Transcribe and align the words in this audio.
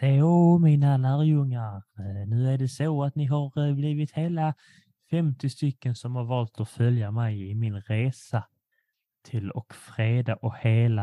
Så 0.00 0.58
mina 0.58 0.96
lärjungar, 0.96 1.76
eh, 1.76 2.28
nu 2.28 2.52
är 2.52 2.58
det 2.58 2.68
så 2.68 3.04
att 3.04 3.14
ni 3.14 3.24
har 3.24 3.68
eh, 3.68 3.74
blivit 3.74 4.12
hela 4.12 4.54
50 5.10 5.50
stycken 5.50 5.94
som 5.94 6.16
har 6.16 6.24
valt 6.24 6.60
att 6.60 6.68
följa 6.68 7.10
mig 7.10 7.50
i 7.50 7.54
min 7.54 7.80
resa 7.80 8.44
till 9.24 9.50
och 9.50 9.74
freda 9.74 10.34
och 10.34 10.56
hela 10.56 11.02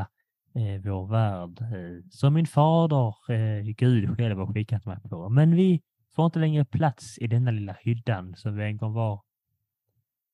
eh, 0.55 0.81
vår 0.83 1.07
värld 1.07 1.61
eh, 1.61 2.09
som 2.11 2.33
min 2.33 2.47
fader 2.47 3.31
eh, 3.31 3.63
Gud 3.63 4.17
själv 4.17 4.37
har 4.37 4.53
skickat 4.53 4.85
mig 4.85 4.97
på. 5.09 5.29
Men 5.29 5.55
vi 5.55 5.81
får 6.15 6.25
inte 6.25 6.39
längre 6.39 6.65
plats 6.65 7.17
i 7.17 7.27
denna 7.27 7.51
lilla 7.51 7.75
hyddan 7.81 8.35
som 8.35 8.55
vi 8.55 8.63
en 8.63 8.77
gång 8.77 8.93
var. 8.93 9.21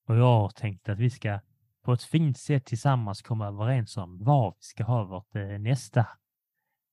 Och 0.08 0.16
jag 0.16 0.40
har 0.42 0.50
tänkt 0.50 0.90
att 0.90 1.00
vi 1.00 1.10
ska 1.10 1.40
på 1.84 1.94
ett 1.94 2.04
fint 2.04 2.38
sätt 2.38 2.66
tillsammans 2.66 3.22
komma 3.22 3.48
överens 3.48 3.98
om 3.98 4.24
var 4.24 4.52
vi 4.52 4.64
ska 4.64 4.84
ha 4.84 5.04
vårt 5.04 5.36
eh, 5.36 5.60
nästa 5.60 6.08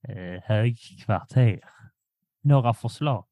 eh, 0.09 0.43
högkvarter. 0.45 1.61
Några 2.43 2.75
förslag? 2.75 3.25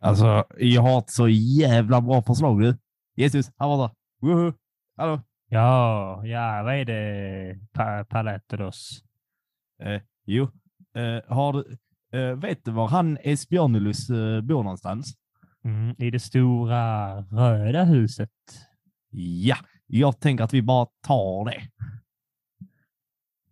Alltså, 0.00 0.44
jag 0.58 0.82
har 0.82 0.98
ett 0.98 1.10
så 1.10 1.28
jävla 1.28 2.00
bra 2.00 2.22
förslag 2.22 2.60
du. 2.60 2.78
Jesus, 3.16 3.52
här 3.58 3.68
var 3.68 3.88
det. 3.88 3.94
Woho! 4.26 4.52
Hallå! 4.96 5.20
Ja, 5.48 6.26
ja, 6.26 6.62
vad 6.62 6.74
är 6.74 6.84
det, 6.84 7.58
pa 7.72 8.04
Paläteros? 8.04 9.02
Eh, 9.82 10.02
jo, 10.24 10.42
eh, 10.94 11.34
har 11.34 11.52
du, 11.52 11.78
eh, 12.18 12.36
vet 12.36 12.64
du 12.64 12.70
var 12.70 12.88
han 12.88 13.18
Esbjörnelus 13.22 14.10
eh, 14.10 14.40
bor 14.40 14.62
någonstans? 14.62 15.14
Mm, 15.64 15.94
I 15.98 16.10
det 16.10 16.20
stora 16.20 17.16
röda 17.20 17.84
huset. 17.84 18.30
Ja, 19.10 19.56
jag 19.86 20.20
tänker 20.20 20.44
att 20.44 20.54
vi 20.54 20.62
bara 20.62 20.86
tar 21.06 21.44
det. 21.44 21.62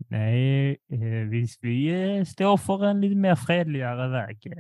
Nej, 0.09 0.71
eh, 0.71 1.29
vi, 1.31 1.47
vi 1.61 1.89
eh, 2.19 2.25
står 2.25 2.57
för 2.57 2.85
en 2.85 3.01
lite 3.01 3.17
mer 3.17 3.35
fredligare 3.35 4.09
väg. 4.09 4.53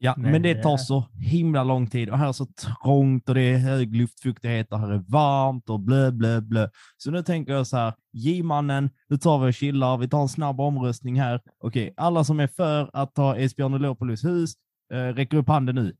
Ja, 0.00 0.14
men, 0.16 0.32
Men 0.32 0.42
det 0.42 0.62
tar 0.62 0.76
så 0.76 1.04
himla 1.14 1.64
lång 1.64 1.86
tid 1.86 2.10
och 2.10 2.18
här 2.18 2.28
är 2.28 2.32
så 2.32 2.46
trångt 2.46 3.28
och 3.28 3.34
det 3.34 3.42
är 3.42 3.58
hög 3.58 3.96
luftfuktighet 3.96 4.72
och 4.72 4.80
här 4.80 4.90
är 4.92 5.04
varmt 5.08 5.70
och 5.70 5.80
blö, 5.80 6.10
blö, 6.10 6.40
blö. 6.40 6.68
Så 6.96 7.10
nu 7.10 7.22
tänker 7.22 7.52
jag 7.52 7.66
så 7.66 7.76
här, 7.76 7.94
J-mannen, 8.12 8.90
nu 9.08 9.16
tar 9.16 9.38
vi 9.38 9.50
och 9.50 9.54
chillar, 9.54 9.96
vi 9.98 10.08
tar 10.08 10.22
en 10.22 10.28
snabb 10.28 10.60
omröstning 10.60 11.20
här. 11.20 11.40
Okej, 11.58 11.94
alla 11.96 12.24
som 12.24 12.40
är 12.40 12.46
för 12.46 12.90
att 12.92 13.14
ta 13.14 13.36
Esbjörnelopoulos 13.36 14.24
hus, 14.24 14.54
eh, 14.92 14.96
räcker 14.96 15.36
upp 15.36 15.48
handen 15.48 15.74
nu. 15.74 15.96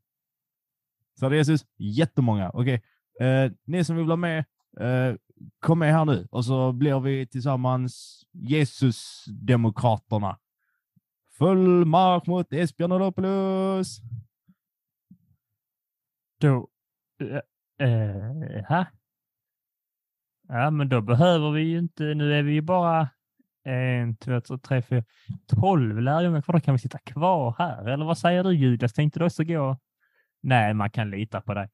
Så 1.20 1.28
det 1.28 1.36
är 1.36 1.38
Jesus, 1.38 1.64
jättemånga. 1.78 2.50
Okej, 2.50 2.82
eh, 3.20 3.52
ni 3.66 3.84
som 3.84 3.96
vill 3.96 4.06
vara 4.06 4.16
med, 4.16 4.44
eh, 4.80 5.14
kom 5.60 5.78
med 5.78 5.92
här 5.92 6.04
nu 6.04 6.28
och 6.30 6.44
så 6.44 6.72
blir 6.72 7.00
vi 7.00 7.26
tillsammans 7.26 8.24
Jesusdemokraterna. 8.32 10.38
Full 11.38 11.84
marsch 11.84 12.28
mot 12.28 12.52
Esbjörnelopoulos! 12.52 14.00
Då... 16.40 16.68
Eh, 17.80 17.88
eh. 17.88 18.86
Ja, 20.48 20.70
men 20.70 20.88
då 20.88 21.00
behöver 21.00 21.50
vi 21.50 21.62
ju 21.62 21.78
inte... 21.78 22.02
Nu 22.02 22.34
är 22.34 22.42
vi 22.42 22.52
ju 22.52 22.60
bara 22.60 23.08
en, 23.64 24.16
två, 24.16 24.40
tre, 24.40 24.58
tre, 24.58 24.82
fyra, 24.82 25.04
tolv 25.46 26.00
lärjungar 26.00 26.42
kvar. 26.42 26.52
Då 26.52 26.60
kan 26.60 26.74
vi 26.74 26.78
sitta 26.78 26.98
kvar 26.98 27.54
här. 27.58 27.88
Eller 27.88 28.04
vad 28.04 28.18
säger 28.18 28.44
du 28.44 28.54
Judas? 28.54 28.92
Tänkte 28.92 29.18
du 29.18 29.24
också 29.24 29.44
gå? 29.44 29.78
Nej, 30.42 30.74
man 30.74 30.90
kan 30.90 31.10
lita 31.10 31.40
på 31.40 31.54
dig. 31.54 31.68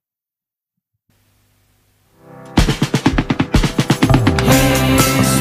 Historia 4.84 5.33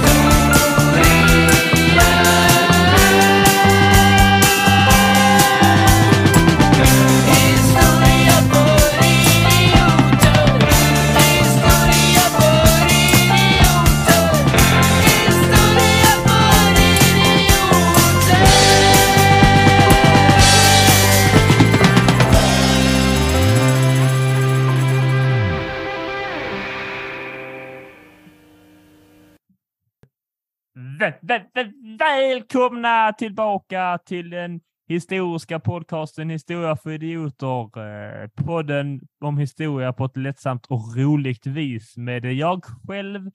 Välkomna 31.99 33.13
tillbaka 33.13 33.99
till 34.05 34.29
den 34.29 34.61
historiska 34.87 35.59
podcasten 35.59 36.29
Historia 36.29 36.75
för 36.75 36.89
idioter. 36.89 37.79
Eh, 37.79 38.27
podden 38.45 39.01
om 39.19 39.37
historia 39.37 39.93
på 39.93 40.05
ett 40.05 40.17
lättsamt 40.17 40.65
och 40.65 40.97
roligt 40.97 41.47
vis 41.47 41.97
med 41.97 42.25
jag 42.25 42.65
själv, 42.87 43.31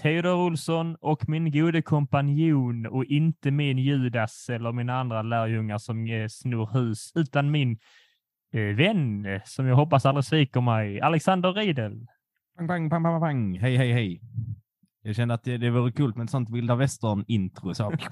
Theodor 0.00 0.34
Olsson 0.34 0.96
och 1.00 1.28
min 1.28 1.52
gode 1.52 1.82
kompanjon 1.82 2.86
och 2.86 3.04
inte 3.04 3.50
min 3.50 3.78
Judas 3.78 4.48
eller 4.48 4.72
mina 4.72 5.00
andra 5.00 5.22
lärjungar 5.22 5.78
som 5.78 6.06
eh, 6.06 6.28
snor 6.28 6.70
hus, 6.72 7.12
utan 7.14 7.50
min 7.50 7.78
eh, 8.52 8.76
vän 8.76 9.40
som 9.44 9.66
jag 9.66 9.76
hoppas 9.76 10.06
aldrig 10.06 10.24
sviker 10.24 10.60
mig, 10.60 11.00
Alexander 11.00 11.52
Riedel. 11.52 12.06
Pang, 12.56 12.68
pang, 12.68 12.90
pang, 12.90 13.02
pang, 13.02 13.20
pang. 13.20 13.58
Hej, 13.58 13.76
hej, 13.76 13.92
hej. 13.92 14.20
Jag 15.02 15.16
kände 15.16 15.34
att 15.34 15.44
det, 15.44 15.56
det 15.56 15.70
vore 15.70 15.92
kul 15.92 16.12
med 16.16 16.24
ett 16.24 16.30
sånt 16.30 16.50
vilda 16.50 16.74
västern-intro. 16.74 17.74
Så. 17.74 17.92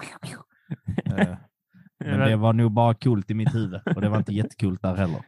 Eh, 2.04 2.10
Men 2.10 2.20
det 2.28 2.36
var 2.36 2.52
nog 2.52 2.72
bara 2.72 2.94
coolt 2.94 3.30
i 3.30 3.34
mitt 3.34 3.54
huvud 3.54 3.80
och 3.94 4.00
det 4.00 4.08
var 4.08 4.18
inte 4.18 4.32
jättekult 4.34 4.82
där 4.82 4.94
heller. 4.96 5.20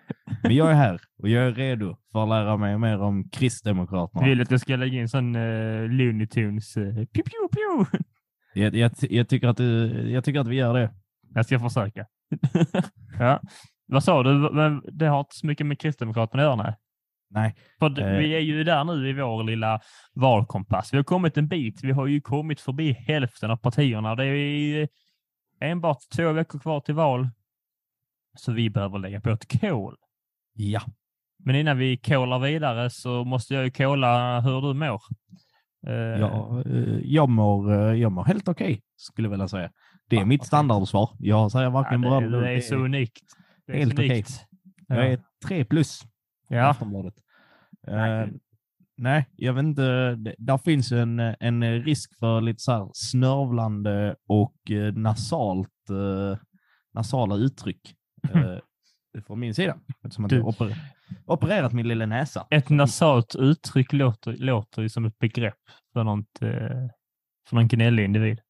Men 0.43 0.55
jag 0.55 0.71
är 0.71 0.75
här 0.75 1.01
och 1.23 1.29
jag 1.29 1.45
är 1.47 1.53
redo 1.53 1.97
för 2.13 2.23
att 2.23 2.29
lära 2.29 2.57
mig 2.57 2.79
mer 2.79 3.01
om 3.01 3.29
Kristdemokraterna. 3.31 4.25
Vill 4.27 4.41
att 4.41 4.51
jag 4.51 4.61
ska 4.61 4.77
lägga 4.77 5.01
in 5.01 5.09
sån 5.09 5.37
uh, 5.37 5.89
Looney 5.89 6.27
Tunes. 6.27 6.77
Uh, 6.77 6.85
pew, 6.95 7.07
pew, 7.13 7.49
pew. 7.53 7.99
Jag, 8.55 8.75
jag, 8.75 8.93
jag, 9.01 9.29
tycker 9.29 9.49
att, 9.49 9.57
du- 9.57 10.11
jag 10.11 10.25
tycker 10.25 10.41
att 10.41 10.47
vi 10.49 10.57
gör 10.57 10.75
det. 10.75 10.91
Jag 11.35 11.47
ska 11.47 11.59
försöka. 11.59 12.07
ja. 13.19 13.41
Vad 13.87 14.05
sa 14.05 14.23
du? 14.23 14.51
Men 14.53 14.83
det 14.93 15.07
har 15.07 15.19
inte 15.21 15.35
så 15.37 15.47
mycket 15.47 15.67
med 15.67 15.79
Kristdemokraterna 15.81 16.43
att 16.43 16.47
göra? 16.47 16.57
Nej. 16.57 16.75
Nej, 17.31 17.55
För 17.79 18.01
Eh. 18.01 18.19
vi 18.19 18.35
är 18.35 18.41
ju 18.41 18.65
där 18.65 18.85
nu 18.85 19.09
i 19.09 19.13
vår 19.13 19.43
lilla 19.45 19.81
valkompass. 20.15 20.93
Vi 20.93 20.97
har 20.97 21.05
kommit 21.05 21.37
en 21.37 21.49
bit. 21.49 21.85
Vi 21.85 21.93
har 21.93 22.07
ju 22.07 22.21
kommit 22.21 22.61
förbi 22.61 22.93
hälften 22.93 23.51
av 23.51 23.57
partierna. 23.57 24.15
Det 24.15 24.25
är 24.25 24.35
ju 24.35 24.89
enbart 25.61 25.99
två 26.17 26.33
veckor 26.33 26.59
kvar 26.59 26.81
till 26.81 26.95
val. 26.95 27.29
Så 28.39 28.53
vi 28.53 28.71
behöver 28.71 28.99
lägga 28.99 29.21
på 29.21 29.31
ett 29.31 29.61
kol. 29.61 29.97
ja. 30.55 30.81
Men 31.45 31.55
innan 31.57 31.79
vi 31.79 31.97
kolar 31.97 32.39
vidare 32.39 32.91
så 32.91 33.25
måste 33.25 33.55
jag 33.55 33.65
ju 33.65 33.71
kolla 33.71 34.41
hur 34.41 34.61
du 34.61 34.75
mår. 34.75 35.01
Eh, 35.87 35.93
Jag, 35.95 36.67
eh, 36.67 36.99
jag, 37.03 37.29
mår, 37.29 37.73
jag 37.97 38.13
mår 38.13 38.25
helt 38.25 38.49
okej, 38.49 38.83
skulle 38.97 39.27
jag 39.27 39.31
vilja 39.31 39.49
säga. 39.49 39.71
Det 40.09 40.17
är 40.17 40.21
Ja, 40.21 40.27
mitt 40.27 40.45
standardsvar. 40.47 41.11
Jag 41.19 41.53
säger 41.53 41.71
varken 41.71 42.01
bra 42.01 42.21
det, 42.21 42.27
eller 42.27 42.41
det 42.43 42.53
är 42.53 42.61
så 42.61 42.75
unikt. 42.77 43.25
Det 43.67 43.73
är 43.73 43.77
helt 43.79 43.93
okej. 43.95 44.11
unikt. 44.11 44.45
Jag 44.89 45.07
är 45.13 45.21
tre 45.47 45.65
plus. 45.65 46.03
Ja. 46.51 46.69
Aftonbladet. 46.71 47.15
Nej. 47.87 48.23
Eh, 48.23 48.29
nej, 48.97 49.29
jag 49.37 49.53
vet 49.53 49.63
inte. 49.65 50.15
Det, 50.15 50.35
där 50.39 50.59
finns 50.59 50.93
en, 50.93 51.21
en 51.21 51.83
risk 51.83 52.19
för 52.19 52.41
lite 52.41 52.63
så 52.63 52.91
snörvlande 52.95 54.17
och 54.29 54.71
eh, 54.71 54.93
nasalt, 54.95 55.91
eh, 55.91 56.39
nasala 56.95 57.37
uttryck 57.37 57.95
eh, 58.35 58.57
från 59.27 59.41
min 59.41 59.55
sida. 59.55 59.79
Eftersom 60.05 60.29
Du- 60.29 60.37
jag 60.37 60.47
oper, 60.49 60.77
opererat 61.27 61.73
min 61.73 61.89
lilla 61.89 62.07
näsa. 62.07 62.47
Ett 62.51 62.69
nasalt 62.69 63.35
uttryck 63.39 63.93
låter, 63.93 64.33
låter 64.37 64.83
ju 64.83 64.89
som 64.89 65.05
ett 65.05 65.19
begrepp 65.19 65.59
för, 65.93 66.05
något, 66.05 66.39
för 67.49 67.55
någon 67.57 67.69
gnällig 67.69 68.05
individ. 68.05 68.41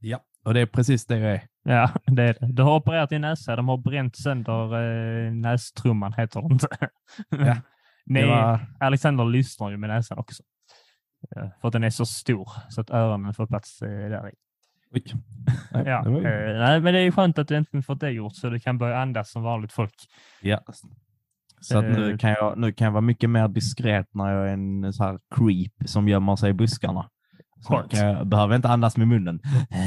Ja, 0.00 0.20
och 0.44 0.54
det 0.54 0.60
är 0.60 0.66
precis 0.66 1.06
det 1.06 1.18
jag 1.18 1.32
är. 1.34 1.42
Ja, 1.64 1.90
det 2.06 2.22
är 2.22 2.36
det. 2.40 2.52
Du 2.52 2.62
har 2.62 2.76
opererat 2.76 3.10
din 3.10 3.20
näsa. 3.20 3.56
De 3.56 3.68
har 3.68 3.76
bränt 3.76 4.16
sönder 4.16 4.74
eh, 5.26 5.32
nästrumman, 5.32 6.12
heter 6.16 6.40
det 6.40 6.52
inte. 6.52 6.66
Ja, 7.30 7.56
Nej, 8.06 8.26
var, 8.26 8.60
Alexander 8.80 9.24
lyssnar 9.24 9.70
ju 9.70 9.76
med 9.76 9.90
näsan 9.90 10.18
också. 10.18 10.42
För 11.60 11.68
att 11.68 11.72
den 11.72 11.84
är 11.84 11.90
så 11.90 12.06
stor 12.06 12.48
så 12.68 12.80
att 12.80 12.90
öronen 12.90 13.34
får 13.34 13.46
plats 13.46 13.82
eh, 13.82 13.88
där 13.88 14.28
i. 14.28 14.32
oj. 14.92 15.02
Nej, 15.72 15.82
Ja, 15.86 16.02
det 16.02 16.10
var 16.10 16.18
eh, 16.18 16.58
nej, 16.58 16.80
men 16.80 16.94
det 16.94 17.00
är 17.00 17.10
skönt 17.10 17.38
att 17.38 17.48
du 17.48 17.56
äntligen 17.56 17.82
fått 17.82 18.00
det 18.00 18.10
gjort 18.10 18.36
så 18.36 18.48
du 18.50 18.60
kan 18.60 18.78
börja 18.78 18.98
andas 18.98 19.30
som 19.30 19.42
vanligt 19.42 19.72
folk. 19.72 19.94
Ja. 20.42 20.60
Så 21.60 21.78
att 21.78 21.84
nu, 21.84 22.10
Eh. 22.12 22.16
kan 22.18 22.30
jag, 22.30 22.58
nu 22.58 22.72
kan 22.72 22.84
jag 22.84 22.92
vara 22.92 23.00
mycket 23.00 23.30
mer 23.30 23.48
diskret 23.48 24.08
när 24.14 24.32
jag 24.32 24.48
är 24.48 24.52
en 24.52 24.92
så 24.92 25.04
här 25.04 25.18
creep 25.34 25.88
som 25.88 26.08
gömmer 26.08 26.36
sig 26.36 26.50
i 26.50 26.52
buskarna. 26.52 27.10
Skönt. 27.68 27.92
jag 27.92 28.26
behöver 28.26 28.56
inte 28.56 28.68
andas 28.68 28.96
med 28.96 29.08
munnen. 29.08 29.40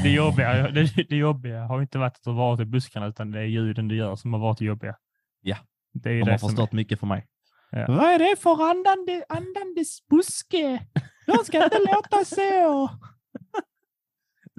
Det 0.04 0.10
jobbiga, 0.10 0.72
det, 0.72 0.84
det 1.10 1.16
jobbiga 1.16 1.66
har 1.66 1.82
inte 1.82 1.98
varit 1.98 2.16
att 2.16 2.24
du 2.24 2.34
varit 2.34 2.60
i 2.60 2.66
buskarna 2.66 3.06
utan 3.08 3.32
det 3.32 3.40
är 3.40 3.44
ljuden 3.44 3.88
du 3.88 3.96
gör 3.96 4.16
som 4.16 4.34
har 4.34 4.40
varit 4.40 4.62
jobbiga. 4.62 4.96
Ja. 5.42 5.58
Det 5.94 6.10
är 6.10 6.14
De 6.20 6.24
det 6.26 6.32
har 6.32 6.38
förstått 6.38 6.72
mycket 6.72 7.00
för 7.00 7.08
mig. 7.08 7.26
Ja. 7.72 7.86
Vad 7.88 8.06
är 8.06 8.20
det 8.20 8.36
för 8.40 8.70
andande, 8.70 9.26
andandes 9.30 10.08
buske? 10.08 10.86
Jag 11.26 11.46
ska 11.46 11.64
inte 11.64 11.80
låta 11.80 12.26
så. 12.26 12.90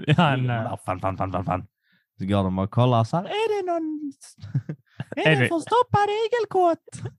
är... 0.07 0.15
Han, 0.17 0.51
eh, 0.51 0.77
Fan, 0.87 1.01
fan, 1.01 1.17
fan, 1.17 1.33
fan, 1.33 1.45
fan. 1.45 1.67
Så 2.19 2.27
går 2.27 2.45
de 2.45 2.59
och 2.59 2.71
kollar 2.71 3.05
så 3.05 3.17
här, 3.17 3.25
är 3.25 3.63
det 3.63 3.73
någon... 3.73 4.13
är, 5.17 5.27
Är 5.29 5.35
det 5.37 5.43
det- 5.43 5.49
förstoppad 5.49 6.09
igelkott? 6.27 7.13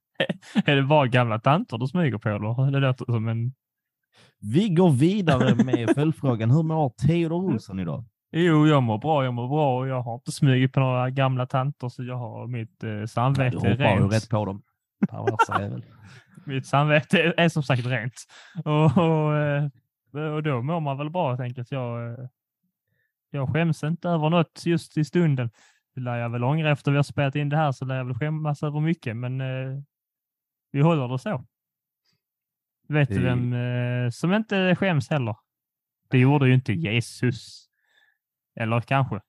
Är 0.70 0.76
det 0.76 0.84
bara 0.84 1.08
gamla 1.08 1.40
tanter 1.40 1.78
du 1.78 1.88
smyger 1.88 2.18
på 2.18 2.30
eller? 2.30 2.72
Det 2.72 2.80
låter 2.80 3.06
som 3.06 3.28
en... 3.28 3.54
Vi 4.40 4.70
går 4.70 4.90
vidare 4.90 5.56
med 5.64 5.90
följdfrågan. 5.96 6.52
Hur 6.52 6.64
mår 6.64 6.90
Theodor 6.90 7.46
Olsson 7.46 7.80
idag? 7.80 8.06
Jo, 8.32 8.68
jag 8.68 8.84
mår 8.84 8.98
bra, 8.98 9.24
jag 9.24 9.34
mår 9.34 9.48
bra 9.48 9.80
och 9.80 9.88
jag 9.88 10.02
har 10.02 10.16
inte 10.16 10.32
smugit 10.32 10.74
på 10.74 10.80
några 10.80 11.10
gamla 11.10 11.46
tanter 11.46 11.90
så 11.90 12.04
jag 12.04 12.16
har 12.16 12.48
mitt 12.48 12.84
eh, 12.84 12.92
Du 12.92 13.08
samvete 13.08 13.58
hoppar 13.58 14.00
ju 14.00 14.08
rätt 14.08 14.30
på 14.30 14.46
dem. 14.46 14.62
Mitt 16.46 16.68
samvete 16.68 17.34
är 17.38 17.50
som 17.50 17.64
sagt 17.64 17.86
rent. 17.86 18.26
Och, 18.66 18.98
och, 18.98 19.38
eh, 19.38 19.70
och 20.36 20.44
då 20.44 20.62
mår 20.62 20.80
man 20.80 20.98
väl 20.98 21.10
bra 21.10 21.30
helt 21.30 21.42
enkelt. 21.42 21.72
Jag, 21.72 22.12
eh, 22.12 22.26
jag 23.32 23.54
skäms 23.54 23.84
inte 23.84 24.10
över 24.10 24.30
något 24.30 24.66
just 24.66 24.98
i 24.98 25.06
stunden. 25.06 25.50
Det 25.96 26.02
lär 26.02 26.18
jag 26.18 26.30
väl 26.30 26.44
ångra 26.44 26.72
efter 26.72 26.92
vi 26.92 26.98
har 26.98 27.04
spelat 27.04 27.36
in 27.36 27.50
det 27.50 27.58
här 27.58 27.72
så 27.72 27.86
lär 27.86 27.96
jag 27.96 28.06
väl 28.06 28.16
skämmas 28.16 28.64
över 28.64 28.80
mycket, 28.80 29.18
men 29.18 29.42
eh, 29.42 29.82
vi 30.72 30.82
håller 30.82 31.08
det 31.08 31.20
så. 31.20 31.46
Vet 32.90 33.10
du 33.10 33.20
vem 33.20 33.54
eh, 33.54 34.10
som 34.10 34.34
inte 34.34 34.76
skäms 34.76 35.10
heller? 35.10 35.36
Det 36.10 36.18
gjorde 36.20 36.48
ju 36.48 36.54
inte 36.54 36.74
Jesus. 36.74 37.66
Eller 38.60 38.82
kanske. 38.82 39.20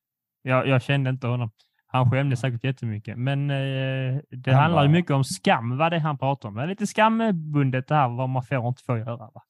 Jag, 0.43 0.67
jag 0.69 0.83
kände 0.83 1.11
inte 1.11 1.27
honom. 1.27 1.51
Han 1.87 2.11
skämdes 2.11 2.41
säkert 2.41 2.65
jättemycket, 2.65 3.19
men 3.19 3.51
eh, 3.51 4.21
det 4.31 4.53
Han 4.53 4.63
handlar 4.63 4.83
ju 4.83 4.89
mycket 4.89 5.11
om 5.11 5.25
skam, 5.25 5.77
vad 5.79 5.93
det 5.93 5.97
är 5.97 6.01
han 6.01 6.19
pratar 6.19 6.49
om. 6.49 6.55
Det 6.55 6.63
är 6.63 6.67
lite 6.67 6.87
skambundet 6.87 7.89
det 7.89 7.95
här, 7.95 8.09
vad 8.09 8.29
man 8.29 8.43
får 8.43 8.57
och 8.59 8.69
inte 8.69 8.83
får 8.83 8.99
göra. 8.99 9.17
Va? 9.17 9.43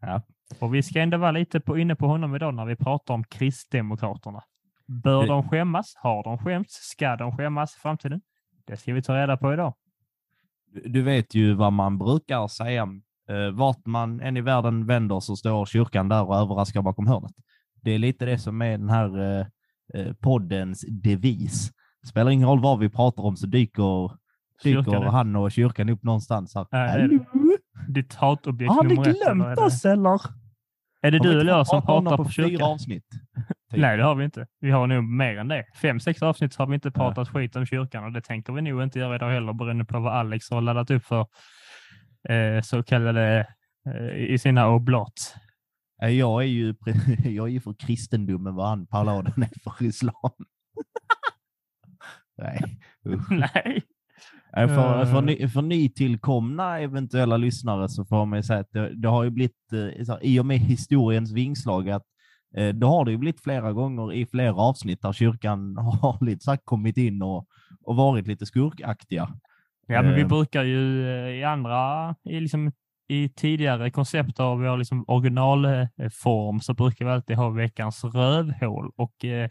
Ja. 0.00 0.22
Och 0.60 0.74
vi 0.74 0.82
ska 0.82 1.00
ändå 1.00 1.18
vara 1.18 1.30
lite 1.30 1.60
på, 1.60 1.78
inne 1.78 1.96
på 1.96 2.06
honom 2.06 2.34
idag 2.36 2.54
när 2.54 2.64
vi 2.64 2.76
pratar 2.76 3.14
om 3.14 3.24
Kristdemokraterna. 3.24 4.42
Bör 4.86 5.22
Det- 5.22 5.28
de 5.28 5.48
skämmas? 5.48 5.94
Har 5.96 6.22
de 6.24 6.38
skämts? 6.38 6.74
Ska 6.74 7.16
de 7.16 7.36
skämmas 7.36 7.76
i 7.76 7.80
framtiden? 7.80 8.20
Det 8.66 8.76
ska 8.76 8.94
vi 8.94 9.02
ta 9.02 9.16
reda 9.16 9.36
på 9.36 9.52
idag. 9.52 9.74
Du- 10.72 10.88
Du 10.88 11.02
vet 11.02 11.34
ju 11.34 11.54
vad 11.54 11.72
man 11.72 11.98
brukar 11.98 12.48
säga. 12.48 12.88
Eh, 13.28 13.50
vart 13.50 13.86
man 13.86 14.20
än 14.20 14.36
i 14.36 14.40
världen 14.40 14.86
vänder 14.86 15.20
så 15.20 15.36
står 15.36 15.66
kyrkan 15.66 16.08
där 16.08 16.28
och 16.28 16.36
överraskar 16.36 16.82
bakom 16.82 17.06
hörnet. 17.06 17.32
Det 17.82 17.90
är 17.90 17.98
lite 17.98 18.24
det 18.26 18.38
som 18.38 18.62
är 18.62 18.78
den 18.78 18.88
här 18.88 19.18
eh, 19.40 19.46
eh, 19.94 20.12
poddens 20.20 20.84
devis. 21.02 21.70
Det 22.02 22.08
spelar 22.08 22.30
ingen 22.30 22.48
roll 22.48 22.60
vad 22.60 22.78
vi 22.78 22.88
pratar 22.88 23.22
om 23.22 23.36
så 23.36 23.46
dyker, 23.46 24.08
dyker 24.62 24.82
Kyrkan 24.82 25.02
är- 25.02 25.06
han 25.06 25.36
och 25.36 25.52
kyrkan 25.52 25.88
upp 25.88 26.02
någonstans. 26.02 26.54
Här. 26.54 26.66
Äh, 26.86 26.90
Hallå? 27.00 27.18
Ditt 27.88 28.14
hatobjekt 28.14 28.72
Har 28.72 28.84
ni 28.84 28.94
glömt 28.94 29.18
är 29.44 29.54
det- 29.56 29.62
oss 29.62 29.84
eller? 29.84 30.20
Är 31.02 31.10
det 31.10 31.18
Har 31.18 31.24
du 31.24 31.40
eller 31.40 31.52
jag 31.52 31.66
som 31.66 31.82
pratar 31.82 32.16
på 32.16 32.24
fyra 32.24 32.48
kyrkan? 32.48 32.70
avsnitt? 32.70 33.04
Typ. 33.70 33.80
Nej, 33.80 33.96
det 33.96 34.02
har 34.02 34.14
vi 34.14 34.24
inte. 34.24 34.46
Vi 34.60 34.70
har 34.70 34.86
nog 34.86 35.04
mer 35.04 35.38
än 35.38 35.48
det. 35.48 35.64
Fem, 35.82 36.00
sex 36.00 36.22
avsnitt 36.22 36.56
har 36.56 36.66
vi 36.66 36.74
inte 36.74 36.90
pratat 36.90 37.28
skit 37.28 37.56
om 37.56 37.66
kyrkan 37.66 38.04
och 38.04 38.12
det 38.12 38.20
tänker 38.20 38.52
vi 38.52 38.62
nog 38.62 38.82
inte 38.82 38.98
göra 38.98 39.14
idag 39.16 39.30
heller 39.30 39.52
beroende 39.52 39.84
på 39.84 40.00
vad 40.00 40.12
Alex 40.12 40.50
har 40.50 40.60
laddat 40.60 40.90
upp 40.90 41.04
för 41.04 41.26
så 42.62 42.82
kallade 42.82 43.46
eh, 43.94 44.16
i 44.34 44.38
sina 44.38 44.68
oblat. 44.68 45.34
Eh, 46.02 46.10
Jag 46.10 46.42
är 46.42 46.46
ju 46.46 46.74
jag 47.24 47.46
är 47.48 47.52
ju 47.52 47.60
för 47.60 47.74
kristendomen 47.78 48.54
vad 48.54 48.68
han 48.68 48.86
Pauladen 48.86 49.42
är 49.42 49.50
för 49.64 49.84
islam. 49.86 50.14
Nej. 52.38 52.78
Nej. 53.30 53.82
För, 54.52 55.02
Eh. 55.02 55.12
för, 55.12 55.22
ny, 55.22 55.48
för 55.48 55.62
nytillkomna 55.62 56.80
eventuella 56.80 57.36
lyssnare 57.36 57.88
så 57.88 58.04
får 58.04 58.26
man 58.26 58.38
ju 58.38 58.42
säga 58.42 58.60
att 58.60 58.72
det, 58.72 58.94
det 58.94 59.08
har 59.08 59.24
ju 59.24 59.30
blivit, 59.30 59.72
eh, 59.72 59.78
här, 60.08 60.18
i 60.24 60.40
och 60.40 60.46
med 60.46 60.58
historiens 60.58 61.32
vingslag, 61.32 61.90
att 61.90 62.04
eh, 62.56 62.68
det 62.68 62.86
har 62.86 63.04
det 63.04 63.10
ju 63.10 63.16
blivit 63.16 63.42
flera 63.42 63.72
gånger 63.72 64.12
i 64.12 64.26
flera 64.26 64.54
avsnitt 64.54 65.02
där 65.02 65.12
kyrkan 65.12 65.76
har 65.76 66.24
lite 66.24 66.50
här 66.50 66.58
kommit 66.64 66.96
in 66.96 67.22
och, 67.22 67.46
och 67.80 67.96
varit 67.96 68.26
lite 68.26 68.46
skurkaktiga. 68.46 69.28
Ja, 69.86 70.02
men 70.02 70.14
vi 70.14 70.20
Eh. 70.20 70.28
brukar 70.28 70.62
ju 70.64 71.08
eh, 71.08 71.28
i 71.34 71.44
andra, 71.44 72.14
i, 72.24 72.40
liksom, 72.40 72.72
i 73.08 73.28
tidigare 73.28 73.90
koncept 73.90 74.40
av 74.40 74.58
vår 74.60 74.76
liksom 74.76 75.04
originalform 75.08 76.60
så 76.60 76.74
brukar 76.74 77.04
vi 77.04 77.10
alltid 77.10 77.36
ha 77.36 77.48
veckans 77.50 78.04
rövhål 78.04 78.92
och 78.96 79.24
eh, 79.24 79.50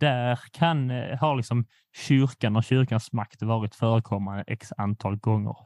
där 0.00 0.38
kan, 0.52 0.90
eh, 0.90 1.18
har 1.18 1.36
liksom 1.36 1.64
kyrkan 2.08 2.56
och 2.56 2.64
kyrkans 2.64 3.12
makt 3.12 3.42
varit 3.42 3.74
förekommande 3.74 4.44
x 4.46 4.72
antal 4.76 5.16
gånger. 5.16 5.56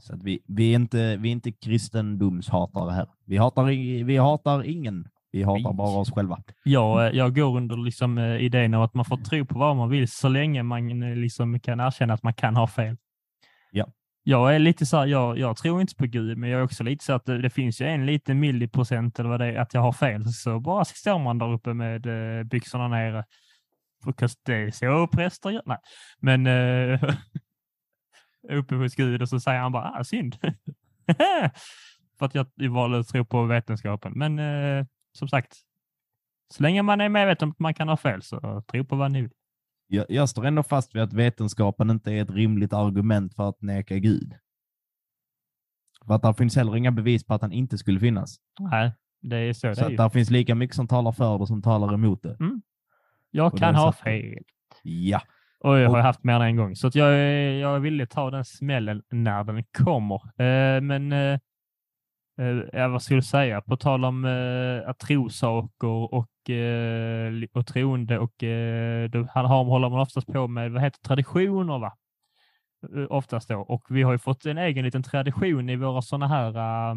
Så 0.00 0.14
att 0.14 0.22
vi, 0.22 0.42
vi, 0.46 0.72
är 0.72 0.76
inte, 0.76 1.16
vi 1.16 1.28
är 1.28 1.32
inte 1.32 1.52
kristendomshatare 1.52 2.90
här. 2.90 3.08
Vi 3.24 3.36
hatar, 3.36 3.64
vi 4.04 4.16
hatar 4.16 4.62
ingen. 4.64 5.08
Vi 5.32 5.42
hatar 5.42 5.72
bara 5.72 5.98
oss 5.98 6.12
själva. 6.12 6.42
Jag, 6.64 7.06
eh, 7.06 7.12
jag 7.16 7.34
går 7.34 7.56
under 7.56 7.76
liksom, 7.76 8.18
eh, 8.18 8.36
idén 8.36 8.74
av 8.74 8.82
att 8.82 8.94
man 8.94 9.04
får 9.04 9.16
tro 9.16 9.46
på 9.46 9.58
vad 9.58 9.76
man 9.76 9.88
vill 9.88 10.08
så 10.08 10.28
länge 10.28 10.62
man 10.62 11.02
eh, 11.02 11.16
liksom 11.16 11.60
kan 11.60 11.80
erkänna 11.80 12.14
att 12.14 12.22
man 12.22 12.34
kan 12.34 12.56
ha 12.56 12.66
fel. 12.66 12.96
Ja. 13.72 13.86
Jag 14.22 14.54
är 14.54 14.58
lite 14.58 14.86
så 14.86 14.96
här, 14.96 15.06
jag, 15.06 15.38
jag 15.38 15.56
tror 15.56 15.80
inte 15.80 15.94
på 15.94 16.06
Gud, 16.06 16.38
men 16.38 16.50
jag 16.50 16.60
är 16.60 16.64
också 16.64 16.84
lite 16.84 17.04
så 17.04 17.12
att 17.12 17.24
det, 17.24 17.42
det 17.42 17.50
finns 17.50 17.80
ju 17.80 17.86
en 17.86 18.06
liten 18.06 18.40
milliprocent 18.40 19.18
eller 19.18 19.30
vad 19.30 19.40
det 19.40 19.46
är, 19.46 19.56
att 19.56 19.74
jag 19.74 19.80
har 19.80 19.92
fel. 19.92 20.32
Så 20.32 20.60
bara 20.60 20.84
står 20.84 21.18
man 21.18 21.38
där 21.38 21.52
uppe 21.52 21.74
med 21.74 22.06
eh, 22.06 22.44
byxorna 22.44 22.88
nere. 22.88 23.24
För 24.04 24.14
det 24.46 24.54
är 24.54 24.70
så 24.70 25.06
präster 25.06 25.50
gör. 25.50 25.62
Nej, 25.66 25.78
men 26.18 26.46
eh, 26.46 27.14
uppe 28.58 28.74
hos 28.74 28.94
Gud 28.94 29.22
och 29.22 29.28
så 29.28 29.40
säger 29.40 29.60
han 29.60 29.72
bara, 29.72 29.90
ah, 29.90 30.04
synd. 30.04 30.36
För 32.18 32.26
att 32.26 32.34
jag 32.34 32.46
valde 32.70 32.98
att 32.98 33.08
tro 33.08 33.24
på 33.24 33.44
vetenskapen. 33.44 34.12
Men 34.16 34.38
eh, 34.38 34.86
som 35.12 35.28
sagt, 35.28 35.56
så 36.54 36.62
länge 36.62 36.82
man 36.82 37.00
är 37.00 37.08
medveten 37.08 37.46
om 37.46 37.50
att 37.52 37.58
man 37.58 37.74
kan 37.74 37.88
ha 37.88 37.96
fel 37.96 38.22
så 38.22 38.62
tro 38.70 38.84
på 38.84 38.96
vad 38.96 39.10
ni 39.10 39.20
vill. 39.22 39.30
Jag, 39.86 40.06
jag 40.08 40.28
står 40.28 40.46
ändå 40.46 40.62
fast 40.62 40.94
vid 40.94 41.02
att 41.02 41.12
vetenskapen 41.12 41.90
inte 41.90 42.12
är 42.12 42.22
ett 42.22 42.30
rimligt 42.30 42.72
argument 42.72 43.34
för 43.34 43.48
att 43.48 43.62
neka 43.62 43.98
Gud. 43.98 44.34
För 46.06 46.14
att 46.14 46.22
det 46.22 46.34
finns 46.34 46.56
heller 46.56 46.76
inga 46.76 46.90
bevis 46.90 47.24
på 47.24 47.34
att 47.34 47.42
han 47.42 47.52
inte 47.52 47.78
skulle 47.78 48.00
finnas. 48.00 48.36
Nej, 48.60 48.92
det 49.22 49.36
är 49.36 49.52
så, 49.52 49.74
Så 49.74 49.80
det 49.80 49.86
är 49.86 49.90
ju. 49.90 49.96
där 49.96 50.08
finns 50.08 50.30
lika 50.30 50.54
mycket 50.54 50.76
som 50.76 50.88
talar 50.88 51.12
för 51.12 51.38
det 51.38 51.46
som 51.46 51.62
talar 51.62 51.94
emot 51.94 52.22
det. 52.22 52.36
Jag 53.30 53.52
och 53.52 53.58
kan 53.58 53.74
ha 53.74 53.92
fel. 53.92 54.44
Ja, 54.82 55.22
Och 55.60 55.78
jag 55.78 55.88
har 55.90 55.96
Och- 55.98 56.02
haft 56.02 56.24
mer 56.24 56.34
än 56.34 56.42
en 56.42 56.56
gång. 56.56 56.76
Så 56.76 56.86
att 56.86 56.94
jag, 56.94 57.08
är- 57.14 57.52
jag 57.60 57.76
är 57.76 57.78
villig 57.80 58.10
ta 58.10 58.30
den 58.30 58.44
smällen 58.44 59.02
när 59.10 59.44
den 59.44 59.64
kommer. 59.64 60.16
Eh, 60.42 60.80
men 60.80 61.12
eh, 61.12 61.38
eh, 62.40 62.80
ja, 62.80 62.88
vad 62.88 63.02
skulle 63.02 63.16
jag 63.16 63.24
säga? 63.24 63.60
På 63.60 63.76
tal 63.76 64.04
om 64.04 64.24
eh, 64.24 64.88
att 64.88 64.98
tro 64.98 65.30
saker 65.30 66.14
och, 66.14 66.50
eh, 66.50 67.32
och 67.52 67.66
troende 67.66 68.18
och 68.18 68.42
eh, 68.42 69.10
då 69.10 69.26
han 69.30 69.44
har, 69.44 69.64
håller 69.64 69.88
man 69.88 70.00
oftast 70.00 70.26
på 70.26 70.48
med 70.48 70.72
vad 70.72 70.82
heter 70.82 71.00
traditioner 71.00 71.78
va? 71.78 71.96
Eh, 72.96 73.06
oftast 73.10 73.48
då. 73.48 73.60
Och 73.60 73.86
vi 73.88 74.02
har 74.02 74.12
ju 74.12 74.18
fått 74.18 74.46
en 74.46 74.58
egen 74.58 74.84
liten 74.84 75.02
tradition 75.02 75.70
i 75.70 75.76
våra 75.76 76.02
sådana 76.02 76.28
här 76.28 76.56
eh, 76.56 76.96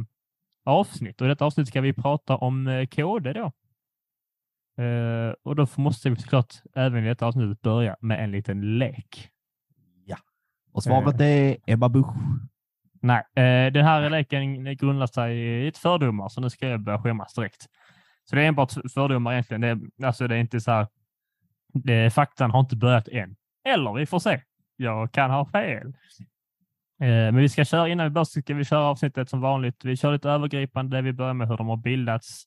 avsnitt. 0.65 1.22
Och 1.22 1.27
i 1.27 1.29
detta 1.29 1.46
avsnitt 1.46 1.67
ska 1.67 1.82
vi 1.82 1.94
prata 1.94 2.38
om 2.38 2.67
eh, 2.67 2.86
KD 2.86 3.34
då. 3.34 3.51
Eh, 4.84 5.34
och 5.44 5.56
då 5.56 5.67
måste 5.75 6.10
vi 6.10 6.15
såklart 6.15 6.53
även 6.75 7.06
i 7.06 7.08
detta 7.08 7.25
avsnittet 7.25 7.62
börja 7.62 7.96
med 8.00 8.24
en 8.24 8.32
liten 8.32 8.77
lek. 8.77 9.29
Ja, 10.06 10.17
och 10.72 10.84
svaret 10.84 11.22
är 11.22 11.58
Ebba 11.65 11.89
Busch. 11.89 12.15
Nej, 13.03 13.24
eh, 13.36 13.72
den 13.72 13.86
här 13.86 14.10
leken 14.10 14.75
grundar 14.75 15.07
sig 15.07 15.38
i 15.38 15.67
ett 15.67 15.77
fördomar, 15.77 16.29
så 16.29 16.41
nu 16.41 16.50
ska 16.50 16.67
jag 16.67 16.79
börja 16.79 17.01
skämmas 17.01 17.33
direkt. 17.33 17.67
Så 18.29 18.36
det 18.36 18.41
är 18.41 18.48
enbart 18.48 18.74
fördomar 18.93 19.31
egentligen. 19.31 19.62
Det 19.62 19.67
är, 19.67 20.07
alltså 20.07 20.27
det 20.27 20.36
är 20.36 20.39
inte 20.39 20.62
så 20.62 20.72
här. 20.72 20.88
Det, 21.74 22.13
faktan 22.13 22.51
har 22.51 22.60
inte 22.60 22.75
börjat 22.75 23.07
än. 23.07 23.36
Eller 23.67 23.93
vi 23.93 24.05
får 24.05 24.19
se. 24.19 24.41
Jag 24.75 25.12
kan 25.12 25.31
ha 25.31 25.45
fel. 25.45 25.88
Eh, 27.01 27.07
men 27.07 27.36
vi 27.36 27.50
ska 27.50 27.65
köra 27.65 27.88
innan 27.88 28.05
vi 28.05 28.10
börjar 28.10 28.25
så 28.25 28.41
ska 28.41 28.53
vi 28.53 28.65
köra 28.65 28.83
avsnittet 28.83 29.29
som 29.29 29.41
vanligt. 29.41 29.86
Vi 29.86 29.98
kör 29.98 30.13
lite 30.13 30.29
övergripande. 30.29 31.01
Vi 31.01 31.13
börjar 31.13 31.33
med 31.33 31.48
hur 31.48 31.57
de 31.57 31.67
har 31.67 31.77
bildats. 31.77 32.43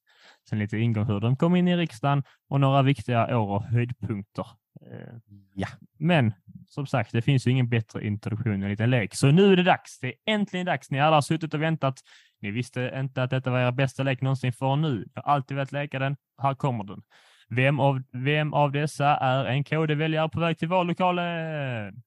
Sen 0.48 0.58
lite 0.58 0.78
ingång 0.78 1.06
hur 1.06 1.20
de 1.20 1.36
kom 1.36 1.56
in 1.56 1.68
i 1.68 1.76
riksdagen 1.76 2.22
och 2.48 2.60
några 2.60 2.82
viktiga 2.82 3.38
år 3.38 3.48
och 3.48 3.62
höjdpunkter. 3.62 4.46
Eh, 4.82 5.14
Ja. 5.54 5.68
Men 5.98 6.32
som 6.66 6.86
sagt, 6.86 7.12
det 7.12 7.22
finns 7.22 7.46
ju 7.46 7.50
ingen 7.50 7.68
bättre 7.68 8.06
introduktion 8.06 8.52
än 8.52 8.62
en 8.62 8.70
liten 8.70 8.90
lek. 8.90 9.14
Så 9.14 9.30
nu 9.30 9.52
är 9.52 9.56
det 9.56 9.62
dags. 9.62 9.98
Det 10.00 10.06
är 10.08 10.14
äntligen 10.26 10.66
dags. 10.66 10.90
Ni 10.90 11.00
alla 11.00 11.16
har 11.16 11.20
suttit 11.22 11.54
och 11.54 11.62
väntat. 11.62 11.94
Ni 12.40 12.50
visste 12.50 12.92
inte 12.96 13.22
att 13.22 13.30
detta 13.30 13.50
var 13.50 13.60
er 13.60 13.72
bästa 13.72 14.02
lek 14.02 14.20
någonsin 14.20 14.52
för 14.52 14.76
nu. 14.76 15.06
Jag 15.14 15.22
har 15.22 15.32
alltid 15.32 15.56
velat 15.56 15.72
leka 15.72 15.98
den. 15.98 16.16
Här 16.42 16.54
kommer 16.54 16.84
den. 16.84 17.02
Vem 17.48 17.80
av, 17.80 18.02
vem 18.12 18.54
av 18.54 18.72
dessa 18.72 19.06
är 19.16 19.44
en 19.44 19.64
KD-väljare 19.64 20.28
på 20.28 20.40
väg 20.40 20.58
till 20.58 20.68
vallokalen? 20.68 22.02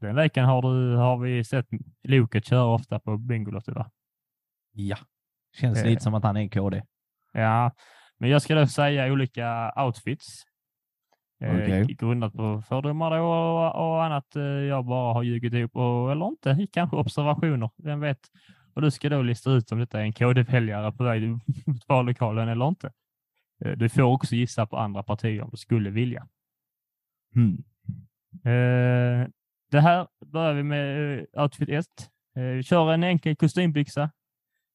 Den 0.00 0.16
leken 0.16 0.44
har, 0.44 0.62
du, 0.62 0.96
har 0.96 1.18
vi 1.18 1.44
sett 1.44 1.66
Loket 2.02 2.44
köra 2.46 2.64
ofta 2.64 2.98
på 2.98 3.16
Bingolotto, 3.18 3.72
va? 3.72 3.90
Ja. 4.72 4.96
Känns 5.56 5.78
Eh. 5.78 5.84
lite 5.86 6.02
som 6.02 6.14
att 6.14 6.24
han 6.24 6.36
är 6.36 6.40
en 6.40 6.50
KD. 6.50 6.82
Ja, 7.32 7.72
men 8.18 8.30
jag 8.30 8.42
ska 8.42 8.54
då 8.54 8.66
säga 8.66 9.12
olika 9.12 9.72
outfits. 9.76 10.42
Eh, 11.42 11.54
Okej. 11.54 11.84
Grundat 11.84 12.32
på 12.32 12.62
fördomar 12.68 13.10
då 13.10 13.24
och, 13.24 13.90
och 13.92 14.04
annat 14.04 14.36
eh, 14.36 14.42
jag 14.42 14.84
bara 14.84 15.14
har 15.14 15.22
ljugit 15.22 15.52
ihop, 15.52 15.76
och, 15.76 16.12
eller 16.12 16.26
inte, 16.26 16.66
kanske 16.72 16.96
observationer, 16.96 17.70
vem 17.76 18.00
vet. 18.00 18.20
Och 18.74 18.82
du 18.82 18.90
ska 18.90 19.08
då 19.08 19.22
lista 19.22 19.50
ut 19.50 19.72
om 19.72 19.78
detta 19.78 20.00
är 20.00 20.04
en 20.04 20.12
KD-väljare 20.12 20.92
på 20.92 21.04
väg 21.04 21.20
till 21.20 21.54
vallokalen 21.88 22.48
eller 22.48 22.68
inte. 22.68 22.92
Eh, 23.64 23.72
Du 23.72 23.88
får 23.88 24.02
också 24.02 24.34
gissa 24.34 24.66
på 24.66 24.76
andra 24.76 25.02
partier 25.02 25.42
om 25.42 25.50
du 25.50 25.56
skulle 25.56 25.90
vilja. 25.90 26.28
Mm. 27.36 27.64
Eh, 28.44 29.28
det 29.70 29.80
här 29.80 30.06
börjar 30.26 30.54
vi 30.54 30.62
med 30.62 31.18
eh, 31.18 31.42
outfit 31.42 31.68
1. 31.68 31.86
Eh, 32.36 32.42
vi 32.42 32.62
kör 32.62 32.92
en 32.92 33.04
enkel 33.04 33.36
kostymbyxa. 33.36 34.02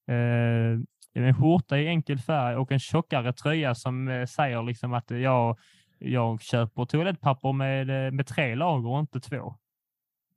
Eh, 0.07 0.79
en 1.13 1.36
skjorta 1.36 1.77
i 1.77 1.88
enkel 1.88 2.17
färg 2.19 2.55
och 2.55 2.71
en 2.71 2.79
tjockare 2.79 3.33
tröja 3.33 3.75
som 3.75 4.07
eh, 4.07 4.25
säger 4.25 4.63
liksom 4.63 4.93
att 4.93 5.12
jag, 5.12 5.57
jag 5.99 6.41
köper 6.41 6.85
toalettpapper 6.85 7.53
med, 7.53 8.05
eh, 8.07 8.11
med 8.11 8.27
tre 8.27 8.55
lager 8.55 8.89
och 8.89 8.99
inte 8.99 9.19
två. 9.19 9.55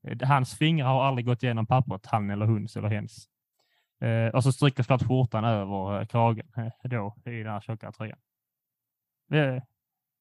Eh, 0.09 0.29
Hans 0.29 0.59
fingrar 0.59 0.87
har 0.87 1.05
aldrig 1.05 1.27
gått 1.27 1.43
igenom 1.43 1.67
pappret, 1.67 2.07
han 2.07 2.31
eller 2.31 2.47
huns 2.47 2.77
eller 2.77 2.89
hens. 2.89 3.29
Eh, 4.01 4.35
och 4.35 4.43
så 4.43 4.53
stryker 4.53 4.83
såklart 4.83 5.09
skjortan 5.09 5.45
över 5.45 6.01
eh, 6.01 6.07
kragen 6.07 6.47
då 6.83 7.17
i 7.25 7.31
den 7.31 7.53
här 7.53 7.61
tjocka 7.61 7.93
tröjan. 7.93 8.19
Eh, 9.33 9.63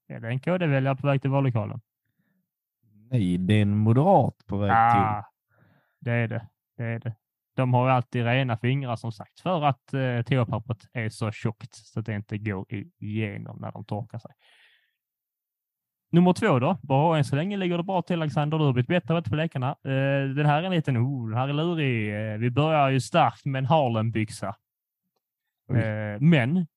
är 0.08 0.20
det 0.20 0.28
en 0.28 0.40
KD-väljare 0.40 0.96
på 0.96 1.08
väg 1.08 1.22
till 1.22 1.32
vallokalen? 1.32 1.82
Nej, 3.12 3.38
det 3.38 3.54
är 3.54 3.62
en 3.62 3.78
moderat 3.78 4.46
på 4.48 4.58
väg 4.58 4.70
till. 4.70 5.02
Ah, 5.02 5.26
det 6.00 6.12
är 6.12 6.28
det. 6.28 6.48
det 6.78 6.84
är 6.84 7.00
det. 7.00 7.16
De 7.56 7.74
har 7.74 7.90
alltid 7.90 8.26
rena 8.26 8.58
fingrar 8.58 8.96
som 8.96 9.12
sagt 9.12 9.40
för 9.40 9.64
att 9.64 9.94
eh, 9.94 10.22
toapappret 10.22 10.88
är 10.94 11.10
så 11.10 11.32
tjockt 11.32 11.76
så 11.76 12.00
att 12.00 12.06
det 12.06 12.16
inte 12.16 12.38
går 12.38 12.66
igenom 13.00 13.58
när 13.62 13.72
de 13.72 13.86
torkar 13.86 14.20
sig. 14.20 14.32
Nummer 16.12 16.34
två 16.34 16.60
då. 16.60 16.78
Bra, 16.82 17.18
än 17.18 17.24
så 17.24 17.36
länge 17.36 17.58
ligger 17.58 17.78
det 17.78 17.84
bra 17.84 18.02
till 18.02 18.16
Alexander. 18.16 18.58
Du 18.58 18.64
har 18.64 18.74
blivit 18.74 18.88
bättre 18.88 19.20
ute 19.20 19.30
på 19.30 19.36
lekarna. 19.36 19.70
Eh, 19.70 20.30
den 20.36 20.46
här 20.46 20.62
är 20.62 20.64
en 20.64 20.72
liten, 20.72 20.98
oh, 20.98 21.30
den 21.30 21.38
här 21.38 21.48
är 21.48 21.54
lurig. 21.54 22.32
Eh, 22.32 22.38
vi 22.38 22.52
börjar 22.52 22.90
ju 22.90 23.02
starkt 23.02 23.46
med 23.46 23.60
en 23.60 23.66
Harlem-byxa. 23.66 24.56
Eh, 25.70 26.22
men 26.22 26.68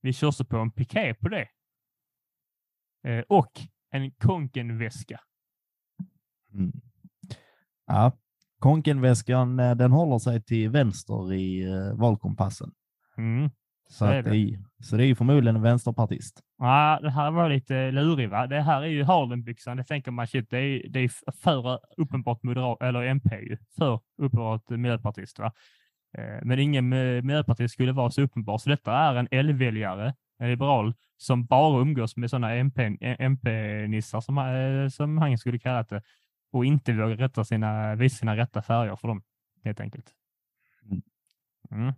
vi 0.00 0.12
kör 0.12 0.30
så 0.30 0.44
på 0.44 0.56
en 0.56 0.70
piké 0.70 1.14
på 1.14 1.28
det. 1.28 1.48
Eh, 3.04 3.24
och 3.28 3.60
en 3.90 4.10
Konken-väska. 4.10 5.20
Mm. 6.54 6.72
Ja, 7.86 8.12
Konkenväskan 8.58 9.58
eh, 9.58 9.74
den 9.74 9.92
håller 9.92 10.18
sig 10.18 10.42
till 10.42 10.70
vänster 10.70 11.32
i 11.32 11.62
eh, 11.62 11.94
valkompassen. 11.94 12.72
Mm. 13.16 13.50
Så, 13.92 13.98
Så 13.98 14.04
är 14.04 14.22
det. 14.22 14.30
det 14.30 14.36
är, 14.36 14.58
så 14.80 14.96
det 14.96 15.04
är 15.04 15.06
ju 15.06 15.14
förmodligen 15.14 15.56
en 15.56 15.62
vänsterpartist. 15.62 16.40
Ja, 16.58 16.98
det 17.02 17.10
här 17.10 17.30
var 17.30 17.48
lite 17.48 17.90
lurig 17.90 18.28
va? 18.30 18.46
Det 18.46 18.60
här 18.60 18.82
är 18.82 18.86
ju 18.86 19.04
Harlembyxan. 19.04 19.76
Det 19.76 19.84
tänker 19.84 20.10
man 20.10 20.26
shit, 20.26 20.50
det 20.50 20.58
är, 20.58 20.88
det 20.88 21.00
är 21.00 21.10
för 21.32 21.78
uppenbart 21.96 22.42
moderat, 22.42 22.82
eller 22.82 23.02
MP 23.02 23.36
ju, 23.36 23.56
för 23.78 24.00
uppenbart 24.18 24.70
miljöpartist 24.70 25.38
va? 25.38 25.52
Eh, 26.18 26.38
Men 26.42 26.58
ingen 26.58 26.88
miljöpartist 26.88 27.74
skulle 27.74 27.92
vara 27.92 28.10
så 28.10 28.22
uppenbar. 28.22 28.58
Så 28.58 28.70
detta 28.70 28.92
är 28.92 29.14
en 29.14 29.28
L-väljare, 29.30 30.14
en 30.38 30.48
liberal, 30.50 30.94
som 31.16 31.46
bara 31.46 31.80
umgås 31.80 32.16
med 32.16 32.30
sådana 32.30 32.54
MP, 32.54 32.96
MP-nissar 33.18 34.20
som, 34.20 34.38
eh, 34.38 34.88
som 34.88 35.18
han 35.18 35.38
skulle 35.38 35.58
kalla 35.58 35.82
det 35.82 36.02
och 36.52 36.64
inte 36.64 36.92
vågar 36.92 37.16
rätta 37.16 37.44
sina, 37.44 37.94
visa 37.94 38.16
sina 38.16 38.36
rätta 38.36 38.62
färger 38.62 38.96
för 38.96 39.08
dem, 39.08 39.22
helt 39.64 39.80
enkelt. 39.80 40.10
Mm. 41.70 41.92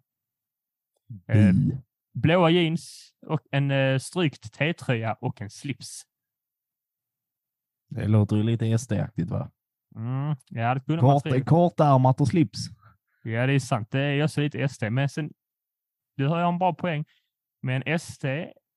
Eh, 1.29 1.53
Bu. 1.53 1.77
blåa 2.15 2.51
jeans 2.51 3.13
och 3.27 3.41
en 3.51 3.71
eh, 3.71 3.99
strykt 3.99 4.53
T-tröja 4.53 5.13
och 5.21 5.41
en 5.43 5.51
slips. 5.51 6.03
Det 7.89 8.09
låter 8.09 8.37
ju 8.37 8.43
lite 8.43 8.79
SD-aktigt 8.79 9.31
va? 9.31 9.51
Mm. 9.97 10.37
Ja, 10.49 10.75
det 10.75 10.81
kunde 10.81 11.03
man 11.03 11.11
Kort, 11.13 11.23
trevligt. 11.23 11.47
kortärmat 11.47 12.21
och 12.21 12.29
slips. 12.29 12.59
Ja, 13.23 13.47
det 13.47 13.53
är 13.53 13.59
sant. 13.59 13.91
Det 13.91 14.01
är 14.01 14.25
också 14.25 14.41
lite 14.41 14.69
SD, 14.69 14.83
men 14.91 15.09
sen, 15.09 15.33
du 16.17 16.27
har 16.27 16.39
ju 16.39 16.49
en 16.49 16.59
bra 16.59 16.75
poäng. 16.75 17.05
Men 17.63 17.99
SD 17.99 18.25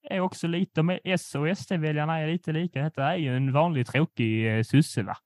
är 0.10 0.20
också 0.20 0.48
lite, 0.48 0.84
med 0.84 1.00
S 1.04 1.36
och 1.36 1.58
SD-väljarna 1.58 2.18
är 2.20 2.28
lite 2.28 2.52
lika. 2.52 2.84
Detta 2.84 3.14
är 3.14 3.18
ju 3.18 3.38
en 3.38 3.52
vanlig 3.54 3.88
tråkig 3.88 4.58
eh, 4.58 4.64
sosse, 4.64 5.04
va? 5.04 5.18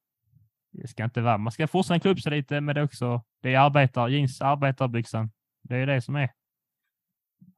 Det 0.72 0.88
ska 0.88 1.03
inte 1.03 1.22
vara. 1.22 1.38
Man 1.38 1.51
ska 1.51 1.67
fortsätta 1.67 2.00
klä 2.00 2.12
upp 2.12 2.20
sig 2.22 2.31
lite, 2.31 2.62
men 2.62 2.75
det 2.75 2.81
är 2.81 2.86
också, 2.86 3.24
det 3.41 3.53
är 3.53 3.60
arbetar, 3.60 4.08
jeans, 4.08 4.41
arbetarbyxan. 4.41 5.31
Det 5.63 5.75
är 5.75 5.88
det 5.88 6.01
som 6.01 6.15
är. 6.15 6.29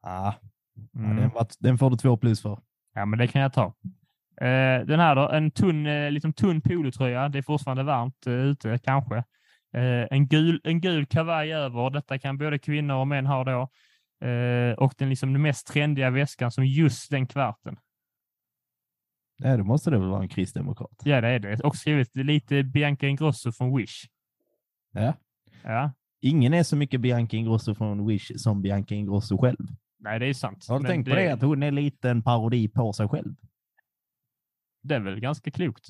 Ah, 0.03 0.33
Mm. 0.95 1.15
ja, 1.17 1.22
den, 1.22 1.29
var- 1.29 1.48
den 1.60 1.77
får 1.77 1.89
du 1.89 1.98
två 1.98 2.17
plus 2.17 2.41
för. 2.41 2.60
Ja, 2.93 3.05
men 3.05 3.19
det 3.19 3.27
kan 3.27 3.41
jag 3.41 3.53
ta. 3.53 3.65
Eh, 4.41 4.86
den 4.86 5.00
här 5.00 5.15
då, 5.15 5.29
en 5.29 5.51
tunn, 5.51 5.86
eh, 5.88 6.12
liksom 6.12 6.33
tunn 6.33 6.62
polotröja. 6.62 7.29
Det 7.29 7.38
är 7.38 7.41
fortfarande 7.41 7.83
varmt 7.83 8.27
eh, 8.27 8.33
ute 8.33 8.77
kanske. 8.83 9.15
Eh, 9.74 10.07
en, 10.12 10.27
gul, 10.27 10.62
en 10.63 10.81
gul 10.81 11.05
kavaj 11.05 11.53
över. 11.53 11.89
Detta 11.89 12.19
kan 12.19 12.38
både 12.38 12.60
kvinnor 12.60 12.95
och 12.95 13.07
män 13.07 13.25
ha 13.25 13.43
då. 13.43 13.69
Eh, 14.27 14.74
och 14.74 14.93
den, 14.98 15.10
liksom, 15.10 15.33
den 15.33 15.41
mest 15.41 15.67
trendiga 15.67 16.10
väskan 16.10 16.51
som 16.51 16.65
just 16.65 17.12
den 17.12 17.27
kvarten. 17.27 17.77
Ja, 19.38 19.57
det 19.57 19.63
måste 19.63 19.89
det 19.89 19.98
väl 20.00 20.10
vara 20.10 20.22
en 20.22 20.29
kristdemokrat? 20.29 20.91
Ja, 21.03 21.22
det 21.22 21.27
är 21.27 21.39
det. 21.39 21.60
Och 21.63 21.75
skrivit 21.75 22.15
lite 22.15 22.63
Bianca 22.63 23.07
Ingrosso 23.07 23.51
från 23.51 23.77
Wish. 23.77 24.05
Ja. 24.91 25.13
Ja, 25.63 25.91
Ingen 26.22 26.53
är 26.53 26.63
så 26.63 26.75
mycket 26.75 27.01
Bianca 27.01 27.38
Ingrosso 27.38 27.75
från 27.75 28.07
Wish 28.07 28.31
som 28.38 28.62
Bianca 28.62 28.95
Ingrosso 28.95 29.38
själv. 29.38 29.57
Nej, 30.03 30.19
det 30.19 30.25
är 30.25 30.33
sant. 30.33 30.65
Har 30.69 30.79
du 30.79 30.83
Men 30.83 30.91
tänkt 30.91 31.10
på 31.10 31.15
det? 31.15 31.33
Att 31.33 31.41
hon 31.41 31.63
är 31.63 31.72
lite 31.72 32.10
en 32.10 32.22
parodi 32.22 32.67
på 32.67 32.93
sig 32.93 33.07
själv? 33.10 33.36
Det 34.83 34.95
är 34.95 35.00
väl 35.00 35.19
ganska 35.19 35.51
klokt. 35.51 35.89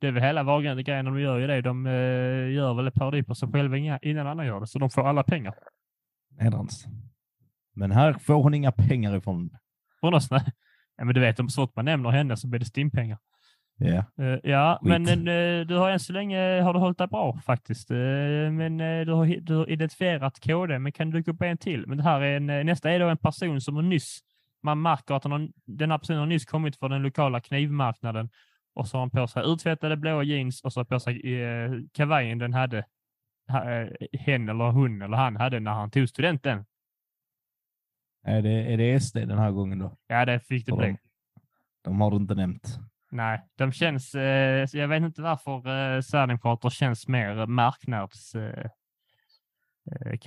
Det 0.00 0.06
är 0.06 0.12
väl 0.12 0.22
hela 0.22 0.42
Wahlgren 0.42 0.84
grejen 0.84 1.04
de 1.04 1.20
gör 1.20 1.38
ju 1.38 1.46
det. 1.46 1.60
De 1.60 1.86
eh, 1.86 1.92
gör 2.52 2.74
väl 2.74 2.86
ett 2.86 2.94
parodi 2.94 3.22
på 3.22 3.34
sig 3.34 3.48
själva 3.52 3.98
innan 4.02 4.26
andra 4.26 4.46
gör 4.46 4.60
det, 4.60 4.66
så 4.66 4.78
de 4.78 4.90
får 4.90 5.08
alla 5.08 5.22
pengar. 5.22 5.54
Nedrans. 6.30 6.86
Men 7.74 7.90
här 7.90 8.12
får 8.12 8.42
hon 8.42 8.54
inga 8.54 8.72
pengar 8.72 9.16
ifrån. 9.16 9.50
Från 10.00 10.14
oss, 10.14 10.30
nej. 10.30 10.52
Ja, 10.96 11.04
men 11.04 11.14
du 11.14 11.20
vet, 11.20 11.40
om 11.40 11.48
så 11.48 11.66
fort 11.66 11.76
man 11.76 11.84
nämner 11.84 12.10
henne 12.10 12.36
så 12.36 12.48
blir 12.48 12.60
det 12.60 12.66
stimpengar. 12.66 13.18
Ja. 13.78 14.04
Eh, 14.24 14.38
ja, 14.42 14.78
Skit. 14.82 14.88
men 14.88 15.28
eh, 15.28 15.66
du 15.66 15.76
har 15.76 15.90
än 15.90 16.00
så 16.00 16.12
länge 16.12 16.60
har 16.60 16.74
du 16.74 16.78
hållit 16.78 16.98
dig 16.98 17.06
bra 17.06 17.40
faktiskt. 17.46 17.90
Eh, 17.90 17.96
men 18.52 18.78
du, 18.78 19.12
har, 19.12 19.40
du 19.40 19.54
har 19.54 19.70
identifierat 19.70 20.40
KD, 20.40 20.78
men 20.78 20.92
kan 20.92 21.10
du 21.10 21.18
dyka 21.18 21.30
upp 21.30 21.42
en 21.42 21.58
till? 21.58 21.86
Men 21.86 21.98
det 21.98 22.04
här 22.04 22.20
är 22.20 22.36
en, 22.36 22.66
nästa 22.66 22.90
är 22.90 23.00
då 23.00 23.08
en 23.08 23.16
person 23.16 23.60
som 23.60 23.76
har 23.76 23.82
nyss, 23.82 24.20
man 24.62 24.82
märker 24.82 25.14
att 25.14 25.24
har, 25.24 25.48
den 25.64 25.90
här 25.90 25.98
personen 25.98 26.18
har 26.18 26.26
nyss 26.26 26.44
kommit 26.44 26.76
från 26.76 26.90
den 26.90 27.02
lokala 27.02 27.40
knivmarknaden 27.40 28.28
och 28.74 28.88
så 28.88 28.96
har 28.96 29.00
han 29.00 29.10
på 29.10 29.26
sig 29.26 29.42
uttvättade 29.46 29.96
blåa 29.96 30.22
jeans 30.22 30.62
och 30.62 30.72
så 30.72 30.80
har 30.80 30.84
han 30.84 30.96
på 30.96 31.00
sig 31.00 31.42
eh, 31.42 31.70
kavajen 31.92 32.38
den 32.38 32.54
hade 32.54 32.84
ha, 33.48 33.88
hen 34.12 34.48
eller 34.48 34.70
hon 34.70 35.02
eller 35.02 35.16
han 35.16 35.36
hade 35.36 35.60
när 35.60 35.72
han 35.72 35.90
tog 35.90 36.08
studenten. 36.08 36.64
Är 38.24 38.42
det, 38.42 38.72
är 38.72 38.76
det 38.76 39.00
SD 39.00 39.16
den 39.16 39.38
här 39.38 39.50
gången 39.50 39.78
då? 39.78 39.96
Ja, 40.06 40.24
det 40.24 40.40
fick 40.40 40.66
det 40.66 40.72
bli. 40.72 40.86
de, 40.86 40.98
de 41.84 42.00
har 42.00 42.10
du 42.10 42.16
inte 42.16 42.34
nämnt. 42.34 42.78
Nej, 43.10 43.40
de 43.56 43.72
känns, 43.72 44.14
eh, 44.14 44.66
jag 44.72 44.88
vet 44.88 45.02
inte 45.02 45.22
varför 45.22 45.56
eh, 45.56 46.00
Sverigedemokrater 46.00 46.70
känns 46.70 47.08
mer 47.08 47.46
marknads 47.46 48.34
eh, 48.34 48.66
eh, 49.92 50.18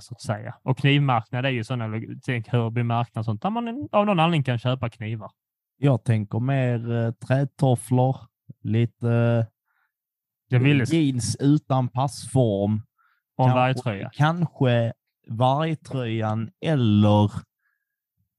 så 0.00 0.14
att 0.14 0.20
säga. 0.22 0.54
Och 0.62 0.78
knivmarknad 0.78 1.46
är 1.46 1.50
ju 1.50 1.64
sådana, 1.64 2.00
tänk 2.24 2.48
Hörby 2.48 2.82
marknad 2.82 3.20
och 3.20 3.24
sånt, 3.24 3.42
där 3.42 3.50
man 3.50 3.88
av 3.92 4.06
någon 4.06 4.20
anledning 4.20 4.42
kan 4.44 4.58
köpa 4.58 4.90
knivar. 4.90 5.30
Jag 5.76 6.04
tänker 6.04 6.40
mer 6.40 6.92
eh, 6.92 7.10
trätofflor, 7.12 8.16
lite 8.62 9.46
Jag 10.48 10.60
ville 10.60 10.84
jeans 10.84 11.36
utan 11.40 11.88
passform. 11.88 12.82
ha 13.36 13.44
en 13.44 13.50
Kanske- 13.50 13.54
vargtröja. 13.60 14.10
Kanske 14.14 14.92
vargtröjan 15.28 16.50
eller 16.60 17.30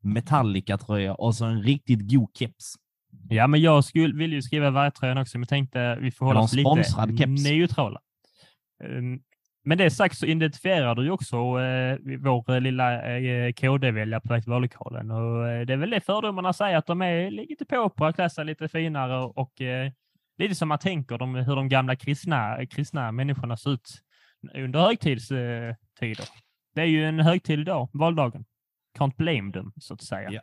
Metallica-tröja 0.01 1.13
och 1.15 1.36
så 1.36 1.46
en 1.46 1.62
riktigt 1.63 2.12
god 2.12 2.29
keps. 2.38 2.75
Ja, 3.29 3.48
men 3.48 3.62
jag 3.62 3.83
skulle, 3.83 4.15
ville 4.15 4.36
ju 4.36 4.41
skriva 4.41 4.69
vargtröjan 4.69 5.17
också, 5.17 5.38
men 5.38 5.48
tänkte 5.48 5.98
vi 6.01 6.12
får 6.12 6.25
hålla 6.25 6.39
oss 6.39 6.53
lite 6.53 6.83
keps. 7.17 7.43
neutrala. 7.43 8.00
Um, 8.83 9.21
Men 9.63 9.77
det 9.77 9.91
sagt 9.91 10.17
så 10.17 10.25
identifierar 10.25 10.95
du 10.95 11.03
ju 11.03 11.12
också 11.12 11.36
eh, 11.36 11.98
vår 12.19 12.51
eh, 12.51 12.62
lilla 12.62 13.17
eh, 13.17 13.51
KD-väljare 13.53 14.21
på 14.21 14.33
väg 14.33 14.43
till 14.43 14.51
vallokalen. 14.51 15.12
Och 15.12 15.48
eh, 15.48 15.65
det 15.65 15.74
är 15.74 15.77
väl 15.77 15.89
det 15.89 16.01
fördomarna 16.01 16.53
säger, 16.53 16.77
att 16.77 16.86
de 16.86 17.01
är 17.01 17.31
lite 17.31 17.65
på 17.65 17.75
opera, 17.77 18.13
klär 18.13 18.29
sig 18.29 18.45
lite 18.45 18.67
finare 18.67 19.24
och 19.24 19.62
eh, 19.62 19.91
lite 20.38 20.55
som 20.55 20.67
man 20.67 20.79
tänker 20.79 21.17
de, 21.17 21.36
hur 21.36 21.55
de 21.55 21.69
gamla 21.69 21.95
kristna, 21.95 22.65
kristna 22.65 23.12
människorna 23.12 23.57
ser 23.57 23.74
ut 23.74 23.89
under 24.55 24.79
högtidstider. 24.79 26.25
Det 26.75 26.81
är 26.81 26.86
ju 26.86 27.05
en 27.05 27.19
högtid 27.19 27.59
idag, 27.59 27.89
valdagen. 27.93 28.45
Can't 29.00 29.15
blame 29.17 29.53
them, 29.53 29.71
så 29.77 29.93
att 29.93 30.01
säga. 30.03 30.29
Ja. 30.31 30.41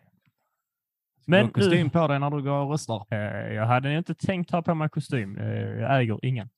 Men 1.28 1.44
Men 1.44 1.52
kostym 1.52 1.90
på 1.90 2.08
dig 2.08 2.18
när 2.20 2.30
du 2.30 2.42
går 2.42 2.58
och 2.58 2.70
röstar. 2.70 3.06
Eh, 3.10 3.54
jag 3.54 3.66
hade 3.66 3.98
inte 3.98 4.14
tänkt 4.14 4.50
ha 4.50 4.62
på 4.62 4.74
mig 4.74 4.88
kostym. 4.88 5.38
Eh, 5.38 5.46
jag 5.60 6.00
äger 6.00 6.24
ingen. 6.24 6.48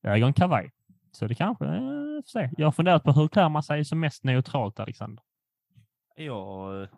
Jag 0.00 0.16
äger 0.16 0.26
en 0.26 0.32
kavaj. 0.32 0.70
Så 1.12 1.26
det 1.26 1.34
kanske, 1.34 1.64
eh, 1.64 1.80
får 1.80 2.28
se. 2.30 2.50
Jag 2.56 2.66
har 2.66 2.72
funderat 2.72 3.02
på 3.04 3.12
hur 3.12 3.28
klär 3.28 3.48
man 3.48 3.62
sig 3.62 3.84
som 3.84 4.00
mest 4.00 4.24
neutralt, 4.24 4.80
Alexander? 4.80 5.24
Jag, 6.16 6.82
eh, 6.82 6.88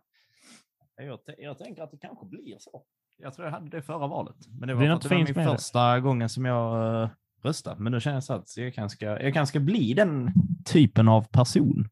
jag, 0.96 1.18
jag 1.38 1.58
tänker 1.58 1.82
att 1.82 1.90
det 1.90 1.98
kanske 1.98 2.26
blir 2.26 2.56
så. 2.58 2.82
Jag 3.18 3.34
tror 3.34 3.46
jag 3.46 3.52
hade 3.52 3.70
det 3.70 3.82
förra 3.82 4.06
valet. 4.06 4.36
Men 4.48 4.60
det 4.60 4.66
Det 4.66 4.74
var, 4.74 4.86
något 4.86 4.96
att 4.96 5.02
det 5.02 5.08
var 5.08 5.24
min 5.24 5.34
med 5.36 5.46
det. 5.46 5.50
första 5.52 6.00
gången 6.00 6.28
som 6.28 6.44
jag 6.44 7.02
uh, 7.02 7.08
röstade. 7.42 7.82
Men 7.82 7.92
nu 7.92 8.00
känner 8.00 8.22
jag 8.28 8.38
att 8.38 8.56
jag 8.56 8.74
kanske, 8.74 8.96
ska, 8.96 9.06
jag 9.06 9.34
kanske 9.34 9.50
ska 9.52 9.60
bli 9.60 9.94
den 9.94 10.32
typen 10.64 11.08
av 11.08 11.22
person. 11.22 11.88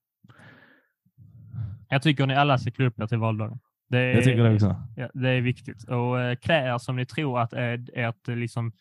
Jag 1.89 2.03
tycker 2.03 2.27
ni 2.27 2.35
alla 2.35 2.59
ska 2.59 2.71
klä 2.71 2.87
upp 2.87 3.01
er 3.01 3.07
till 3.07 3.19
valdagen. 3.19 3.59
Det 3.89 3.99
är, 3.99 4.15
Jag 4.15 4.25
tycker 4.25 4.45
det 4.45 4.55
också. 4.55 4.83
Ja, 4.97 5.11
det 5.15 5.29
är 5.29 5.41
viktigt. 5.41 5.85
Och 5.85 6.21
eh, 6.21 6.37
klä 6.37 6.75
er 6.75 6.79
som 6.79 6.97
ni 6.97 7.07
tror 7.07 7.41
att 7.41 7.53
är 7.53 7.85
ert 7.95 8.29
eh, 8.29 8.37
liksom, 8.37 8.73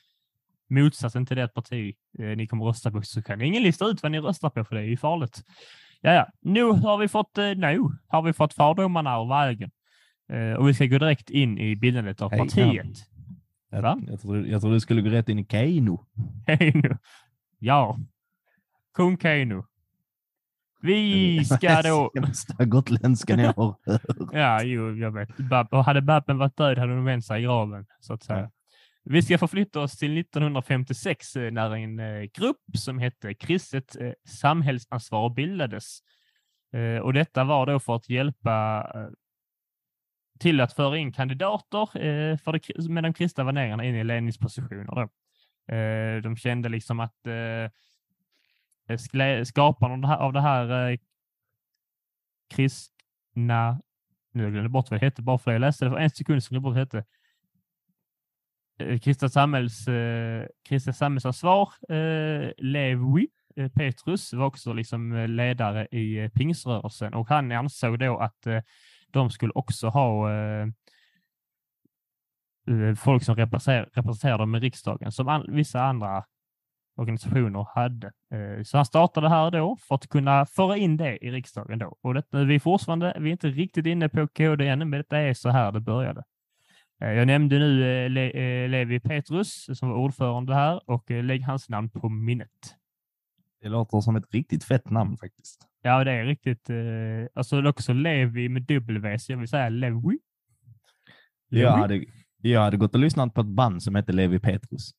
motsatsen 0.70 1.26
till 1.26 1.38
det 1.38 1.48
parti 1.48 1.96
eh, 2.20 2.26
ni 2.26 2.48
kommer 2.48 2.66
rösta 2.66 2.92
på 2.92 3.02
så 3.02 3.22
kan 3.22 3.42
ingen 3.42 3.64
lista 3.64 3.86
ut 3.86 4.04
vad 4.04 4.12
ni 4.12 4.20
röstar 4.20 4.50
på 4.50 4.64
för 4.64 4.76
det 4.76 4.82
är 4.82 4.86
ju 4.86 4.98
farligt. 4.98 5.44
Ja, 6.02 6.14
ja. 6.14 6.28
Nu 6.42 6.64
har 6.64 6.98
vi 6.98 7.08
fått, 7.08 7.38
eh, 7.38 7.46
nu 7.56 7.80
har 8.08 8.22
vi 8.22 8.34
fått 8.34 8.54
fördomarna 8.54 9.22
ur 9.22 9.30
vägen. 9.30 9.72
Eh, 10.30 10.54
och 10.54 10.70
vi 10.70 10.74
ska 10.74 10.86
gå 10.86 10.98
direkt 10.98 11.30
in 11.30 11.58
i 11.58 11.76
bildandet 11.76 12.22
av 12.22 12.30
partiet. 12.30 12.98
Va? 13.72 14.02
Jag, 14.08 14.20
jag, 14.24 14.48
jag 14.48 14.62
trodde 14.62 14.76
du 14.76 14.80
skulle 14.80 15.02
gå 15.02 15.10
rätt 15.10 15.30
in 15.30 15.40
i 15.40 15.46
Keino. 15.46 16.06
Keino. 16.48 16.98
Ja. 17.60 18.00
Kung 18.94 19.18
Keino. 19.18 19.66
Vi 20.86 21.46
ska 21.46 21.82
då... 21.84 22.12
Sämsta 22.15 22.65
gotländskan 22.65 23.39
jag 23.39 23.54
har 23.54 23.75
hört. 23.86 24.01
Ja, 24.32 24.63
jo, 24.63 24.96
jag 24.96 25.12
vet. 25.12 25.38
Bab, 25.38 25.68
och 25.74 25.86
hade 25.86 26.01
Babben 26.01 26.38
varit 26.38 26.58
död 26.58 26.77
hade 26.77 26.94
hon 26.94 27.06
vänt 27.06 27.25
sig 27.25 27.42
i 27.42 27.44
graven, 27.44 27.86
så 28.00 28.13
att 28.13 28.24
säga. 28.24 28.39
Ja. 28.39 28.50
Vi 29.10 29.22
ska 29.22 29.38
förflytta 29.38 29.80
oss 29.80 29.98
till 29.98 30.18
1956 30.18 31.36
eh, 31.36 31.51
när 31.51 31.75
en 31.75 32.00
eh, 32.00 32.22
grupp 32.22 32.77
som 32.77 33.00
hette 33.00 33.34
Kristet 33.34 33.96
eh, 34.01 34.12
samhällsansvar 34.27 35.30
bildades. 35.30 36.00
Och 37.04 37.13
detta 37.13 37.44
var 37.44 37.65
då 37.65 37.80
för 37.80 37.96
att 37.96 38.10
hjälpa 38.10 38.88
till 40.39 40.62
att 40.62 40.74
föra 40.74 40.98
in 40.98 41.12
kandidater 41.12 41.89
för 42.38 42.51
det, 42.51 42.89
med 42.89 43.04
de 43.04 43.13
kristna 43.13 43.44
värderingarna 43.44 43.86
in 43.86 43.96
i 43.96 44.04
ledningspositioner. 44.04 44.86
Då. 44.86 45.10
De 46.22 46.38
kände 46.38 46.70
liksom 46.70 47.00
att 47.00 47.15
skaparen 49.46 50.06
av 50.06 50.34
det 50.34 50.42
här, 50.42 50.92
eh, 50.92 50.98
kristna 52.50 53.82
nu 54.36 54.42
har 54.42 54.44
jag 54.44 54.54
glömt 54.54 54.72
bort 54.72 54.92
vad 54.92 55.00
det 55.00 55.06
hette 55.06 55.22
bara 55.22 55.38
för 55.38 55.51
det. 55.51 55.56
Jag 55.56 55.62
läste 55.62 55.86
det 55.86 55.92
för 55.92 55.98
en 55.98 56.10
sekund 56.10 56.44
så 56.44 56.50
glömde 56.50 56.63
bort 56.63 56.75
vad 56.75 56.88
det 56.88 56.98
hette. 56.98 57.06
Eh, 58.80 59.00
Kristna 59.00 59.30
samhälls, 59.30 59.88
eh, 59.88 60.48
kristna 60.70 60.94
samhällsansvar, 60.94 61.70
eh, 61.89 62.51
Levi 62.58 63.27
eh, 63.56 63.72
Petrus 63.72 64.34
var 64.34 64.46
också 64.46 64.74
liksom 64.74 65.15
eh, 65.15 65.27
ledare 65.27 65.88
i 65.92 66.20
eh, 66.20 66.30
pingsrörelsen 66.30 67.13
och 67.13 67.30
han 67.30 67.51
ansåg 67.51 68.00
då 68.00 68.18
att 68.18 68.48
eh, 68.48 68.62
de 69.08 69.30
skulle 69.30 69.51
också 69.54 69.88
ha 69.88 70.32
eh, 70.32 70.68
eh 72.68 72.96
folk 72.96 73.24
som 73.24 73.36
representerar, 73.36 73.89
representerar 73.94 74.38
dem 74.38 74.56
i 74.56 74.60
riksdagen 74.60 75.12
som 75.12 75.27
an, 75.27 75.46
vissa 75.50 75.84
andra 75.84 76.25
organisationer 76.96 77.68
hade. 77.75 78.08
Eh, 78.08 78.64
Så 78.64 78.78
han 78.78 78.86
startade 78.86 79.30
här 79.30 79.52
då 79.52 79.78
för 79.80 79.96
att 79.96 80.08
kunna 80.08 80.46
föra 80.46 80.78
in 80.78 80.98
det 80.98 81.25
i 81.25 81.32
riksdagen 81.32 81.80
då. 81.80 81.98
Och 82.02 82.14
detta, 82.14 82.44
vi 82.44 82.56
är 82.56 82.60
fortfarande, 82.60 83.18
vi 83.20 83.30
är 83.30 83.32
inte 83.32 83.48
riktigt 83.48 83.86
inne 83.86 84.10
på 84.10 84.28
KD 84.28 84.68
ännu, 84.68 84.86
men 84.86 85.00
detta 85.00 85.18
är 85.18 85.34
så 85.34 85.50
här 85.50 85.72
det 85.72 85.80
började. 85.80 86.24
Eh, 87.02 87.12
Jag 87.12 87.28
nämnde 87.28 87.60
nu 87.60 88.04
eh, 88.06 88.10
Le, 88.10 88.68
Levi 88.68 89.00
Petrus 89.00 89.70
som 89.80 89.90
var 89.90 89.98
ordförande 89.98 90.56
här 90.56 90.90
och 90.90 91.12
lägg 91.12 91.44
hans 91.44 91.70
namn 91.70 91.90
på 91.90 92.10
minnet. 92.10 92.75
Det 93.62 93.70
låter 93.70 94.02
som 94.02 94.16
ett 94.16 94.34
riktigt 94.34 94.64
fett 94.64 94.90
namn 94.90 95.18
faktiskt. 95.18 95.68
Ja, 95.82 96.04
det 96.04 96.12
är 96.12 96.25
riktigt. 96.25 96.70
Alltså 97.34 97.62
det 97.62 97.68
är 97.68 97.70
också 97.70 97.94
Levi 97.94 98.50
med 98.50 98.62
W, 98.64 99.20
så 99.20 99.32
jag 99.32 99.38
vill 99.38 99.48
säga 99.48 99.70
Levi. 99.70 100.20
Jag 101.50 101.72
hade, 101.72 102.06
jag 102.42 102.62
hade 102.62 102.78
gått 102.78 102.94
och 102.94 103.00
lyssnat 103.00 103.34
på 103.34 103.42
ett 103.42 103.48
band 103.48 103.84
som 103.84 103.96
heter 103.96 104.14
Levi 104.14 104.40
Petrus. 104.40 104.92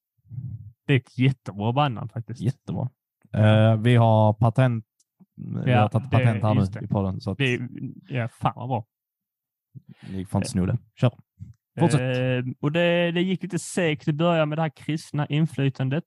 Det 0.86 0.92
är 0.92 0.96
ett 0.96 1.18
jättebra 1.18 1.72
bandnamn 1.72 2.08
faktiskt. 2.08 2.40
Jättebra. 2.40 2.88
Eh, 3.32 3.76
vi 3.76 3.96
har 3.96 4.32
patent. 4.32 4.84
vi 5.64 5.70
Ja, 5.72 5.80
har 5.80 5.88
tagit 5.88 6.10
patent 6.10 6.42
här 6.42 6.54
nu 6.54 6.84
i 6.86 6.88
podden. 6.88 7.20
Så 7.20 7.30
att 7.30 7.38
Det 7.38 7.54
är, 7.54 7.68
ja, 8.08 8.28
fan 8.28 8.52
vad 8.56 8.68
bra. 8.68 8.86
ni 10.10 10.24
får 10.24 10.38
inte 10.38 10.50
sno 10.50 10.66
det. 10.66 10.78
Kör. 11.00 11.12
Fortsätt. 11.80 12.00
Eh, 12.00 12.52
och 12.60 12.72
det, 12.72 13.10
det 13.12 13.20
gick 13.22 13.42
lite 13.42 13.58
segt 13.58 14.08
i 14.08 14.12
början 14.12 14.48
med 14.48 14.58
det 14.58 14.62
här 14.62 14.72
kristna 14.76 15.26
inflytandet. 15.26 16.04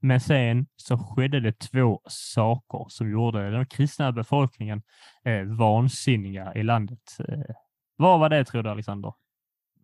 Men 0.00 0.20
sen 0.20 0.66
så 0.76 0.98
skedde 0.98 1.40
det 1.40 1.58
två 1.58 2.00
saker 2.08 2.86
som 2.88 3.10
gjorde 3.10 3.50
den 3.50 3.66
kristna 3.66 4.12
befolkningen 4.12 4.82
eh, 5.24 5.42
vansinniga 5.42 6.54
i 6.54 6.62
landet. 6.62 7.16
Eh, 7.28 7.54
vad 7.96 8.20
var 8.20 8.28
det 8.28 8.44
tror 8.44 8.62
du 8.62 8.70
Alexander? 8.70 9.12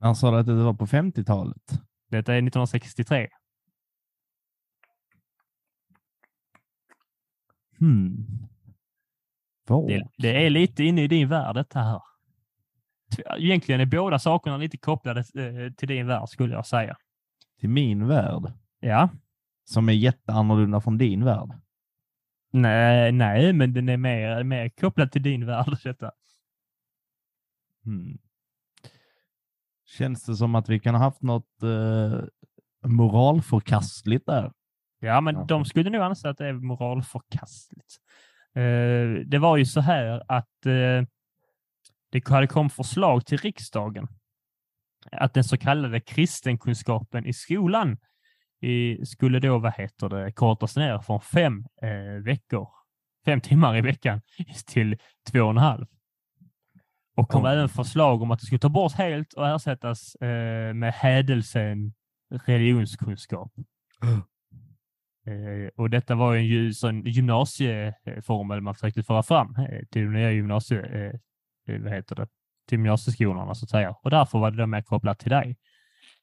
Han 0.01 0.17
sa 0.17 0.39
att 0.39 0.47
det 0.47 0.55
var 0.55 0.75
på 0.75 0.87
50-talet. 0.87 1.63
Detta 2.11 2.33
är 2.33 2.39
1963. 2.39 3.29
Hmm. 7.85 8.27
Det, 9.89 10.09
det 10.19 10.47
är 10.47 10.51
lite 10.51 10.85
inne 10.85 11.03
i 11.03 11.09
din 11.09 11.29
värld 11.29 11.55
detta 11.57 11.81
här. 11.81 12.01
Egentligen 13.39 13.81
är 13.81 13.87
båda 13.87 14.19
sakerna 14.19 14.57
lite 14.57 14.77
kopplade 14.77 15.21
eh, 15.21 15.73
till 15.73 15.89
din 15.89 16.07
värld 16.07 16.29
skulle 16.29 16.55
jag 16.55 16.67
säga. 16.67 16.97
Till 17.61 17.69
min 17.69 18.07
värld. 18.07 18.53
Ja, 18.81 19.09
Som 19.65 19.89
är 19.89 19.93
jätteannorlunda 19.93 20.81
från 20.81 20.99
din 20.99 21.25
värld. 21.25 21.51
nej, 22.53 23.13
nej 23.13 23.53
men 23.53 23.73
den 23.73 23.89
är 23.89 23.97
mer, 23.97 24.43
mer 24.43 24.69
kopplad 24.69 25.13
till 25.13 25.23
din 25.23 25.47
värld 25.47 25.79
detta. 25.85 26.13
Hmm. 27.85 28.19
Känns 29.87 30.25
det 30.25 30.37
som 30.37 30.55
att 30.55 30.69
vi 30.69 30.81
kan 30.81 30.95
ha 30.95 31.03
haft 31.03 31.23
något 31.23 31.63
eh, 31.63 32.21
moralförkastligt 32.91 34.27
där? 34.27 34.53
Ja, 35.05 35.21
men 35.21 35.35
Ja. 35.35 35.45
de 35.45 35.65
skulle 35.65 35.91
nog 35.91 36.03
anse 36.03 36.29
att 36.31 36.39
det 36.39 36.47
är 36.47 36.53
moralförkastligt. 36.53 37.97
Eh, 38.55 39.27
det 39.27 39.39
var 39.39 39.57
ju 39.57 39.65
så 39.67 39.81
här 39.81 40.23
att 40.29 40.67
eh, 40.67 41.07
det 42.13 42.29
hade 42.29 42.47
kommit 42.47 42.73
förslag 42.73 43.27
till 43.27 43.39
riksdagen 43.39 44.09
att 45.13 45.35
den 45.35 45.45
så 45.45 45.57
kallade 45.59 46.01
kristenkunskapen 46.01 47.27
i 47.27 47.33
skolan 47.33 47.99
i, 48.61 49.07
skulle 49.07 49.41
då, 49.41 49.59
vad 49.59 49.73
heter 49.75 50.09
det, 50.09 50.33
kortas 50.33 50.77
ner 50.77 50.99
från 50.99 51.21
fem 51.21 51.65
eh, 51.83 52.23
veckor, 52.25 52.69
fem 53.25 53.41
timmar 53.41 53.77
i 53.77 53.81
veckan 53.81 54.21
till 54.67 54.99
två 55.31 55.41
och 55.41 55.51
en 55.51 55.57
halv. 55.57 55.87
Och 57.17 57.29
kom 57.29 57.45
Oj. 57.45 57.53
även 57.53 57.69
förslag 57.69 58.23
om 58.23 58.31
att 58.31 58.41
det 58.41 58.47
skulle 58.47 58.59
ta 58.59 58.69
bort 58.69 58.93
helt 58.93 59.33
och 59.33 59.49
ersättas 59.49 60.15
eh, 60.15 60.75
med 60.75 60.93
hädelsen 60.95 61.95
religionskunskap. 62.31 63.53
Eh, 65.27 65.71
och 65.77 65.91
detta 65.91 66.15
var 66.15 66.35
ju 66.35 66.67
en 66.67 66.75
sån 66.75 67.03
gymnasieformel 67.03 68.61
man 68.61 68.75
försökte 68.75 69.03
föra 69.03 69.23
fram 69.23 69.57
eh, 69.57 69.85
till 69.91 70.03
de 70.03 70.13
nya 70.13 70.31
gymnasie, 70.31 70.81
eh, 70.81 71.81
vad 71.81 71.93
heter 71.93 72.17
det, 72.17 72.27
till 72.69 72.79
gymnasieskolorna 72.79 73.55
så 73.55 73.65
att 73.65 73.71
säga. 73.71 73.91
Och 74.03 74.11
därför 74.11 74.39
var 74.39 74.51
det 74.51 74.57
då 74.57 74.67
mer 74.67 74.83
kopplat 74.83 75.19
till 75.19 75.31
dig. 75.31 75.57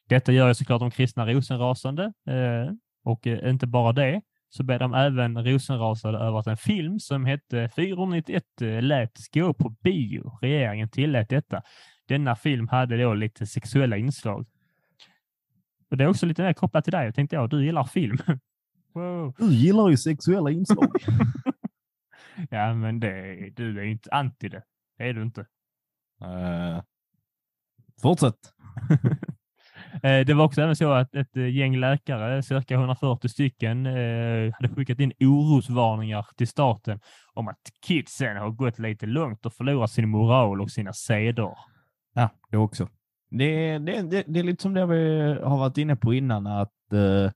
Detta 0.07 0.31
gör 0.31 0.47
ju 0.47 0.53
såklart 0.53 0.79
de 0.79 0.91
kristna 0.91 1.25
rosenrasande 1.25 2.13
och 3.03 3.27
inte 3.27 3.67
bara 3.67 3.91
det 3.91 4.21
så 4.49 4.63
blev 4.63 4.79
de 4.79 4.93
även 4.93 5.45
rosenrasade 5.45 6.17
över 6.17 6.39
att 6.39 6.47
en 6.47 6.57
film 6.57 6.99
som 6.99 7.25
hette 7.25 7.69
491 7.75 8.43
lät 8.81 9.31
gå 9.33 9.53
på 9.53 9.69
bio. 9.69 10.37
Regeringen 10.41 10.89
tillät 10.89 11.29
detta. 11.29 11.61
Denna 12.07 12.35
film 12.35 12.67
hade 12.67 12.97
då 12.97 13.13
lite 13.13 13.47
sexuella 13.47 13.97
inslag. 13.97 14.45
Och 15.91 15.97
det 15.97 16.03
är 16.03 16.07
också 16.07 16.25
lite 16.25 16.41
mer 16.41 16.53
kopplat 16.53 16.83
till 16.83 16.93
dig. 16.93 17.05
Jag 17.05 17.15
tänkte, 17.15 17.35
ja, 17.35 17.47
du 17.47 17.65
gillar 17.65 17.83
film. 17.83 18.17
Wow. 18.93 19.33
Du 19.37 19.53
gillar 19.53 19.89
ju 19.89 19.97
sexuella 19.97 20.49
inslag. 20.49 20.95
Ja, 22.49 22.73
men 22.73 22.99
det, 22.99 23.35
du 23.55 23.79
är 23.79 23.83
ju 23.83 23.91
inte 23.91 24.09
anti 24.11 24.49
det. 24.49 24.63
Det 24.97 25.03
är 25.03 25.13
du 25.13 25.21
inte. 25.21 25.41
Eh, 26.21 26.83
fortsätt. 28.01 28.35
Eh, 30.03 30.25
Det 30.25 30.33
var 30.33 30.45
också 30.45 30.61
även 30.61 30.75
så 30.75 30.91
att 30.91 31.15
ett 31.15 31.37
eh, 31.37 31.55
gäng 31.55 31.77
läkare, 31.77 32.43
cirka 32.43 32.73
140 32.75 33.29
stycken, 33.29 33.85
hade 33.85 34.75
skickat 34.75 34.99
in 34.99 35.13
orosvarningar 35.19 36.27
till 36.37 36.47
staten 36.47 36.99
om 37.33 37.47
att 37.47 37.59
kidsen 37.85 38.37
har 38.37 38.49
gått 38.49 38.79
lite 38.79 39.05
långt 39.05 39.45
och 39.45 39.53
förlorat 39.53 39.91
sin 39.91 40.09
moral 40.09 40.61
och 40.61 40.71
sina 40.71 40.93
seder. 40.93 41.53
Ja, 42.13 42.29
det 42.49 42.57
också. 42.57 42.89
Det, 43.29 43.77
det, 43.77 44.01
det, 44.01 44.23
det 44.27 44.39
är 44.39 44.43
lite 44.43 44.61
som 44.61 44.73
det 44.73 44.85
vi 44.85 45.19
har 45.43 45.57
varit 45.57 45.77
inne 45.77 45.95
på 45.95 46.13
innan, 46.13 46.47
att 46.47 46.93
eh, 46.93 47.31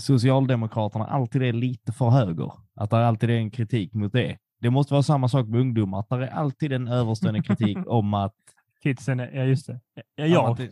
Socialdemokraterna 0.00 1.06
alltid 1.06 1.42
är 1.42 1.52
lite 1.52 1.92
för 1.92 2.10
höger. 2.10 2.52
Att 2.74 2.90
det 2.90 3.06
alltid 3.06 3.30
är 3.30 3.34
en 3.34 3.50
kritik 3.50 3.94
mot 3.94 4.12
det. 4.12 4.38
Det 4.60 4.70
måste 4.70 4.94
vara 4.94 5.02
samma 5.02 5.28
sak 5.28 5.46
med 5.46 5.60
ungdomar, 5.60 6.00
att 6.00 6.08
det 6.08 6.16
är 6.16 6.30
alltid 6.30 6.72
en 6.72 6.88
överstående 6.88 7.42
kritik 7.42 7.78
om 7.86 8.14
att... 8.14 8.34
Kidsen, 8.82 9.18
ja 9.18 9.44
just 9.44 9.66
det. 9.66 9.80
Ja, 10.14 10.26
jag, 10.26 10.68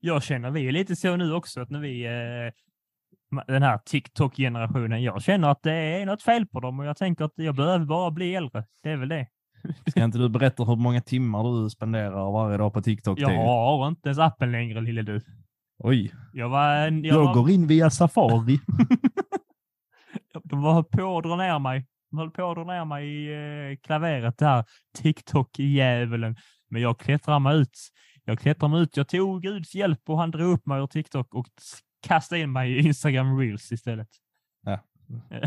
jag 0.00 0.22
känner 0.22 0.50
vi 0.50 0.68
är 0.68 0.72
lite 0.72 0.96
så 0.96 1.16
nu 1.16 1.34
också 1.34 1.60
att 1.60 1.70
när 1.70 1.80
vi, 1.80 2.04
eh, 2.04 2.52
den 3.46 3.62
här 3.62 3.78
TikTok-generationen, 3.78 5.02
jag 5.02 5.22
känner 5.22 5.48
att 5.48 5.62
det 5.62 5.72
är 5.72 6.06
något 6.06 6.22
fel 6.22 6.46
på 6.46 6.60
dem 6.60 6.80
och 6.80 6.86
jag 6.86 6.96
tänker 6.96 7.24
att 7.24 7.32
jag 7.34 7.54
behöver 7.54 7.84
bara 7.84 8.10
bli 8.10 8.34
äldre. 8.34 8.64
Det 8.82 8.90
är 8.90 8.96
väl 8.96 9.08
det. 9.08 9.26
Ska 9.86 10.04
inte 10.04 10.18
du 10.18 10.28
berätta 10.28 10.64
hur 10.64 10.76
många 10.76 11.00
timmar 11.00 11.62
du 11.62 11.70
spenderar 11.70 12.32
varje 12.32 12.56
dag 12.56 12.72
på 12.72 12.82
TikTok? 12.82 13.20
Jag 13.20 13.28
har 13.28 13.88
inte 13.88 14.08
ens 14.08 14.18
appen 14.18 14.52
längre, 14.52 14.80
lille 14.80 15.02
du. 15.02 15.20
Oj, 15.82 16.14
Jag 16.32 16.48
var, 16.48 16.74
en- 16.74 17.04
jag 17.04 17.14
jag, 17.16 17.24
var, 17.24 17.34
går 17.34 17.50
in 17.50 17.66
via 17.66 17.90
Safari. 17.90 18.60
de 20.44 20.62
var 20.62 20.82
på 20.82 21.18
att 21.18 21.24
dra 21.24 21.36
ner 21.36 21.58
mig. 21.58 21.86
De 22.10 22.18
höll 22.18 22.30
på 22.30 22.50
att 22.50 22.56
dra 22.56 22.64
ner 22.64 22.84
mig 22.84 23.08
i 23.08 23.32
eh, 23.72 23.76
klaveret 23.76 24.38
där. 24.38 24.64
TikTok-djävulen. 24.98 26.36
Men 26.70 26.82
jag 26.82 26.98
klättrar 26.98 27.38
mig 27.38 27.56
ut. 27.58 27.78
Jag 28.24 28.38
klättrar 28.38 28.68
mig 28.68 28.82
ut. 28.82 28.96
Jag 28.96 29.08
tog 29.08 29.42
Guds 29.42 29.74
hjälp 29.74 30.00
och 30.08 30.18
han 30.18 30.30
drog 30.30 30.52
upp 30.52 30.66
mig 30.66 30.80
ur 30.82 30.86
TikTok 30.86 31.34
och 31.34 31.46
kastade 32.06 32.40
in 32.40 32.52
mig 32.52 32.72
i 32.72 32.86
Instagram 32.86 33.38
Reels 33.38 33.72
istället. 33.72 34.08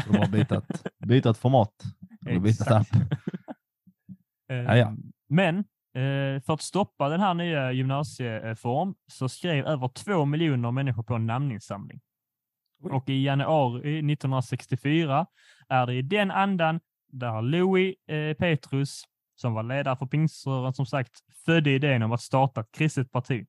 De 0.07 0.17
har 0.17 0.27
bytt, 0.31 0.51
bytt 1.25 1.37
format. 1.37 1.73
De 2.21 2.33
har 2.33 2.39
bytt 2.39 2.61
Exakt. 2.61 2.95
app. 2.95 3.01
Ja, 4.47 4.77
ja. 4.77 4.95
Men 5.29 5.57
eh, 5.57 5.63
för 6.45 6.53
att 6.53 6.61
stoppa 6.61 7.09
den 7.09 7.19
här 7.19 7.33
nya 7.33 7.71
gymnasieform 7.71 8.95
så 9.07 9.29
skrev 9.29 9.65
över 9.65 9.87
två 9.87 10.25
miljoner 10.25 10.71
människor 10.71 11.03
på 11.03 11.13
en 11.13 11.25
namninsamling. 11.25 12.01
Och 12.83 13.09
i 13.09 13.23
januari 13.23 13.79
1964 13.79 15.25
är 15.69 15.85
det 15.85 15.93
i 15.93 16.01
den 16.01 16.31
andan 16.31 16.79
där 17.11 17.41
Louis 17.41 17.95
eh, 18.07 18.33
Petrus, 18.33 19.03
som 19.35 19.53
var 19.53 19.63
ledare 19.63 19.95
för 19.95 20.05
pingströrelsen, 20.05 20.73
som 20.73 20.85
sagt, 20.85 21.11
födde 21.45 21.71
idén 21.71 22.03
om 22.03 22.11
att 22.11 22.21
starta 22.21 22.61
ett 22.61 22.71
kristet 22.71 23.11
parti. 23.11 23.45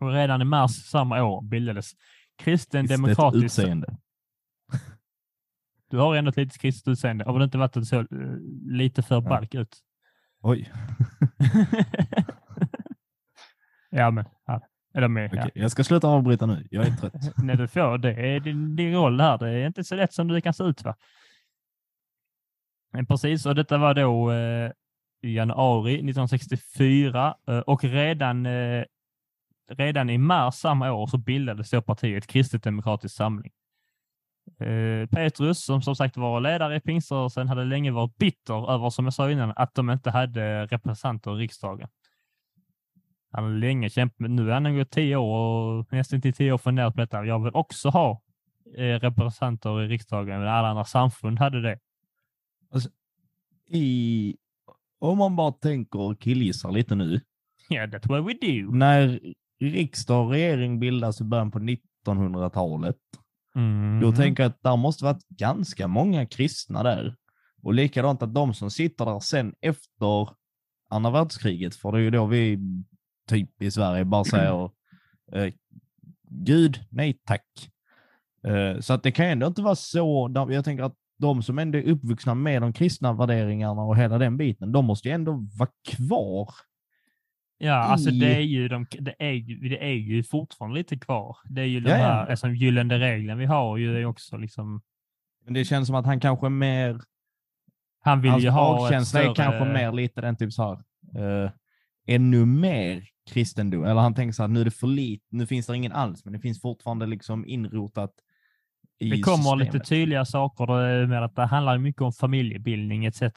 Och 0.00 0.12
redan 0.12 0.42
i 0.42 0.44
mars 0.44 0.70
samma 0.70 1.24
år 1.24 1.42
bildades 1.42 1.92
Kristen 2.38 2.82
Kristet 2.82 2.98
Demokratisk... 2.98 3.44
utseende. 3.44 3.96
Du 5.90 5.98
har 5.98 6.16
ändå 6.16 6.28
ett 6.28 6.36
litet 6.36 6.58
kristet 6.58 6.88
utseende. 6.88 7.24
Har 7.24 7.38
det 7.38 7.44
inte 7.44 7.58
varit 7.58 7.86
så 7.86 8.00
eh, 8.00 8.06
lite 8.66 9.02
för 9.02 9.20
balk 9.20 9.54
ut? 9.54 9.76
Oj, 10.42 10.70
ja, 13.90 14.10
men 14.10 14.24
ja. 14.46 14.60
Eller 14.94 15.08
med, 15.08 15.30
okej. 15.32 15.50
jag 15.54 15.70
ska 15.70 15.84
sluta 15.84 16.08
avbryta 16.08 16.46
nu. 16.46 16.66
Jag 16.70 16.86
är 16.86 16.90
trött. 16.90 17.12
ja. 17.14 17.32
När 17.42 17.56
du 17.56 17.68
får, 17.68 17.98
det 17.98 18.12
är 18.12 18.40
din, 18.40 18.76
din 18.76 18.94
roll 18.94 19.20
här. 19.20 19.38
Det 19.38 19.50
är 19.50 19.66
inte 19.66 19.84
så 19.84 19.94
lätt 19.94 20.12
som 20.12 20.28
det 20.28 20.40
kan 20.40 20.54
se 20.54 20.64
ut. 20.64 20.82
Va? 20.82 20.94
Men 22.92 23.06
precis, 23.06 23.46
och 23.46 23.54
detta 23.54 23.78
var 23.78 23.94
då 23.94 24.32
eh, 24.32 24.70
i 25.22 25.34
januari 25.34 25.94
1964 25.94 27.34
eh, 27.48 27.58
och 27.58 27.84
redan, 27.84 28.46
eh, 28.46 28.84
redan 29.68 30.10
i 30.10 30.18
mars 30.18 30.54
samma 30.54 30.92
år 30.92 31.06
så 31.06 31.18
bildades 31.18 31.70
då 31.70 31.82
partiet 31.82 32.26
Kristet 32.26 32.62
Demokratisk 32.62 33.16
Samling. 33.16 33.52
Eh, 34.60 35.08
Petrus, 35.08 35.64
som 35.64 35.82
som 35.82 35.96
sagt 35.96 36.16
var 36.16 36.40
ledare 36.40 36.76
i 36.76 36.80
pingströrelsen, 36.80 37.48
hade 37.48 37.64
länge 37.64 37.90
varit 37.90 38.16
bitter 38.16 38.70
över, 38.70 38.90
som 38.90 39.04
jag 39.04 39.14
sa 39.14 39.30
innan, 39.30 39.52
att 39.56 39.74
de 39.74 39.90
inte 39.90 40.10
hade 40.10 40.66
representanter 40.66 41.36
i 41.36 41.42
riksdagen. 41.42 41.88
Han 43.32 43.44
har 43.44 43.50
länge 43.50 43.90
kämpat, 43.90 44.30
nu 44.30 44.50
är 44.50 44.54
han 44.60 44.76
gått 44.76 44.90
tio 44.90 45.16
år 45.16 45.78
och 45.78 45.92
nästan 45.92 46.20
till 46.20 46.34
tio 46.34 46.52
år 46.52 46.58
funderat 46.58 46.94
på 46.94 47.00
detta. 47.00 47.24
Jag 47.24 47.44
vill 47.44 47.54
också 47.54 47.88
ha 47.88 48.22
eh, 48.76 49.00
representanter 49.00 49.82
i 49.82 49.88
riksdagen, 49.88 50.40
men 50.40 50.48
alla 50.48 50.68
andra 50.68 50.84
samfund 50.84 51.38
hade 51.38 51.62
det. 51.62 51.78
I, 53.70 54.36
om 54.98 55.18
man 55.18 55.36
bara 55.36 55.52
tänker 55.52 55.98
och 55.98 56.20
killgissar 56.20 56.72
lite 56.72 56.94
nu. 56.94 57.20
Yeah, 57.70 57.90
that's 57.90 58.08
what 58.08 58.26
we 58.26 58.32
do. 58.32 58.72
När 58.72 59.20
riksdag 59.60 60.24
och 60.26 60.30
regering 60.30 60.80
bildas 60.80 61.20
i 61.20 61.24
början 61.24 61.50
på 61.50 61.58
1900-talet, 61.58 62.96
Mm. 63.58 64.00
då 64.00 64.12
tänker 64.12 64.42
jag 64.42 64.50
att 64.50 64.62
där 64.62 64.76
måste 64.76 65.04
varit 65.04 65.28
ganska 65.28 65.88
många 65.88 66.26
kristna 66.26 66.82
där. 66.82 67.16
Och 67.62 67.74
likadant 67.74 68.22
att 68.22 68.34
de 68.34 68.54
som 68.54 68.70
sitter 68.70 69.04
där 69.04 69.20
sen 69.20 69.54
efter 69.60 70.28
andra 70.90 71.10
världskriget, 71.10 71.76
för 71.76 71.92
det 71.92 71.98
är 71.98 72.02
ju 72.02 72.10
då 72.10 72.26
vi 72.26 72.58
typ 73.28 73.62
i 73.62 73.70
Sverige 73.70 74.04
bara 74.04 74.24
säger 74.24 74.70
eh, 75.32 75.52
Gud, 76.30 76.80
nej 76.90 77.20
tack. 77.24 77.70
Eh, 78.46 78.80
så 78.80 78.92
att 78.92 79.02
det 79.02 79.10
kan 79.10 79.26
ändå 79.26 79.46
inte 79.46 79.62
vara 79.62 79.74
så, 79.74 80.32
jag 80.50 80.64
tänker 80.64 80.84
att 80.84 80.96
de 81.18 81.42
som 81.42 81.58
ändå 81.58 81.78
är 81.78 81.88
uppvuxna 81.90 82.34
med 82.34 82.62
de 82.62 82.72
kristna 82.72 83.12
värderingarna 83.12 83.82
och 83.82 83.96
hela 83.96 84.18
den 84.18 84.36
biten, 84.36 84.72
de 84.72 84.84
måste 84.84 85.08
ju 85.08 85.14
ändå 85.14 85.46
vara 85.58 85.70
kvar. 85.88 86.48
Ja, 87.60 87.74
alltså 87.74 88.10
det 88.10 88.34
är 88.36 88.40
ju, 88.40 88.68
de, 88.68 88.86
det 88.90 89.14
är, 89.18 89.68
det 89.68 89.84
är 89.84 89.94
ju 89.94 90.22
fortfarande 90.22 90.76
lite 90.78 90.98
kvar. 90.98 91.36
Det 91.44 91.60
är 91.60 91.64
ju 91.66 91.80
de 91.80 91.90
Ja, 91.90 91.96
ja. 91.96 92.02
här 92.04 92.26
alltså, 92.26 92.48
gyllene 92.48 92.98
reglerna 92.98 93.38
vi 93.38 93.44
har 93.46 93.76
ju 93.76 93.98
är 94.00 94.04
också 94.04 94.36
liksom, 94.36 94.80
Men 95.44 95.54
det 95.54 95.64
känns 95.64 95.86
som 95.86 95.96
att 95.96 96.06
han 96.06 96.20
kanske 96.20 96.48
mer, 96.48 97.00
han 98.00 98.20
vill 98.20 98.30
hans 98.30 98.44
ju 98.44 98.48
ha 98.48 98.80
magkänsla 98.80 99.20
större... 99.20 99.30
är 99.30 99.34
kanske 99.34 99.64
mer 99.64 99.92
lite 99.92 100.20
den 100.20 100.36
typ 100.36 100.52
så 100.52 100.62
här, 100.62 101.44
eh, 101.44 101.50
ännu 102.06 102.44
mer 102.46 103.02
kristendom. 103.30 103.84
Eller 103.84 104.00
han 104.00 104.14
tänker 104.14 104.32
så 104.32 104.42
här, 104.42 104.48
nu 104.48 104.60
är 104.60 104.64
det 104.64 104.70
för 104.70 104.86
lite, 104.86 105.24
nu 105.30 105.46
finns 105.46 105.66
det 105.66 105.76
ingen 105.76 105.92
alls, 105.92 106.24
men 106.24 106.32
det 106.32 106.40
finns 106.40 106.60
fortfarande 106.60 107.06
liksom 107.06 107.46
inrotat 107.46 108.12
i 109.00 109.10
Det 109.10 109.20
kommer 109.20 109.36
systemet. 109.36 109.74
lite 109.74 109.86
tydliga 109.86 110.24
saker 110.24 110.64
eh, 111.02 111.08
med 111.08 111.24
att 111.24 111.36
det 111.36 111.46
handlar 111.46 111.78
mycket 111.78 112.02
om 112.02 112.12
familjebildning 112.12 113.04
etc. 113.04 113.22
eh, 113.22 113.28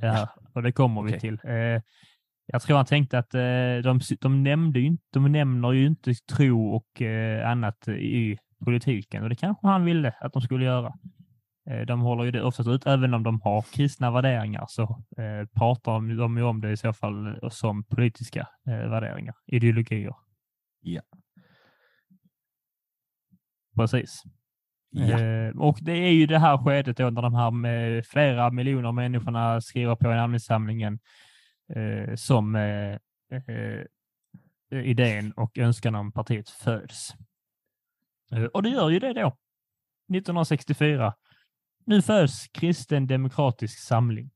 Det 0.00 0.10
här, 0.10 0.28
och 0.54 0.62
det 0.62 0.72
kommer 0.72 1.02
vi 1.02 1.08
Okej. 1.10 1.20
till. 1.20 1.34
Eh, 1.44 1.82
Jag 2.46 2.62
tror 2.62 2.76
han 2.76 2.86
tänkte 2.86 3.18
att 3.18 3.34
eh, 3.34 3.40
de, 3.82 4.00
de, 4.20 4.42
nämnde 4.42 4.80
ju 4.80 4.96
de 5.12 5.32
nämner 5.32 5.72
ju 5.72 5.86
inte 5.86 6.14
tro 6.14 6.74
och 6.74 7.02
eh, 7.02 7.50
annat 7.50 7.88
i 7.88 8.38
politiken 8.64 9.22
och 9.22 9.28
det 9.28 9.36
kanske 9.36 9.66
han 9.66 9.84
ville 9.84 10.14
att 10.20 10.32
de 10.32 10.42
skulle 10.42 10.64
göra. 10.64 10.92
Eh, 11.70 11.80
De 11.80 12.00
håller 12.00 12.24
ju 12.24 12.30
det 12.30 12.42
oftast 12.42 12.68
ut, 12.68 12.86
även 12.86 13.14
om 13.14 13.22
de 13.22 13.40
har 13.40 13.62
kristna 13.62 14.10
värderingar 14.10 14.64
så 14.68 15.04
pratar 15.54 15.92
de- 15.92 16.36
ju 16.38 16.42
om 16.44 16.60
det 16.60 16.70
i 16.70 16.76
så 16.76 16.92
fall 16.92 17.38
som 17.50 17.84
politiska 17.84 18.48
värderingar, 18.64 19.34
ideologier. 19.46 20.14
Ja. 20.80 21.00
Precis. 23.76 24.22
Ja. 24.90 25.18
Och 25.54 25.78
det 25.82 25.92
är 25.92 26.10
ju 26.12 26.26
det 26.26 26.38
här 26.38 26.58
skedet 26.58 26.96
då 26.96 27.10
när 27.10 27.22
de 27.22 27.34
här 27.34 27.50
med 27.50 28.06
flera 28.06 28.50
miljoner 28.50 28.92
människorna 28.92 29.60
skriver 29.60 29.96
på 29.96 30.08
namninsamlingen 30.08 30.92
eh, 30.94 30.98
Eh, 31.68 32.14
som 32.14 32.54
eh, 32.54 32.98
eh, 33.30 33.86
idén 34.70 35.32
och 35.32 35.58
önskan 35.58 35.94
om 35.94 36.12
partiet 36.12 36.50
föds. 36.50 37.14
Eh, 38.32 38.44
och 38.44 38.62
det 38.62 38.68
gör 38.68 38.90
ju 38.90 38.98
det 38.98 39.12
då. 39.12 39.36
1964. 40.08 41.14
Nu 41.84 42.02
föds 42.02 42.48
Kristen 42.48 43.06
Demokratisk 43.06 43.78
Samling. 43.78 44.30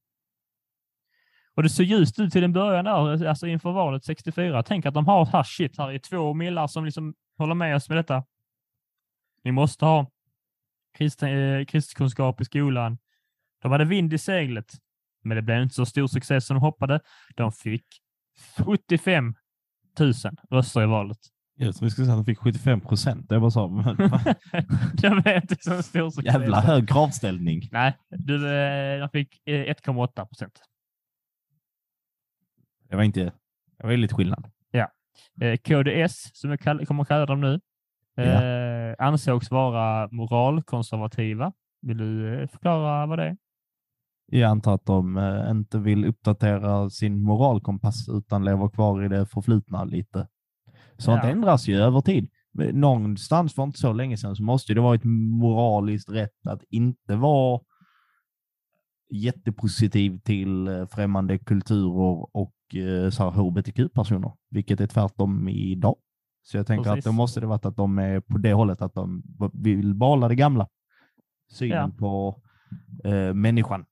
Och 1.55 1.63
det 1.63 1.69
såg 1.69 1.87
ljust 1.87 2.21
ut 2.21 2.33
till 2.33 2.45
en 2.45 2.53
början 2.53 2.85
där, 2.85 3.27
alltså 3.27 3.47
inför 3.47 3.73
valet 3.73 4.05
64. 4.05 4.63
Tänk 4.63 4.87
att 4.87 4.95
de 4.95 5.07
har 5.07 5.27
här 5.27 5.43
shit, 5.43 5.79
här 5.79 5.93
är 5.93 5.99
två 5.99 6.35
millar 6.35 6.67
som 6.67 6.85
liksom 6.85 7.15
håller 7.39 7.55
med 7.55 7.77
oss 7.77 7.89
med 7.89 7.99
detta. 7.99 8.25
Vi 9.43 9.53
måste 9.53 9.85
ha 9.85 10.11
kristen, 10.99 11.29
eh, 11.29 11.65
kristkunskap 11.65 12.41
i 12.41 12.45
skolan. 12.45 12.99
De 13.63 13.73
hade 13.73 13.85
vind 13.85 14.13
i 14.13 14.19
seglet, 14.19 14.73
men 15.25 15.37
det 15.37 15.43
blev 15.43 15.63
inte 15.63 15.75
så 15.75 15.87
stor 15.87 16.07
success 16.07 16.47
som 16.47 16.55
de 16.55 16.61
hoppade. 16.61 17.01
De 17.37 17.53
fick 17.53 17.85
75 18.59 19.35
000 20.01 20.13
röster 20.51 20.83
i 20.83 20.87
valet. 20.87 21.19
Ja, 21.55 21.73
så 21.73 21.85
vi 21.85 21.91
skulle 21.91 22.05
säga 22.05 22.19
att 22.19 22.27
de 22.27 22.33
fick 22.33 22.39
75 22.39 22.81
procent. 22.81 23.29
Det 23.29 23.39
var 23.39 23.51
så. 23.51 23.69
Men, 23.69 23.97
det 24.95 25.23
blev 25.23 25.37
inte 25.37 25.57
så 25.61 25.83
stor 25.83 26.11
success. 26.11 26.35
jävla 26.35 26.61
hög 26.61 26.89
kravställning. 26.89 27.69
Nej, 27.73 27.97
du, 28.09 28.35
eh, 28.35 29.01
de 29.01 29.09
fick 29.13 29.49
eh, 29.49 29.53
1,8 29.53 30.27
procent. 30.27 30.61
Det 32.89 32.97
var 32.97 33.03
inte, 33.03 33.25
det 33.79 33.87
var 33.87 33.97
lite 33.97 34.15
skillnad. 34.15 34.51
Eh, 35.41 35.57
KDS, 35.57 36.31
som 36.35 36.51
jag 36.51 36.61
kommer 36.61 37.03
att 37.03 37.09
kalla 37.09 37.27
dem 37.27 37.41
nu, 37.41 37.61
eh, 38.17 38.95
ansågs 38.99 39.51
vara 39.51 40.09
moralkonservativa. 40.13 41.53
Vill 41.83 41.97
du 41.97 42.41
eh, 42.43 42.49
förklara 42.49 43.07
vad 43.07 43.19
det 43.19 43.25
är? 43.25 43.37
Jag 44.33 44.51
antar 44.51 44.75
att 44.75 44.87
de 44.87 45.17
eh, 45.17 45.51
inte 45.51 45.79
vill 45.79 46.05
uppdatera 46.05 46.91
sin 46.91 47.23
moralkompass 47.23 48.09
utan 48.09 48.45
lever 48.45 48.69
kvar 48.69 49.05
i 49.05 49.09
det 49.09 49.27
förflutna 49.27 49.85
lite. 49.85 50.29
Sånt 50.99 51.21
Ja. 51.23 51.29
ändras 51.31 51.69
ju 51.69 51.77
över 51.77 52.01
tid. 52.01 52.31
Någonstans 52.73 53.55
för 53.55 53.63
inte 53.63 53.79
så 53.79 53.93
länge 53.93 54.17
sedan 54.17 54.37
så 54.37 54.43
måste 54.43 54.75
det 54.75 54.81
varit 54.81 55.05
moraliskt 55.41 56.11
rätt 56.11 56.47
att 56.47 56.63
inte 56.71 57.17
vara 57.17 57.61
jättepositiv 59.13 60.19
till 60.19 60.69
eh, 60.69 60.87
främmande 60.87 61.39
kulturer 61.39 62.37
och 62.37 62.55
eh, 62.75 63.11
så 63.11 63.31
hbtq-personer, 63.31 64.33
vilket 64.51 64.81
är 64.81 64.87
tvärtom 64.87 65.49
idag. 65.49 65.97
Så 66.43 66.57
jag 66.57 66.67
tänker 66.67 66.85
Precis. 66.91 67.07
att 67.07 67.13
då 67.13 67.13
måste 67.17 67.41
det 67.41 67.47
varit 67.47 67.65
att 67.65 67.77
de 67.77 67.99
är 67.99 68.21
på 68.21 68.39
det 68.39 68.53
hållet 68.53 68.83
att 68.83 68.95
de 68.95 69.23
vill 69.53 69.95
behålla 69.95 70.29
det 70.29 70.35
gamla. 70.35 70.69
Synen 71.53 71.77
Ja. 71.77 71.91
på 71.99 72.43
eh, 73.05 73.35
människan 73.35 73.85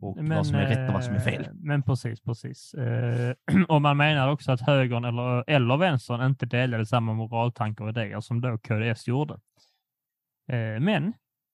och 0.00 0.16
vad 0.20 0.46
som 0.46 0.56
är 0.56 0.66
rätt 0.66 0.88
och 0.88 0.94
vad 0.94 1.04
som 1.04 1.14
är 1.14 1.20
fel. 1.20 1.42
eh, 1.42 1.50
Men 1.54 1.82
precis, 1.82 2.20
precis. 2.20 2.74
Eh, 2.74 3.34
och 3.68 3.82
man 3.82 3.96
menar 3.96 4.30
också 4.30 4.52
att 4.52 4.60
högern 4.60 5.04
eller, 5.04 5.44
eller 5.50 5.76
vänstern 5.76 6.26
inte 6.26 6.46
delade 6.46 6.86
samma 6.86 7.12
moraltankar 7.12 7.84
och 7.84 7.90
idéer 7.90 8.20
som 8.20 8.40
då 8.40 8.58
KDS 8.58 9.08
gjorde. 9.08 9.34
Eh, 10.52 10.80
men 10.80 11.12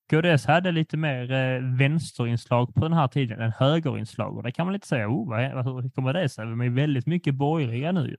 KDS 0.09 0.45
hade 0.45 0.71
lite 0.71 0.97
mer 0.97 1.31
eh, 1.31 1.77
vänsterinslag 1.77 2.75
på 2.75 2.81
den 2.81 2.93
här 2.93 3.07
tiden 3.07 3.41
än 3.41 3.51
högerinslag 3.51 4.37
och 4.37 4.43
det 4.43 4.51
kan 4.51 4.65
man 4.65 4.73
lite 4.73 4.87
säga, 4.87 5.07
oh, 5.09 5.29
vad, 5.29 5.65
hur 5.83 5.89
kommer 5.89 6.13
det 6.13 6.29
sig? 6.29 6.45
De 6.45 6.61
är 6.61 6.69
väldigt 6.69 7.05
mycket 7.05 7.35
borgerliga 7.35 7.91
nu. 7.91 8.17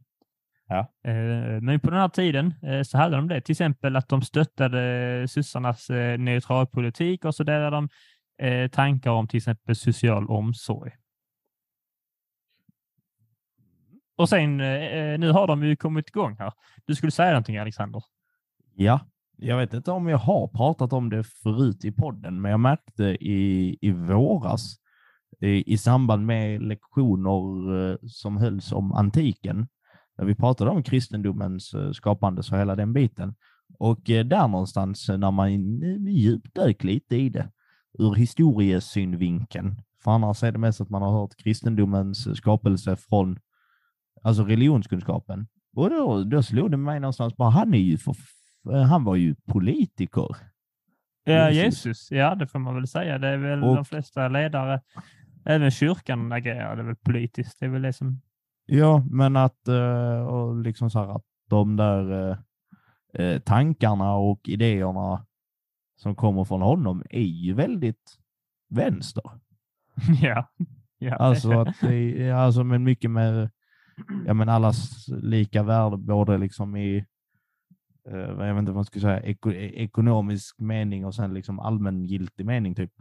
Ja. 0.68 0.78
Eh, 1.04 1.60
Men 1.62 1.80
på 1.80 1.90
den 1.90 2.00
här 2.00 2.08
tiden 2.08 2.54
eh, 2.62 2.82
så 2.82 2.98
hade 2.98 3.16
de 3.16 3.28
det, 3.28 3.40
till 3.40 3.52
exempel 3.52 3.96
att 3.96 4.08
de 4.08 4.22
stöttade 4.22 5.28
sossarnas 5.28 5.90
eh, 5.90 6.18
neutralpolitik 6.18 7.24
och 7.24 7.34
så 7.34 7.42
delade 7.44 7.76
de 7.76 7.88
eh, 8.38 8.70
tankar 8.70 9.10
om 9.10 9.28
till 9.28 9.38
exempel 9.38 9.76
social 9.76 10.30
omsorg. 10.30 10.92
Och 14.16 14.28
sen, 14.28 14.60
eh, 14.60 14.66
eh, 14.66 15.18
nu 15.18 15.30
har 15.30 15.46
de 15.46 15.64
ju 15.64 15.76
kommit 15.76 16.08
igång 16.08 16.36
här. 16.38 16.52
Du 16.84 16.94
skulle 16.94 17.12
säga 17.12 17.30
någonting 17.30 17.58
Alexander? 17.58 18.02
Ja, 18.74 19.00
jag 19.36 19.56
vet 19.56 19.74
inte 19.74 19.90
om 19.90 20.08
jag 20.08 20.18
har 20.18 20.48
pratat 20.48 20.92
om 20.92 21.10
det 21.10 21.24
förut 21.24 21.84
i 21.84 21.92
podden, 21.92 22.40
men 22.40 22.50
jag 22.50 22.60
märkte 22.60 23.04
i, 23.04 23.78
i 23.80 23.90
våras 23.90 24.76
i, 25.40 25.72
i 25.72 25.78
samband 25.78 26.26
med 26.26 26.62
lektioner 26.62 27.90
eh, 27.90 27.96
som 28.06 28.36
hölls 28.36 28.72
om 28.72 28.92
antiken, 28.92 29.68
när 30.18 30.24
vi 30.24 30.34
pratade 30.34 30.70
om 30.70 30.82
kristendomens 30.82 31.74
eh, 31.74 31.90
skapande 31.92 32.42
och 32.52 32.58
hela 32.58 32.76
den 32.76 32.92
biten. 32.92 33.34
Och 33.78 34.00
där 34.04 34.48
någonstans 34.48 35.08
när 35.08 35.30
man 35.30 35.50
djupdök 36.08 36.84
lite 36.84 37.16
i 37.16 37.28
det 37.28 37.50
ur 37.98 38.14
historiesynvinkeln, 38.14 39.82
för 40.04 40.10
annars 40.10 40.42
är 40.42 40.52
det 40.52 40.58
mest 40.58 40.80
att 40.80 40.90
man 40.90 41.02
har 41.02 41.12
hört 41.20 41.36
kristendomens 41.36 42.36
skapelse 42.36 42.96
från 42.96 43.38
alltså 44.22 44.44
religionskunskapen. 44.44 45.46
Och 45.76 45.90
då, 45.90 46.24
då 46.24 46.42
slog 46.42 46.70
det 46.70 46.76
mig 46.76 47.00
någonstans 47.00 47.36
bara, 47.36 47.50
han 47.50 47.74
är 47.74 47.78
ju 47.78 47.98
för, 47.98 48.12
f- 48.12 48.88
han 48.88 49.04
var 49.04 49.16
ju 49.16 49.34
politiker. 49.34 50.36
Ja, 51.24 51.50
Jesus. 51.50 52.10
Ja, 52.10 52.34
det 52.34 52.46
får 52.46 52.58
man 52.58 52.74
väl 52.74 52.86
säga. 52.86 53.18
Det 53.18 53.28
är 53.28 53.36
väl 53.36 53.64
Och- 53.64 53.74
de 53.76 53.84
flesta 53.84 54.28
ledare, 54.28 54.80
även 55.44 55.70
kyrkan 55.70 56.32
agerade 56.32 56.82
väl 56.82 56.96
politiskt. 56.96 57.60
Det 57.60 57.66
är 57.66 57.70
väl 57.70 57.82
det 57.82 57.92
som... 57.92 58.20
Ja, 58.66 59.04
men 59.10 59.36
att, 59.36 59.68
eh, 59.68 60.20
och 60.26 60.56
liksom 60.56 60.90
så 60.90 60.98
här, 60.98 61.16
att 61.16 61.24
de 61.48 61.76
där 61.76 62.30
eh, 62.30 62.36
eh, 63.24 63.38
tankarna 63.40 64.14
och 64.14 64.40
idéerna 64.48 65.26
som 65.96 66.14
kommer 66.14 66.44
från 66.44 66.62
honom 66.62 67.02
är 67.10 67.20
ju 67.22 67.52
väldigt 67.54 68.18
vänster. 68.68 69.22
ja. 70.22 70.48
ja. 70.98 71.14
Alltså, 71.16 71.50
att 71.60 71.80
det, 71.80 71.94
är- 72.22 72.32
alltså 72.34 72.64
men 72.64 72.84
mycket 72.84 73.10
mer, 73.10 73.50
ja 74.26 74.34
men 74.34 74.48
allas 74.48 75.08
lika 75.08 75.62
värde, 75.62 75.96
både 75.96 76.38
liksom 76.38 76.76
i, 76.76 76.96
eh, 78.10 78.16
jag 78.16 78.34
vet 78.54 78.58
inte 78.58 78.70
vad 78.70 78.74
man 78.74 78.84
ska 78.84 79.00
säga, 79.00 79.20
eko, 79.22 79.52
ekonomisk 79.52 80.58
mening 80.58 81.04
och 81.06 81.14
sen 81.14 81.34
liksom 81.34 81.60
allmängiltig 81.60 82.46
mening 82.46 82.74
typ. 82.74 82.92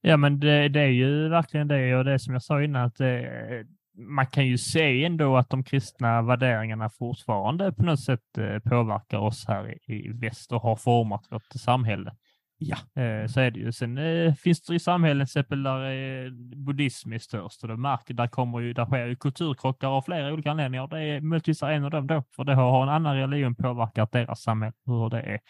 Ja, 0.00 0.16
men 0.16 0.40
det, 0.40 0.68
det 0.68 0.80
är 0.80 0.88
ju 0.88 1.28
verkligen 1.28 1.68
det 1.68 1.96
och 1.96 2.04
det 2.04 2.18
som 2.18 2.32
jag 2.32 2.42
sa 2.42 2.62
innan 2.62 2.84
att 2.86 2.96
det, 2.96 3.66
man 3.96 4.26
kan 4.26 4.46
ju 4.46 4.58
se 4.58 5.04
ändå 5.04 5.36
att 5.36 5.50
de 5.50 5.64
kristna 5.64 6.22
värderingarna 6.22 6.90
fortfarande 6.90 7.72
på 7.72 7.82
något 7.82 8.00
sätt 8.00 8.38
eh, 8.38 8.58
påverkar 8.58 9.18
oss 9.18 9.44
här 9.48 9.90
i, 9.90 10.08
väst 10.12 10.52
och 10.52 10.62
har 10.62 10.76
format 10.76 11.26
vårt 11.30 11.52
samhälle. 11.54 12.12
Ja. 12.58 12.76
Eh, 13.02 13.26
Så 13.26 13.40
är 13.40 13.50
det 13.50 13.60
ju. 13.60 13.72
Sen 13.72 13.98
eh, 13.98 14.34
finns 14.34 14.62
det 14.62 14.72
ju 14.72 14.78
samhällen 14.78 15.26
till 15.26 15.30
exempel 15.30 15.62
där 15.62 16.30
buddhism 16.66 17.12
är 17.12 17.18
störst 17.18 17.62
och 17.62 17.68
det 17.68 17.76
märker, 17.76 18.14
där, 18.14 18.26
kommer 18.26 18.60
ju, 18.60 18.72
där 18.72 18.84
sker 18.84 19.06
ju 19.06 19.16
kulturkrockar 19.16 19.88
av 19.88 20.02
flera 20.02 20.32
olika 20.32 20.50
anledningar. 20.50 20.86
Det 20.86 21.00
är 21.00 21.20
möjligtvis 21.20 21.62
en 21.62 21.84
av 21.84 21.90
dem 21.90 22.06
då, 22.06 22.24
för 22.36 22.44
det 22.44 22.54
har, 22.54 22.82
en 22.82 22.88
annan 22.88 23.16
religion 23.16 23.54
påverkat 23.54 24.12
deras 24.12 24.42
samhälle, 24.42 24.74
hur 24.86 25.10
det 25.10 25.20
är 25.20 25.40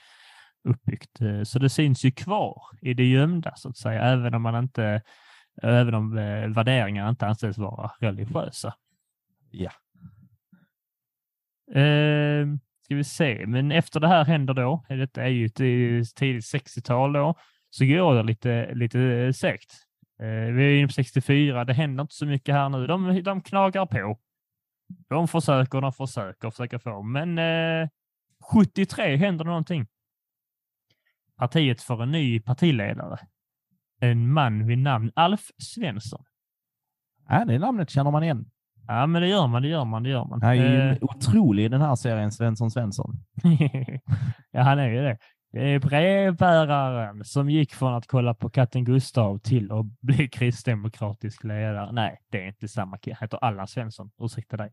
uppbyggt. 0.69 1.19
Så 1.45 1.59
det 1.59 1.69
syns 1.69 2.05
ju 2.05 2.11
kvar 2.11 2.63
i 2.83 2.95
det 2.95 3.05
gömda 3.05 3.53
så 3.57 3.69
att 3.69 3.77
säga, 3.77 4.03
även 4.03 4.35
om 4.35 4.43
man 4.43 4.63
inte, 4.63 5.03
även 5.63 5.95
om 5.95 6.19
eh, 6.19 6.49
värderingar 6.49 7.09
inte 7.09 7.27
anses 7.27 7.59
vara 7.59 7.91
religiösa. 7.99 8.75
Ja. 9.51 9.71
Eh, 11.81 12.47
ska 12.85 12.95
vi 12.95 13.05
se, 13.05 13.47
men 13.47 13.73
efter 13.73 14.01
det 14.01 14.09
här 14.09 14.25
händer 14.25 14.55
då, 14.55 14.85
eh, 14.89 14.97
detta 14.97 15.23
är 15.23 15.29
ju 15.29 15.47
ett 15.47 15.61
eh, 15.61 16.15
tidigt 16.15 16.45
60-tal 16.45 17.13
då, 17.13 17.35
så 17.71 17.85
går 17.85 18.15
det 18.15 18.23
lite, 18.23 18.75
lite 18.75 19.33
segt. 19.33 19.73
Eh, 20.21 20.53
vi 20.55 20.65
är 20.65 20.79
inne 20.79 20.87
på 20.87 20.93
64, 20.93 21.65
det 21.65 21.73
händer 21.73 22.03
inte 22.03 22.15
så 22.15 22.27
mycket 22.27 22.55
här 22.55 22.69
nu. 22.69 22.87
De, 22.87 23.23
de 23.23 23.41
knagar 23.41 23.87
på. 23.87 24.19
De 25.09 25.29
försöker, 25.29 25.81
de 25.81 25.93
försöker, 25.93 26.51
försöker 26.51 26.79
få, 26.79 27.03
men 27.03 27.39
eh, 27.39 27.89
73 28.53 29.17
händer 29.17 29.45
någonting. 29.45 29.87
Partiet 31.37 31.83
får 31.83 32.03
en 32.03 32.11
ny 32.11 32.41
partiledare. 32.41 33.19
En 34.11 34.33
man 34.33 34.67
vid 34.67 34.79
namn 34.79 35.13
Alf 35.15 35.51
Svensson. 35.59 36.25
Ja, 37.29 37.45
det 37.45 37.59
namnet 37.59 37.91
känner 37.91 38.11
man 38.11 38.23
igen. 38.23 38.51
Ja, 38.87 39.07
men 39.07 39.23
det 39.23 39.29
gör 39.29 39.47
man, 39.47 39.63
det 39.63 39.69
gör 39.69 39.85
man, 39.85 40.03
det 40.03 40.09
gör 40.09 40.25
man. 40.25 40.43
Han 40.43 40.51
är 40.51 40.55
ju 40.55 40.91
Eh, 40.91 40.99
otrolig 41.01 41.65
i 41.65 41.69
den 41.69 41.81
här 41.81 41.95
serien 41.95 42.33
Svensson 42.33 42.71
Svensson. 42.71 43.15
ja, 44.51 44.63
han 44.63 44.79
är 44.79 44.89
ju 44.89 45.03
det. 45.03 45.19
Det 45.53 45.75
är 45.75 45.79
brevbäraren 45.79 47.25
som 47.25 47.51
gick 47.51 47.75
från 47.75 47.95
att 47.95 48.07
kolla 48.07 48.35
på 48.35 48.51
katten 48.51 48.85
Gustav 48.85 49.39
till 49.39 49.73
att 49.73 49.87
bli 50.01 50.29
kristdemokratisk 50.33 51.45
ledare. 51.45 51.93
Nej, 51.93 52.21
det 52.31 52.43
är 52.45 52.49
inte 52.49 52.69
samma 52.69 52.99
kille. 52.99 53.17
Han 53.21 53.27
heter 53.27 53.45
Allan 53.45 53.69
Svensson. 53.69 54.11
Ursäkta 54.21 54.57
dig. 54.57 54.73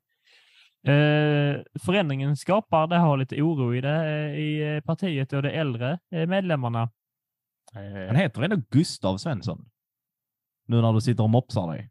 Eh, 0.84 1.62
förändringen 1.86 2.38
skapar, 2.38 2.88
det 2.88 2.98
har 2.98 3.18
lite 3.18 3.42
oro 3.42 3.76
i 3.76 3.82
det 3.82 4.10
eh, 4.10 4.40
i 4.40 4.76
eh, 4.76 4.82
partiet 4.82 5.34
och 5.34 5.44
de 5.44 5.50
äldre 5.50 6.00
eh, 6.12 6.28
medlemmarna. 6.28 6.90
Han 7.74 8.16
heter 8.16 8.42
ändå 8.42 8.62
Gustav 8.70 9.18
Svensson. 9.18 9.66
Nu 10.68 10.82
när 10.82 10.94
du 10.94 11.02
sitter 11.02 11.24
och 11.24 11.30
mopsar 11.30 11.72
dig. 11.72 11.90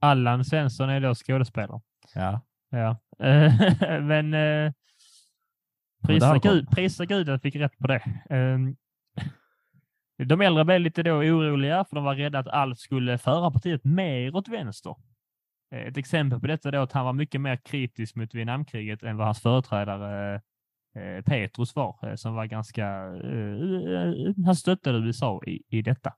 Allan 0.00 0.44
Svensson 0.44 0.88
är 0.90 1.00
då 1.00 1.14
skådespelare. 1.14 1.80
Ja. 2.14 2.40
Ja, 2.70 2.96
men 4.00 4.34
eh, 4.34 4.72
prisa, 6.06 6.38
Gud, 6.38 6.70
prisa 6.70 7.04
Gud 7.04 7.20
att 7.20 7.32
jag 7.32 7.42
fick 7.42 7.56
rätt 7.56 7.78
på 7.78 7.86
det. 7.86 8.02
Ehm, 8.30 8.76
De 10.28 10.40
äldre 10.40 10.64
blev 10.64 10.80
lite 10.80 11.02
då 11.02 11.12
oroliga 11.12 11.84
för 11.84 11.96
de 11.96 12.04
var 12.04 12.14
rädda 12.14 12.38
att 12.38 12.48
Alf 12.48 12.78
skulle 12.78 13.18
föra 13.18 13.50
partiet 13.50 13.84
mer 13.84 14.36
åt 14.36 14.48
vänster. 14.48 14.96
Eh, 15.74 15.80
Ett 15.80 15.96
exempel 15.96 16.40
på 16.40 16.46
detta 16.46 16.68
är 16.68 16.72
att 16.72 16.92
han 16.92 17.04
var 17.04 17.12
mycket 17.12 17.40
mer 17.40 17.56
kritisk 17.56 18.16
mot 18.16 18.34
Vietnamkriget 18.34 19.02
än 19.02 19.16
vad 19.16 19.26
hans 19.26 19.40
företrädare 19.40 20.40
Petrus 21.24 21.76
var, 21.76 21.98
eh, 22.08 22.14
som 22.14 22.34
var 22.34 22.46
ganska, 22.46 22.86
eh, 23.06 24.34
han 24.46 24.56
stöttade 24.56 24.98
USA 24.98 25.40
i, 25.46 25.62
i 25.68 25.82
detta. 25.82 26.12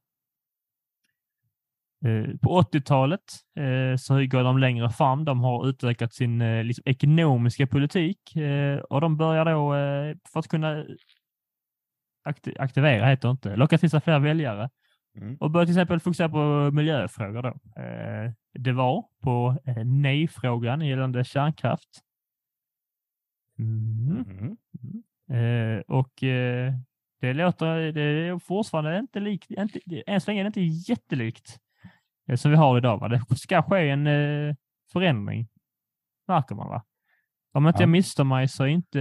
Eh, 2.05 2.37
På 2.43 2.61
80-talet 2.63 3.21
eh, 3.59 3.97
så 3.97 4.15
går 4.15 4.43
de 4.45 4.59
längre 4.59 4.91
fram. 4.91 5.25
De 5.25 5.41
har 5.41 5.69
utökat 5.69 6.15
sin 6.15 6.41
eh, 6.43 6.65
liksom, 6.65 6.83
ekonomiska 6.87 7.67
politik 7.67 8.37
eh, 8.37 8.79
och 8.79 9.01
de 9.01 9.17
börjar 9.17 9.45
då, 9.45 9.75
eh, 9.75 10.17
för 10.33 10.41
att 10.41 10.49
kunna 10.49 10.85
akti- 12.29 12.57
aktivera, 12.59 13.07
heter 13.07 13.29
det 13.29 13.33
inte, 13.33 13.57
locka 13.57 13.79
till 13.79 13.91
sig 13.91 14.01
fler 14.01 14.19
väljare 14.19 14.71
Mm. 15.17 15.37
och 15.41 15.51
börjar 15.51 15.67
till 15.67 15.73
exempel 15.75 16.01
fokusera 16.01 16.29
på 16.29 16.71
miljöfrågor. 16.73 17.43
Då. 17.43 17.83
Eh, 17.83 18.33
Det 18.53 18.73
var 18.73 19.05
på 19.23 19.57
eh, 19.65 19.85
nej-frågan 19.85 20.81
gällande 20.81 21.25
kärnkraft. 21.25 22.01
Mm. 23.59 24.25
Mm. 24.29 24.57
Eh, 25.31 25.81
och 25.89 26.23
eh, 26.23 26.73
det 27.21 27.33
låter, 27.33 27.93
det 27.93 28.03
är 28.03 28.39
fortfarande 28.39 28.99
inte 28.99 29.21
likt, 29.21 29.51
inte, 29.51 29.81
än 30.07 30.21
så 30.21 30.31
länge 30.31 30.41
är 30.41 30.45
det 30.45 30.61
inte 30.61 30.91
jättelikt 30.93 31.59
eh, 32.29 32.37
som 32.37 32.51
vi 32.51 32.57
har 32.57 32.79
idag. 32.79 32.99
Va? 32.99 33.09
Det 33.09 33.37
ska 33.37 33.63
ske 33.63 33.89
en 33.89 34.07
eh, 34.07 34.55
förändring, 34.93 35.49
märker 36.29 36.55
man 36.55 36.69
va? 36.69 36.85
Om 37.53 37.67
inte 37.67 37.79
Ja. 37.79 37.83
jag 37.83 37.89
misstar 37.89 38.25
mig 38.25 38.49
så 38.49 38.65
är 38.65 38.69
inte, 38.69 39.01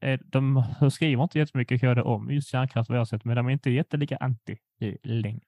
eh, 0.00 0.20
de 0.24 0.64
skriver 0.90 1.22
inte 1.22 1.38
jättemycket 1.38 1.80
KD 1.80 2.02
om 2.02 2.30
just 2.30 2.48
kärnkraft 2.50 2.88
vad 2.88 2.96
jag 2.96 3.00
har 3.00 3.04
sett, 3.06 3.24
men 3.24 3.36
de 3.36 3.46
är 3.46 3.50
inte 3.50 3.70
jättelika 3.70 4.16
anti 4.16 4.56
längre. 5.02 5.44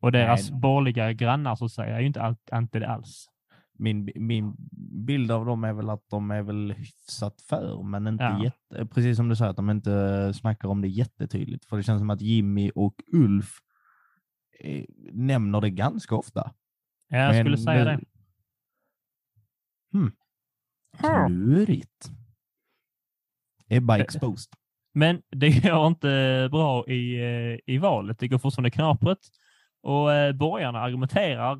Och 0.00 0.12
deras 0.12 0.50
Nej. 0.50 0.60
borgerliga 0.60 1.12
grannar 1.12 1.54
så 1.54 1.64
att 1.64 1.70
säga 1.72 1.96
är 1.96 2.00
ju 2.00 2.06
inte 2.06 2.36
anti 2.52 2.78
det 2.78 2.88
alls. 2.88 3.26
Min, 3.78 4.10
min 4.14 4.54
bild 5.06 5.30
av 5.30 5.46
dem 5.46 5.64
är 5.64 5.72
väl 5.72 5.90
att 5.90 6.08
de 6.10 6.30
är 6.30 6.42
väl 6.42 6.72
hyfsat 6.72 7.40
för, 7.40 7.82
men 7.82 8.06
inte 8.06 8.24
Ja. 8.24 8.44
jätte, 8.44 8.86
precis 8.86 9.16
som 9.16 9.28
du 9.28 9.36
säger, 9.36 9.50
att 9.50 9.56
de 9.56 9.70
inte 9.70 10.32
snackar 10.34 10.68
om 10.68 10.80
det 10.80 10.88
jättetydligt. 10.88 11.64
För 11.64 11.76
det 11.76 11.82
känns 11.82 12.00
som 12.00 12.10
att 12.10 12.20
Jimmy 12.20 12.70
och 12.74 12.94
Ulf 13.12 13.58
eh, 14.60 14.84
nämner 15.12 15.60
det 15.60 15.70
ganska 15.70 16.14
ofta. 16.14 16.52
Ja, 17.08 17.18
jag 17.18 17.34
Men 17.34 17.42
skulle 17.44 17.58
säga 17.58 17.84
det. 17.84 18.00
Hmm. 19.92 20.12
Hmm. 20.98 21.26
Klurigt. 21.26 22.10
Ebba 23.68 23.98
exposed. 23.98 24.52
Men 24.92 25.22
det 25.30 25.50
går 25.62 25.86
inte 25.86 26.48
bra 26.50 26.86
i, 26.88 27.14
eh, 27.14 27.74
i 27.74 27.78
valet. 27.78 28.18
Det 28.18 28.28
går 28.28 28.38
fortfarande 28.38 28.70
knapert. 28.70 29.18
Och 29.84 30.12
eh, 30.12 30.32
borgarna 30.32 30.80
argumenterar 30.80 31.52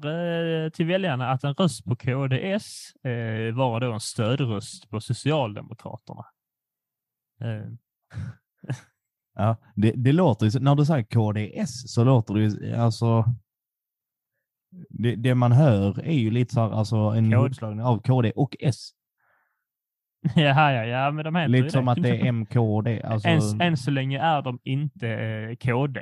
eh, 0.65 0.71
till 0.71 0.87
väljarna 0.87 1.31
att 1.31 1.45
en 1.45 1.55
röst 1.55 1.85
på 1.85 1.97
KDS 1.97 2.95
eh, 3.05 3.55
var 3.55 3.81
då 3.81 3.93
en 3.93 4.01
stödröst 4.01 4.91
på 4.91 5.01
Socialdemokraterna. 5.01 6.27
Eh, 7.41 7.71
Ja, 9.37 9.57
det, 9.75 9.93
det 9.93 10.13
låter 10.13 10.47
ju, 10.47 10.61
när 10.61 10.75
du 10.75 10.85
säger 10.85 11.03
KDS 11.03 11.93
så 11.93 12.05
låter 12.05 12.35
det 12.35 12.41
ju, 12.41 12.75
alltså, 12.75 13.25
det, 14.89 15.15
det 15.15 15.35
man 15.35 15.53
hör 15.53 16.01
är 16.01 16.19
ju 16.19 16.31
lite 16.31 16.55
så 16.55 16.61
här, 16.61 16.71
alltså 16.71 16.97
en 16.97 17.25
Kod. 17.25 17.33
ihopslagning 17.33 17.85
av 17.85 18.03
KD 18.03 18.31
och 18.31 18.57
S. 18.61 18.91
ja, 20.35 20.73
ja, 20.73 20.85
ja, 20.85 21.11
men 21.11 21.25
de 21.25 21.37
heter 21.37 21.49
Lite 21.49 21.71
som 21.71 21.89
att 21.89 22.03
det 22.03 22.21
är 22.21 22.33
MKD. 22.33 23.03
Alltså, 23.03 23.29
än, 23.29 23.61
än 23.61 23.77
så 23.77 23.91
länge 23.91 24.21
är 24.21 24.43
de 24.43 24.59
inte 24.65 25.09
eh, 25.09 25.57
KD, 25.57 26.01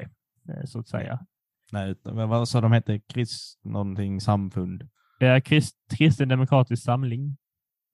eh, 0.48 0.64
så 0.64 0.78
att 0.78 0.88
säga. 0.88 1.26
Nej, 1.72 1.94
men 2.04 2.28
vad 2.28 2.48
sa 2.48 2.60
de 2.60 2.72
hette? 2.72 2.98
Krist 2.98 3.64
någonting 3.64 4.20
samfund. 4.20 4.88
Ja, 5.18 5.40
Krist, 5.40 5.76
Kristen 5.98 6.28
Demokratisk 6.28 6.84
Samling. 6.84 7.36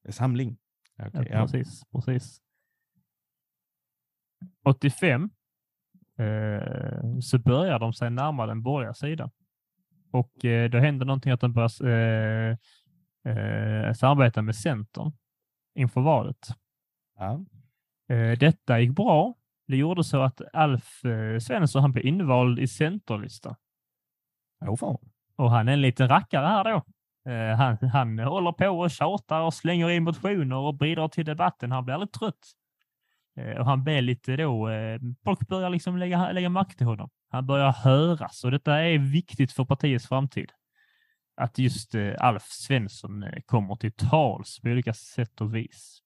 Samling. 0.08 0.58
Ja, 0.96 1.06
Okej, 1.08 1.28
ja. 1.30 1.40
precis, 1.46 1.82
precis. 1.92 2.40
85 4.64 5.30
eh, 6.18 7.18
så 7.20 7.38
börjar 7.38 7.78
de 7.78 7.92
sig 7.92 8.10
närma 8.10 8.46
den 8.46 8.62
borgerliga 8.62 8.94
sidan. 8.94 9.30
Och 10.10 10.44
eh, 10.44 10.70
då 10.70 10.78
händer 10.78 11.06
någonting 11.06 11.32
att 11.32 11.40
de 11.40 11.52
börjar 11.52 11.86
eh, 11.86 12.56
eh, 13.32 13.92
samarbeta 13.92 14.42
med 14.42 14.56
Centern 14.56 15.12
inför 15.74 16.00
valet. 16.00 16.48
Ja. 17.18 17.44
Eh, 18.14 18.38
detta 18.38 18.80
gick 18.80 18.90
bra. 18.90 19.34
Det 19.66 19.76
gjorde 19.76 20.04
så 20.04 20.22
att 20.22 20.40
Alf 20.52 21.04
eh, 21.04 21.38
Svensson 21.38 21.82
han 21.82 21.92
blev 21.92 22.06
invald 22.06 22.58
i 22.58 22.66
Jo, 24.64 24.76
fan. 24.76 24.98
Och 25.36 25.50
han 25.50 25.68
är 25.68 25.72
en 25.72 25.82
liten 25.82 26.08
rackare 26.08 26.46
här 26.46 26.64
då. 26.64 26.82
Eh, 27.32 27.56
han, 27.56 27.90
han 27.92 28.18
håller 28.18 28.52
på 28.52 28.68
och 28.68 28.90
tjatar 28.90 29.40
och 29.40 29.54
slänger 29.54 29.90
in 29.90 30.04
motioner 30.04 30.56
och 30.56 30.74
bidrar 30.74 31.08
till 31.08 31.24
debatten. 31.24 31.72
Han 31.72 31.84
blir 31.84 31.94
aldrig 31.94 32.12
trött. 32.12 32.52
Eh, 33.36 33.58
och 33.58 33.64
han 33.66 33.84
blir 33.84 34.02
lite 34.02 34.36
då, 34.36 34.68
eh, 34.68 35.00
folk 35.24 35.48
börjar 35.48 35.70
liksom 35.70 35.96
lägga, 35.96 36.32
lägga 36.32 36.48
makt 36.48 36.78
till 36.78 36.86
honom. 36.86 37.10
Han 37.30 37.46
börjar 37.46 37.72
höras 37.72 38.44
och 38.44 38.50
detta 38.50 38.80
är 38.80 38.98
viktigt 38.98 39.52
för 39.52 39.64
partiets 39.64 40.08
framtid. 40.08 40.52
Att 41.36 41.58
just 41.58 41.94
eh, 41.94 42.12
Alf 42.18 42.42
Svensson 42.42 43.22
eh, 43.22 43.40
kommer 43.46 43.76
till 43.76 43.92
tals 43.92 44.60
på 44.60 44.68
olika 44.68 44.92
sätt 44.92 45.40
och 45.40 45.54
vis. 45.54 46.02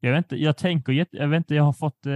Jag 0.00 0.12
vet 0.12 0.18
inte, 0.24 0.36
jag 0.36 0.56
tänker, 0.56 1.06
jag 1.10 1.28
vet 1.28 1.36
inte, 1.38 1.54
jag 1.54 1.64
har 1.64 1.72
fått 1.72 2.06
eh, 2.06 2.12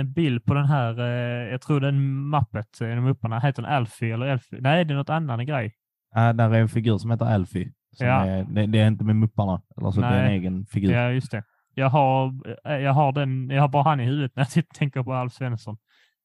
en 0.00 0.12
bild 0.12 0.44
på 0.44 0.54
den 0.54 0.64
här, 0.66 0.98
eh, 1.00 1.50
jag 1.50 1.60
tror 1.60 1.80
den 1.80 2.14
mappet, 2.14 2.80
eh, 2.80 2.88
de 2.88 3.06
upparna, 3.06 3.38
heter 3.40 3.62
den 3.62 3.72
Alfie 3.72 4.14
eller 4.14 4.26
Elfie? 4.26 4.60
Nej, 4.60 4.84
det 4.84 4.94
är 4.94 4.96
något 4.96 5.10
annan 5.10 5.46
grej. 5.46 5.74
Ja, 6.14 6.32
där 6.32 6.50
är 6.54 6.60
en 6.60 6.68
figur 6.68 6.98
som 6.98 7.10
heter 7.10 7.26
Alfie. 7.26 7.72
Som 7.96 8.06
Ja. 8.06 8.26
är, 8.26 8.44
det, 8.44 8.66
det 8.66 8.78
är 8.80 8.86
inte 8.88 9.04
med 9.04 9.16
Mupparna. 9.16 9.62
Eller 9.76 9.90
så, 9.90 10.00
det 10.00 10.06
är 10.06 10.24
en 10.24 10.30
egen 10.32 10.66
figur. 10.66 10.92
Ja, 10.92 11.10
just 11.10 11.30
det. 11.30 11.42
Jag 11.74 11.88
har, 11.90 12.34
eh, 12.64 12.76
jag 12.76 12.92
har 12.92 13.12
den, 13.12 13.50
jag 13.50 13.60
har 13.60 13.68
bara 13.68 13.82
han 13.82 14.00
i 14.00 14.04
huvudet 14.04 14.32
när 14.36 14.46
jag 14.54 14.68
tänker 14.74 15.02
på 15.02 15.12
Alf 15.14 15.32
Svensson. 15.32 15.76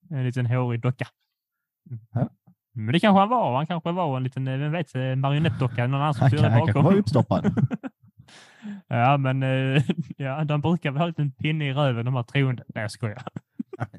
En 0.10 0.24
liten 0.24 0.46
hårig 0.46 0.82
docka. 0.82 1.06
Ja. 2.14 2.30
Men 2.76 2.94
det 2.94 3.00
kanske 3.00 3.20
han 3.20 3.30
var. 3.30 3.56
Han 3.56 3.68
kanske 3.68 3.92
var 3.92 4.18
en 4.18 4.24
liten, 4.24 4.48
eh, 4.48 4.58
vem 4.58 4.72
vet, 4.72 4.94
marionettdocka. 5.18 5.88
Någon 5.88 6.02
annan 6.02 6.14
som 6.14 6.28
styrde 6.28 6.44
kan, 6.44 6.52
han 6.52 6.60
kanske 6.60 6.74
bakom. 6.74 6.86
var 6.94 7.00
uppstoppad. 7.00 7.46
ja, 8.88 9.18
men 9.18 9.44
eh, 9.44 9.84
ja, 10.18 10.44
de 10.44 10.62
brukar 10.62 10.92
väl 10.92 11.00
ha 11.00 11.06
en 11.06 11.10
liten 11.10 11.32
pinne 11.32 11.70
i 11.70 11.74
röven, 11.74 12.06
de 12.06 12.16
här 12.16 12.24
troende. 12.24 12.64
Nej, 12.68 12.82
jag 12.82 12.92
skojar. 12.92 13.24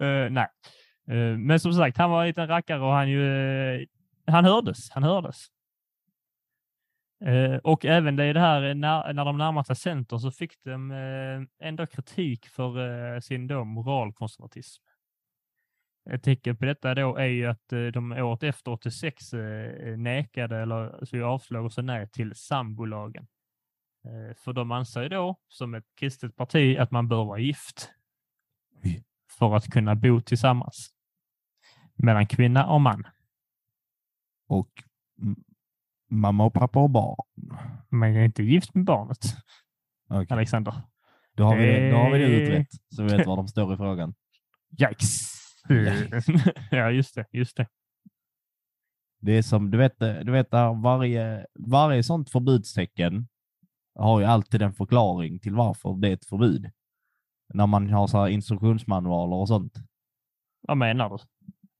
Eh, 0.00 0.30
nej, 0.30 0.48
Eh, 1.08 1.38
men 1.38 1.60
som 1.60 1.72
sagt, 1.72 1.96
han 1.96 2.10
var 2.10 2.20
en 2.20 2.26
liten 2.26 2.48
rackare 2.48 2.80
och 2.80 2.92
han 2.92 3.10
ju, 3.10 3.80
eh, 3.80 3.86
han 4.26 4.44
hördes. 4.44 4.90
Han 4.90 5.02
hördes. 5.02 5.46
Eh, 7.24 7.56
och 7.56 7.84
även 7.84 8.16
det, 8.16 8.32
det 8.32 8.40
här, 8.40 8.74
när, 8.74 9.12
när 9.12 9.24
de 9.24 9.38
närmade 9.38 9.66
sig 9.66 9.76
Centern 9.76 10.20
så 10.20 10.30
fick 10.30 10.64
de 10.64 10.90
eh, 10.90 11.68
ändå 11.68 11.86
kritik 11.86 12.46
för 12.46 12.78
eh, 13.14 13.20
sin 13.20 13.46
då 13.46 13.64
moralkonservatism. 13.64 14.82
Ett 16.10 16.22
tecken 16.22 16.56
på 16.56 16.64
detta 16.64 16.94
då 16.94 17.16
är 17.16 17.26
ju 17.26 17.46
att 17.46 17.72
eh, 17.72 17.86
de 17.86 18.12
året 18.12 18.42
efter 18.42 18.70
86 18.70 19.32
eh, 19.32 19.98
nekade 19.98 20.56
eller 20.62 21.04
så 21.04 21.24
avslog 21.24 21.64
och 21.64 21.72
sa 21.72 21.82
nej 21.82 22.08
till 22.10 22.34
sambolagen. 22.34 23.26
Eh, 24.04 24.36
för 24.36 24.52
de 24.52 24.72
anser 24.72 25.02
ju 25.02 25.08
då, 25.08 25.36
som 25.48 25.74
ett 25.74 25.86
kristet 25.94 26.36
parti, 26.36 26.78
att 26.78 26.90
man 26.90 27.08
bör 27.08 27.24
vara 27.24 27.38
gift 27.38 27.90
Oj. 28.84 29.04
för 29.38 29.56
att 29.56 29.70
kunna 29.70 29.94
bo 29.94 30.20
tillsammans 30.20 30.90
mellan 31.94 32.26
kvinna 32.26 32.66
och 32.66 32.80
man. 32.80 33.06
Och 34.48 34.70
mm, 35.22 35.36
mamma 36.10 36.44
och 36.44 36.54
pappa 36.54 36.80
och 36.80 36.90
barn. 36.90 37.16
Man 37.88 38.16
är 38.16 38.24
inte 38.24 38.42
gift 38.42 38.74
med 38.74 38.84
barnet, 38.84 39.24
Okej, 40.10 40.26
Alexander. 40.30 40.74
Då, 41.32 41.44
har 41.44 41.56
vi 41.56 41.66
det, 41.66 41.90
då 41.90 41.96
har 41.96 42.10
vi 42.12 42.18
det 42.18 42.24
Eh. 42.24 42.30
utrett. 42.42 42.68
Så 42.94 43.02
vi 43.02 43.16
vet 43.16 43.26
var 43.26 43.36
de 43.36 43.48
står 43.48 43.74
i 43.74 43.76
frågan. 43.76 44.14
Yikes! 44.80 45.27
Ja, 46.70 46.90
just 46.90 47.14
det. 47.14 47.26
Just 47.32 47.56
det. 47.56 47.66
Det 49.20 49.32
är 49.32 49.42
som, 49.42 49.70
du 49.70 49.78
vet, 49.78 49.98
du 49.98 50.32
vet 50.32 50.52
varje, 50.82 51.46
varje 51.58 52.02
sånt 52.02 52.30
förbudstecken 52.30 53.28
har 53.94 54.20
ju 54.20 54.26
alltid 54.26 54.62
en 54.62 54.72
förklaring 54.72 55.40
till 55.40 55.54
varför 55.54 56.00
det 56.00 56.08
är 56.08 56.12
ett 56.12 56.24
förbud. 56.24 56.70
När 57.54 57.66
man 57.66 57.90
har 57.90 58.06
så 58.06 58.28
instruktionsmanualer 58.28 59.36
och 59.36 59.48
sånt. 59.48 59.74
Vad 60.60 60.76
menar 60.76 61.08
du? 61.08 61.16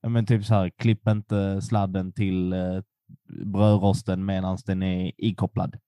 Ja, 0.00 0.08
men 0.08 0.26
typ 0.26 0.44
så 0.44 0.54
här, 0.54 0.70
klipp 0.70 1.08
inte 1.08 1.62
sladden 1.62 2.12
till 2.12 2.52
eh, 2.52 2.82
brödrosten 3.44 4.24
medan 4.24 4.58
den 4.66 4.82
är 4.82 5.12
ikopplad. 5.18 5.78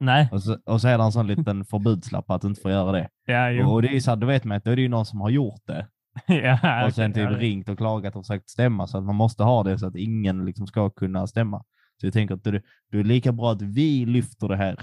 Nej, 0.00 0.28
Och 0.32 0.42
så, 0.42 0.58
och 0.64 0.80
så 0.80 0.88
är 0.88 0.98
det 0.98 1.04
en 1.04 1.12
sån 1.12 1.26
liten 1.26 1.64
förbudslapp 1.70 2.30
att 2.30 2.42
du 2.42 2.48
inte 2.48 2.60
får 2.60 2.70
göra 2.70 2.92
det. 2.92 3.08
ja, 3.24 3.50
jo. 3.50 3.66
Och, 3.66 3.72
och 3.72 3.82
det 3.82 3.96
är 3.96 4.00
så 4.00 4.10
här, 4.10 4.16
du 4.16 4.26
vet 4.26 4.44
med 4.44 4.56
att 4.56 4.64
då 4.64 4.70
är 4.70 4.76
det 4.76 4.82
ju 4.82 4.88
någon 4.88 5.06
som 5.06 5.20
har 5.20 5.30
gjort 5.30 5.60
det 5.66 5.88
ja, 6.26 6.86
och 6.86 6.94
sen 6.94 7.12
typ 7.12 7.30
ringt 7.30 7.68
och 7.68 7.78
klagat 7.78 8.16
och 8.16 8.26
försökt 8.26 8.50
stämma 8.50 8.86
så 8.86 8.98
att 8.98 9.04
man 9.04 9.14
måste 9.14 9.42
ha 9.42 9.62
det 9.62 9.78
så 9.78 9.86
att 9.86 9.96
ingen 9.96 10.44
liksom 10.44 10.66
ska 10.66 10.90
kunna 10.90 11.26
stämma. 11.26 11.64
Så 12.00 12.06
jag 12.06 12.12
tänker 12.12 12.34
att 12.34 12.44
det, 12.44 12.62
det 12.90 12.98
är 12.98 13.04
lika 13.04 13.32
bra 13.32 13.52
att 13.52 13.62
vi 13.62 14.06
lyfter 14.06 14.48
det 14.48 14.56
här, 14.56 14.76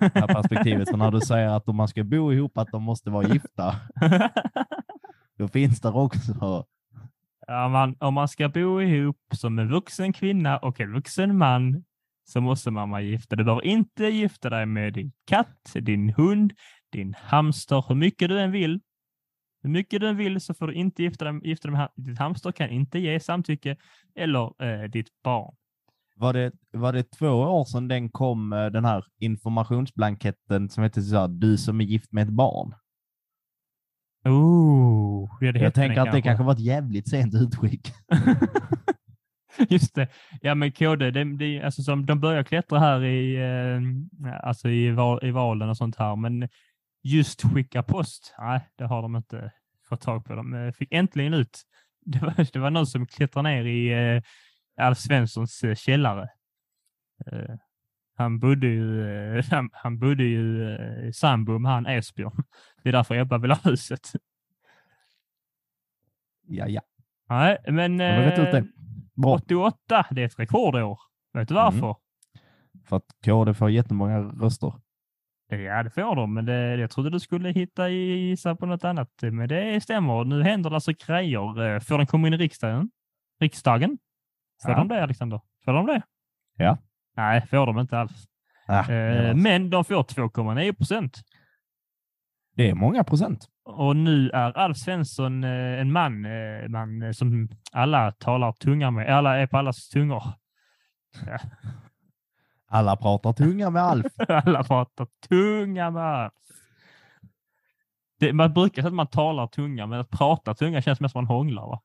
det 0.00 0.10
här 0.20 0.26
perspektivet. 0.26 0.90
För 0.90 0.96
när 0.96 1.10
du 1.10 1.20
säger 1.20 1.48
att 1.48 1.68
om 1.68 1.76
man 1.76 1.88
ska 1.88 2.04
bo 2.04 2.32
ihop 2.32 2.58
att 2.58 2.68
de 2.72 2.82
måste 2.82 3.10
vara 3.10 3.28
gifta, 3.28 3.76
då 5.38 5.48
finns 5.48 5.80
det 5.80 5.88
också. 5.88 6.64
ja, 7.46 7.68
man, 7.68 7.96
om 7.98 8.14
man 8.14 8.28
ska 8.28 8.48
bo 8.48 8.80
ihop 8.82 9.18
som 9.32 9.58
en 9.58 9.68
vuxen 9.68 10.12
kvinna 10.12 10.58
och 10.58 10.80
en 10.80 10.92
vuxen 10.92 11.38
man 11.38 11.84
så 12.28 12.40
måste 12.40 12.70
man 12.70 12.90
vara 12.90 13.00
gifta. 13.00 13.36
Du 13.36 13.44
behöver 13.44 13.64
inte 13.64 14.04
gifta 14.04 14.50
dig 14.50 14.66
med 14.66 14.92
din 14.92 15.12
katt, 15.26 15.72
din 15.74 16.14
hund, 16.16 16.52
din 16.92 17.14
hamster, 17.18 17.84
hur 17.88 17.94
mycket 17.94 18.28
du 18.28 18.40
än 18.40 18.50
vill. 18.50 18.80
Hur 19.62 19.70
mycket 19.70 20.00
du 20.00 20.14
vill 20.14 20.40
så 20.40 20.54
får 20.54 20.66
du 20.66 20.74
inte 20.74 21.02
gifta 21.02 21.32
dig, 21.32 21.40
gifta 21.44 21.68
dig 21.68 21.78
med 21.78 21.88
ditt 21.96 22.18
hamster, 22.18 22.52
kan 22.52 22.70
inte 22.70 22.98
ge 22.98 23.20
samtycke, 23.20 23.76
eller 24.14 24.62
eh, 24.64 24.90
ditt 24.90 25.08
barn. 25.24 25.54
Var 26.16 26.32
det, 26.32 26.52
var 26.70 26.92
det 26.92 27.02
två 27.02 27.28
år 27.28 27.64
sedan 27.64 27.88
den 27.88 28.08
kom, 28.08 28.52
eh, 28.52 28.66
den 28.66 28.84
här 28.84 29.04
informationsblanketten 29.20 30.68
som 30.70 30.82
heter 30.82 31.00
så 31.00 31.16
här, 31.16 31.28
du 31.28 31.56
som 31.56 31.80
är 31.80 31.84
gift 31.84 32.12
med 32.12 32.22
ett 32.22 32.34
barn? 32.34 32.74
Oh, 34.24 35.38
det 35.40 35.58
Jag 35.58 35.74
tänker 35.74 36.00
att 36.00 36.12
det 36.12 36.22
kanske 36.22 36.44
var 36.44 36.52
ett 36.52 36.60
jävligt 36.60 37.08
sent 37.08 37.34
utskick. 37.34 37.92
Just 39.68 39.94
det. 39.94 40.08
Ja, 40.40 40.54
men 40.54 40.72
KD, 40.72 41.10
det, 41.10 41.24
det, 41.24 41.62
alltså, 41.62 41.82
som, 41.82 42.06
de 42.06 42.20
börjar 42.20 42.42
klättra 42.42 42.78
här 42.78 43.04
i, 43.04 43.36
eh, 43.36 43.80
alltså 44.42 44.68
i, 44.68 44.90
val, 44.90 45.20
i 45.22 45.30
valen 45.30 45.68
och 45.68 45.76
sånt 45.76 45.96
här, 45.96 46.16
men 46.16 46.48
just 47.06 47.42
skicka 47.42 47.82
post, 47.82 48.34
nej, 48.38 48.68
det 48.76 48.84
har 48.84 49.02
de 49.02 49.16
inte 49.16 49.52
fått 49.88 50.00
tag 50.00 50.24
på. 50.24 50.34
De 50.34 50.54
eh, 50.54 50.72
fick 50.72 50.92
äntligen 50.92 51.34
ut. 51.34 51.62
Det 52.08 52.18
var, 52.18 52.52
det 52.52 52.58
var 52.58 52.70
någon 52.70 52.86
som 52.86 53.06
klättrade 53.06 53.48
ner 53.48 53.64
i 53.64 53.92
eh, 53.92 54.22
Alf 54.86 54.98
Svenssons 54.98 55.64
eh, 55.64 55.74
källare. 55.74 56.28
Eh, 57.26 57.54
han 58.16 58.38
bodde 58.38 58.66
ju, 58.66 59.08
eh, 59.36 59.44
han, 59.50 59.70
han 59.72 59.98
bodde 59.98 60.24
ju 60.24 60.74
eh, 60.74 61.08
i 61.08 61.12
sambo 61.12 61.58
med 61.58 61.72
han 61.72 61.86
Esbjörn. 61.86 62.42
Det 62.82 62.88
är 62.88 62.92
därför 62.92 63.14
Ebba 63.14 63.38
vill 63.38 63.50
ha 63.50 63.58
huset. 63.64 64.12
Ja, 66.46 66.68
ja. 66.68 66.80
Nej, 67.28 67.58
men 67.68 68.00
eh, 68.00 68.34
det? 68.34 68.66
Bra. 69.14 69.34
88, 69.34 70.06
det 70.10 70.22
är 70.22 70.26
ett 70.26 70.38
rekordår. 70.38 71.00
Vet 71.32 71.48
du 71.48 71.54
varför? 71.54 71.96
För 72.84 72.96
att 72.96 73.16
KD 73.24 73.54
får 73.54 73.70
jättemånga 73.70 74.18
röster. 74.18 74.72
Ja, 75.48 75.82
det 75.82 75.90
får 75.90 76.16
de, 76.16 76.34
men 76.34 76.44
det, 76.46 76.76
jag 76.76 76.90
trodde 76.90 77.10
du 77.10 77.20
skulle 77.20 77.50
hitta 77.52 77.88
i- 77.90 78.28
gissa 78.28 78.56
på 78.56 78.66
något 78.66 78.84
annat. 78.84 79.08
Men 79.22 79.48
det 79.48 79.80
stämmer. 79.82 80.24
Nu 80.24 80.42
händer 80.42 80.70
det 80.70 80.76
alltså 80.76 80.92
grejer. 81.06 81.62
Eh, 81.74 81.80
Får 81.80 81.98
den 81.98 82.06
komma 82.06 82.26
in 82.26 82.34
i 82.34 82.36
riksdagen? 82.36 82.90
Riksdagen? 83.40 83.98
Får 84.62 84.70
Ja. 84.72 84.78
de 84.78 84.88
det, 84.88 85.02
Alexander? 85.02 85.40
Får 85.64 85.72
de 85.72 85.86
det? 85.86 86.02
Ja. 86.56 86.78
Nej, 87.16 87.46
får 87.46 87.66
de 87.66 87.78
inte 87.78 87.98
alls. 87.98 88.24
Ah, 88.68 88.80
Eh, 88.80 88.90
är, 88.90 89.34
men 89.34 89.70
de 89.70 89.84
får 89.84 90.02
2,9 90.02 90.72
procent. 90.72 91.20
det 92.56 92.70
är 92.70 92.74
många 92.74 93.04
procent. 93.04 93.46
Och 93.64 93.96
nu 93.96 94.30
är 94.30 94.58
Alf 94.58 94.76
Svensson 94.76 95.44
eh, 95.44 95.80
en 95.80 95.92
man, 95.92 96.24
eh, 96.24 96.68
man 96.68 97.14
som 97.14 97.48
alla 97.72 98.12
talar 98.12 98.52
tunga 98.52 98.90
med. 98.90 99.08
Alla 99.16 99.36
är 99.38 99.46
på 99.46 99.58
allas 99.58 99.88
tungor. 99.88 100.22
Alla 102.76 102.96
pratar 102.96 103.32
tunga 103.32 103.70
med 103.70 103.82
Alf. 103.82 104.06
Alla 104.28 104.64
pratar 104.64 105.06
tunga 105.28 105.90
med 105.90 106.02
Alf. 106.02 106.32
Det, 108.20 108.32
man 108.32 108.52
brukar 108.52 108.82
säga 108.82 108.88
att 108.88 108.94
man 108.94 109.06
talar 109.06 109.46
tunga, 109.46 109.86
men 109.86 110.00
att 110.00 110.10
prata 110.10 110.54
tunga 110.54 110.82
känns 110.82 111.00
mest 111.00 111.12
som 111.12 111.24
man 111.24 111.36
hånglar. 111.36 111.66
Va? 111.66 111.82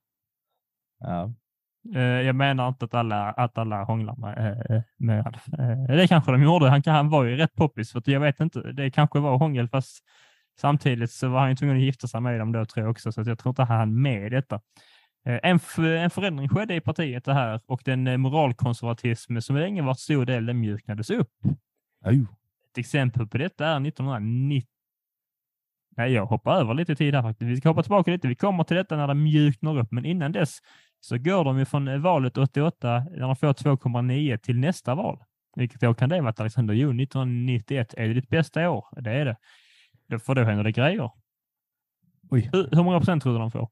Ja. 1.00 1.34
Eh, 1.96 2.02
jag 2.02 2.36
menar 2.36 2.68
inte 2.68 2.86
att 2.86 2.94
alla, 2.94 3.32
att 3.32 3.58
alla 3.58 3.84
hånglar 3.84 4.16
med, 4.16 4.66
eh, 4.70 4.82
med 4.98 5.28
Alf. 5.28 5.48
Eh, 5.54 5.96
det 5.96 6.08
kanske 6.08 6.32
de 6.32 6.44
gjorde. 6.44 6.70
Han, 6.70 6.82
han 6.86 7.10
var 7.10 7.24
ju 7.24 7.36
rätt 7.36 7.56
poppis, 7.56 7.92
för 7.92 8.04
jag 8.06 8.20
vet 8.20 8.40
inte. 8.40 8.60
Det 8.60 8.92
kanske 8.92 9.20
var 9.20 9.38
hångel, 9.38 9.70
fast 9.70 10.04
samtidigt 10.62 11.12
så 11.12 11.30
var 11.30 11.40
han 11.40 11.50
ju 11.50 11.56
tvungen 11.56 11.78
att 11.78 11.84
gifta 11.84 12.08
sig 12.08 12.22
med 12.22 12.40
dem 12.40 12.52
då 12.52 12.66
tror 12.66 12.86
jag 12.86 12.92
också, 12.92 13.12
så 13.12 13.22
att 13.22 13.28
jag 13.28 13.40
tror 13.40 13.52
inte 13.52 13.64
han 13.64 14.02
med 14.02 14.32
detta. 14.32 14.62
Eh, 15.26 15.40
En, 15.44 15.60
en 15.78 16.10
förändring 16.10 16.50
skedde 16.50 16.76
i 16.76 16.82
partiet 16.82 17.26
det 17.26 17.34
här 17.34 17.62
och 17.66 17.82
den 17.86 18.08
eh, 18.08 18.18
moralkonservatism 18.18 19.40
som 19.40 19.56
länge 19.56 19.82
varit 19.82 20.00
stor 20.00 20.26
del, 20.26 20.46
den 20.46 20.60
mjuknades 20.60 21.10
upp. 21.10 21.32
Oh. 22.06 22.22
Ett 22.72 22.78
exempel 22.78 23.28
på 23.28 23.38
detta 23.38 23.68
är 23.68 23.88
1990. 23.88 24.68
Nej, 25.98 26.12
jag 26.12 26.26
hoppar 26.26 26.56
över 26.56 26.74
lite 26.74 26.96
tid 26.96 27.16
här 27.16 27.22
faktiskt. 27.22 27.50
Vi 27.50 27.58
ska 27.58 27.70
hoppa 27.70 27.84
tillbaka 27.84 28.12
lite. 28.12 28.28
Vi 28.28 28.36
kommer 28.36 28.64
till 28.64 28.78
detta 28.78 28.98
när 28.98 29.08
det 29.08 29.14
mjuknar 29.14 29.78
upp, 29.80 29.92
men 29.92 30.06
innan 30.06 30.32
dess 30.32 30.60
så 31.00 31.18
går 31.18 31.46
de 31.46 31.60
ju 31.60 31.66
från 31.66 31.88
eh, 31.88 31.98
valet 31.98 32.38
88 32.38 33.06
när 33.12 33.20
de 33.20 33.36
får 33.36 33.54
2,9 33.54 34.38
till 34.38 34.60
nästa 34.60 34.96
val. 34.96 35.24
Vilket 35.56 35.84
år 35.84 35.94
kan 35.94 36.10
det 36.10 36.22
vara 36.22 36.34
Alexander? 36.38 36.74
Jo, 36.74 36.90
1991. 36.90 37.94
Är 37.98 38.08
det 38.08 38.14
ditt 38.14 38.30
bästa 38.30 38.70
år? 38.70 38.86
Det 39.02 39.12
är 39.12 39.26
det. 39.26 40.20
För 40.20 40.36
då 40.36 40.44
händer 40.44 40.64
det 40.64 40.72
grejer. 40.72 41.10
Oj. 42.30 42.50
Hur, 42.54 42.70
hur 42.72 42.84
många 42.84 43.00
procent 43.00 43.24
tror 43.24 43.34
du 43.34 43.40
de 43.40 43.52
får? 43.52 43.70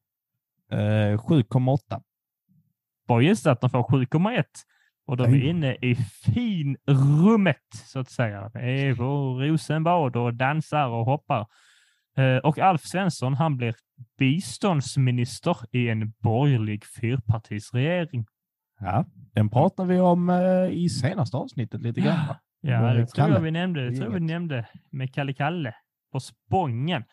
Eh, 0.72 1.17
7,8. 1.17 2.01
Bara 3.07 3.22
gissa 3.22 3.51
att 3.51 3.61
de 3.61 3.70
får 3.70 3.84
7,1. 3.84 4.43
Och 5.07 5.17
de 5.17 5.24
är 5.24 5.43
inne 5.49 5.76
i 5.82 5.95
finrummet, 5.95 7.57
så 7.86 7.99
att 7.99 8.09
säga. 8.09 8.49
På 8.97 9.39
Rosenbad 9.41 10.15
och 10.15 10.34
dansar 10.34 10.88
och 10.88 11.05
hoppar. 11.05 11.47
Eh, 12.17 12.38
Och 12.38 12.59
Alf 12.59 12.82
Svensson, 12.82 13.34
han 13.34 13.57
blir 13.57 13.76
biståndsminister 14.17 15.57
i 15.72 15.89
en 15.89 16.13
borgerlig 16.20 16.86
fyrpartisregering. 16.86 18.26
Ja, 18.80 19.05
den 19.34 19.49
pratar 19.49 19.86
vi 19.86 19.99
om 19.99 20.30
eh, 20.30 20.70
i 20.72 20.89
senaste 20.89 21.38
avsnittet 21.38 21.82
lite 21.82 22.01
grann. 22.01 22.36
Ja, 22.61 22.93
det 22.93 23.05
tror 23.05 23.30
jag 23.30 23.39
vi 23.41 23.51
nämnde. 23.51 23.89
Det 23.89 23.95
tror 23.97 24.13
vi 24.13 24.20
nämnde 24.20 24.65
med 24.91 25.13
Kalle 25.13 25.34
Kalle 25.34 25.76
på 26.11 26.20
Spången. 26.20 27.03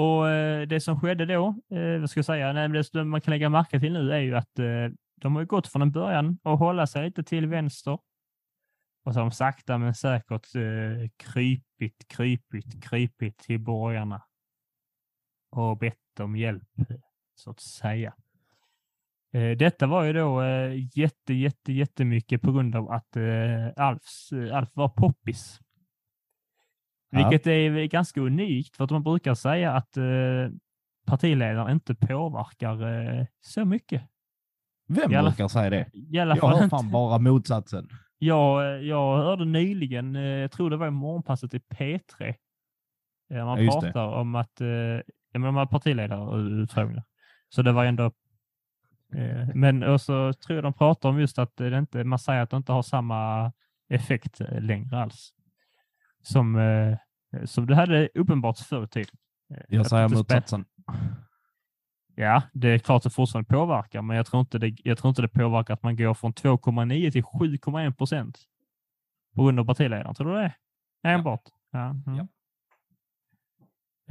Och 0.00 0.28
eh, 0.28 0.66
det 0.66 0.80
som 0.80 1.00
skedde 1.00 1.26
då, 1.26 1.46
eh, 1.70 2.00
vad 2.00 2.10
ska 2.10 2.18
jag 2.18 2.24
säga, 2.24 2.52
nej, 2.52 2.68
det 2.68 2.84
som 2.84 3.10
man 3.10 3.20
kan 3.20 3.30
lägga 3.30 3.48
märke 3.48 3.80
till 3.80 3.92
nu 3.92 4.12
är 4.12 4.18
ju 4.18 4.36
att 4.36 4.58
eh, 4.58 4.88
de 5.20 5.36
har 5.36 5.44
gått 5.44 5.66
från 5.66 5.82
en 5.82 5.92
början 5.92 6.38
och 6.42 6.58
hålla 6.58 6.86
sig 6.86 7.04
lite 7.04 7.22
till 7.22 7.46
vänster. 7.46 7.98
Och 9.04 9.14
så 9.14 9.20
har 9.20 9.24
de 9.24 9.30
sakta 9.30 9.78
men 9.78 9.94
säkert 9.94 10.46
krypit, 11.16 12.08
krypit, 12.08 12.84
krypit 12.84 13.38
till 13.38 13.60
borgarna. 13.60 14.22
Och 15.50 15.78
bett 15.78 16.20
om 16.20 16.36
hjälp, 16.36 16.68
så 17.34 17.50
att 17.50 17.60
säga. 17.60 18.14
Detta 19.58 19.86
var 19.86 20.04
ju 20.04 20.12
då 20.12 20.42
jätte, 20.94 21.34
jätte, 21.34 21.72
jättemycket 21.72 22.42
på 22.42 22.52
grund 22.52 22.76
av 22.76 22.90
att 22.90 23.16
Alfs, 23.76 24.32
Alf 24.52 24.68
var 24.72 24.88
poppis. 24.88 25.60
Ja. 27.10 27.28
Vilket 27.28 27.46
är 27.46 27.70
väl 27.70 27.86
ganska 27.86 28.20
unikt 28.20 28.76
för 28.76 28.84
att 28.84 28.90
man 28.90 29.02
brukar 29.02 29.34
säga 29.34 29.72
att 29.72 29.96
eh, 29.96 30.04
partiledaren 31.06 31.70
inte 31.72 31.94
påverkar 31.94 32.82
eh, 33.18 33.26
så 33.40 33.64
mycket. 33.64 34.02
Vem 34.88 35.14
alla- 35.18 35.30
brukar 35.30 35.48
säga 35.48 35.70
det? 35.70 35.90
Jag 35.92 36.32
inte. 36.54 36.68
fan 36.68 36.90
bara 36.90 37.18
motsatsen. 37.18 37.88
Jag, 38.18 38.82
jag 38.84 39.16
hörde 39.16 39.44
nyligen, 39.44 40.16
eh, 40.16 40.22
jag 40.22 40.50
tror 40.52 40.70
det 40.70 40.76
var 40.76 40.86
i 40.86 40.90
morgonpasset 40.90 41.54
i 41.54 41.58
P3, 41.58 42.34
eh, 43.30 43.44
man 43.44 43.58
Ja, 43.58 43.64
just 43.64 43.80
det. 43.80 43.86
pratar 43.92 44.06
om 44.06 44.34
att, 44.34 44.60
eh, 44.60 44.68
ja, 44.68 45.02
men 45.32 45.42
de 45.42 45.56
har 45.56 45.66
partiledarutfrågningar. 45.66 47.04
Så 47.48 47.62
det 47.62 47.72
var 47.72 47.84
ändå, 47.84 48.04
eh, 49.14 49.48
men 49.54 49.82
och 49.82 50.00
så 50.00 50.32
tror 50.32 50.54
jag 50.56 50.64
de 50.64 50.72
pratar 50.72 51.08
om 51.08 51.20
just 51.20 51.38
att 51.38 51.56
det 51.56 51.78
inte, 51.78 52.04
man 52.04 52.18
säger 52.18 52.42
att 52.42 52.50
det 52.50 52.56
inte 52.56 52.72
har 52.72 52.82
samma 52.82 53.52
effekt 53.88 54.40
eh, 54.40 54.60
längre 54.62 54.98
alls. 54.98 55.32
Som, 56.22 56.56
eh, 56.56 56.96
som 57.44 57.66
det 57.66 57.74
hade 57.74 58.08
uppenbart 58.14 58.58
förr 58.58 58.84
i 58.84 58.88
tiden. 58.88 59.14
Eh, 59.54 59.60
Jag 59.68 59.80
att 59.80 59.88
säger 59.88 60.08
motsatsen. 60.08 60.64
Ja, 62.14 62.42
det 62.52 62.68
är 62.68 62.78
klart 62.78 63.02
det 63.02 63.10
fortfarande 63.10 63.48
påverkar, 63.48 64.02
men 64.02 64.16
jag 64.16 64.26
tror 64.26 64.40
inte 64.40 64.58
det, 64.58 64.76
jag 64.84 64.98
tror 64.98 65.08
inte 65.08 65.22
det 65.22 65.28
påverkar 65.28 65.74
att 65.74 65.82
man 65.82 65.96
går 65.96 66.14
från 66.14 66.32
2,9 66.32 67.10
till 67.10 67.22
7,1 67.24 67.92
procent 67.94 68.38
på 69.34 69.44
grund 69.44 69.60
av 69.60 69.64
partiledaren. 69.64 70.14
Tror 70.14 70.30
du 70.34 70.34
det? 70.42 70.54
Enbart? 71.02 71.42
Ja. 71.70 71.90
mm. 72.06 72.16
Ja. 72.16 72.26